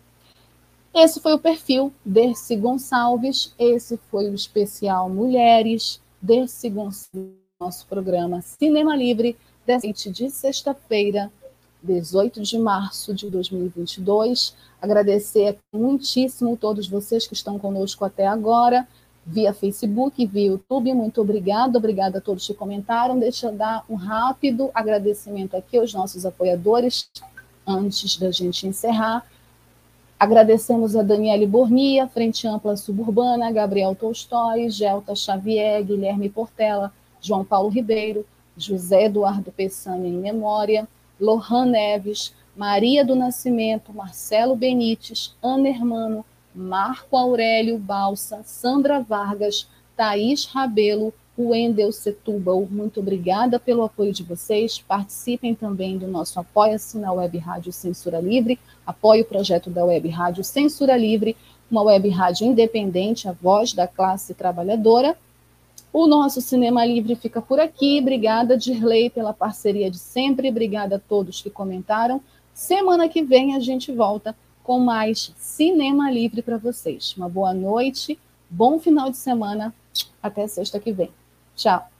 Esse 0.93 1.19
foi 1.19 1.33
o 1.33 1.39
perfil 1.39 1.93
Dercy 2.05 2.55
Gonçalves, 2.55 3.53
esse 3.59 3.97
foi 4.09 4.29
o 4.29 4.33
especial 4.33 5.09
Mulheres, 5.09 6.01
Dercy 6.21 6.69
Gonçalves, 6.69 7.38
nosso 7.61 7.85
programa 7.87 8.41
Cinema 8.41 8.95
Livre, 8.95 9.35
deste 9.65 10.09
de 10.09 10.29
sexta-feira, 10.29 11.29
18 11.83 12.41
de 12.41 12.57
março 12.57 13.13
de 13.13 13.29
2022. 13.29 14.55
Agradecer 14.81 15.57
muitíssimo 15.75 16.55
todos 16.55 16.87
vocês 16.87 17.27
que 17.27 17.33
estão 17.33 17.59
conosco 17.59 18.05
até 18.05 18.25
agora, 18.25 18.87
via 19.25 19.53
Facebook, 19.53 20.25
via 20.25 20.51
YouTube. 20.51 20.93
Muito 20.93 21.19
obrigada, 21.19 21.77
obrigada 21.77 22.19
a 22.19 22.21
todos 22.21 22.47
que 22.47 22.53
comentaram. 22.53 23.19
Deixa 23.19 23.47
eu 23.47 23.51
dar 23.51 23.83
um 23.89 23.95
rápido 23.95 24.71
agradecimento 24.73 25.57
aqui 25.57 25.77
aos 25.77 25.93
nossos 25.93 26.25
apoiadores, 26.25 27.09
antes 27.67 28.15
da 28.15 28.31
gente 28.31 28.67
encerrar. 28.67 29.27
Agradecemos 30.17 30.95
a 30.95 31.03
Daniele 31.03 31.45
Bornia, 31.45 32.07
Frente 32.07 32.47
Ampla 32.47 32.77
Suburbana, 32.77 33.51
Gabriel 33.51 33.93
Tolstói, 33.95 34.69
Gelta 34.69 35.13
Xavier, 35.13 35.83
Guilherme 35.83 36.29
Portela, 36.29 36.93
João 37.21 37.43
Paulo 37.43 37.69
Ribeiro, 37.69 38.25
José 38.57 39.05
Eduardo 39.05 39.51
Peçanha 39.51 40.07
em 40.07 40.13
memória, 40.13 40.87
Lohan 41.19 41.65
Neves, 41.65 42.33
Maria 42.55 43.05
do 43.05 43.15
Nascimento, 43.15 43.93
Marcelo 43.93 44.55
Benites, 44.55 45.35
Ana 45.41 45.69
Hermano, 45.69 46.25
Marco 46.53 47.15
Aurélio 47.15 47.77
Balsa, 47.77 48.41
Sandra 48.43 48.99
Vargas, 49.01 49.67
Thaís 49.95 50.45
Rabelo, 50.45 51.13
Wendel 51.37 51.91
Setúbal. 51.91 52.67
Muito 52.69 52.99
obrigada 52.99 53.59
pelo 53.59 53.83
apoio 53.83 54.11
de 54.11 54.23
vocês. 54.23 54.79
Participem 54.79 55.55
também 55.55 55.97
do 55.97 56.07
nosso 56.07 56.39
Apoia-se 56.39 56.97
na 56.97 57.13
Web 57.13 57.37
Rádio 57.37 57.71
Censura 57.71 58.19
Livre. 58.19 58.59
Apoie 58.85 59.21
o 59.21 59.25
projeto 59.25 59.69
da 59.69 59.85
Web 59.85 60.09
Rádio 60.09 60.43
Censura 60.43 60.97
Livre, 60.97 61.37
uma 61.71 61.83
web 61.83 62.09
rádio 62.09 62.47
independente, 62.47 63.27
a 63.27 63.31
voz 63.31 63.73
da 63.73 63.87
classe 63.87 64.33
trabalhadora. 64.33 65.15
O 65.91 66.05
nosso 66.05 66.39
Cinema 66.39 66.85
Livre 66.85 67.15
fica 67.15 67.41
por 67.41 67.59
aqui. 67.59 67.99
Obrigada, 67.99 68.57
Dirley, 68.57 69.09
pela 69.09 69.33
parceria 69.33 69.89
de 69.89 69.97
sempre. 69.97 70.49
Obrigada 70.49 70.97
a 70.97 70.99
todos 70.99 71.41
que 71.41 71.49
comentaram. 71.49 72.21
Semana 72.53 73.09
que 73.09 73.23
vem 73.23 73.55
a 73.55 73.59
gente 73.59 73.91
volta 73.91 74.35
com 74.63 74.79
mais 74.79 75.33
Cinema 75.37 76.11
Livre 76.11 76.41
para 76.41 76.57
vocês. 76.57 77.15
Uma 77.17 77.27
boa 77.27 77.53
noite, 77.53 78.19
bom 78.49 78.79
final 78.79 79.09
de 79.09 79.17
semana. 79.17 79.73
Até 80.21 80.47
sexta 80.47 80.79
que 80.79 80.91
vem. 80.91 81.09
Tchau. 81.55 81.98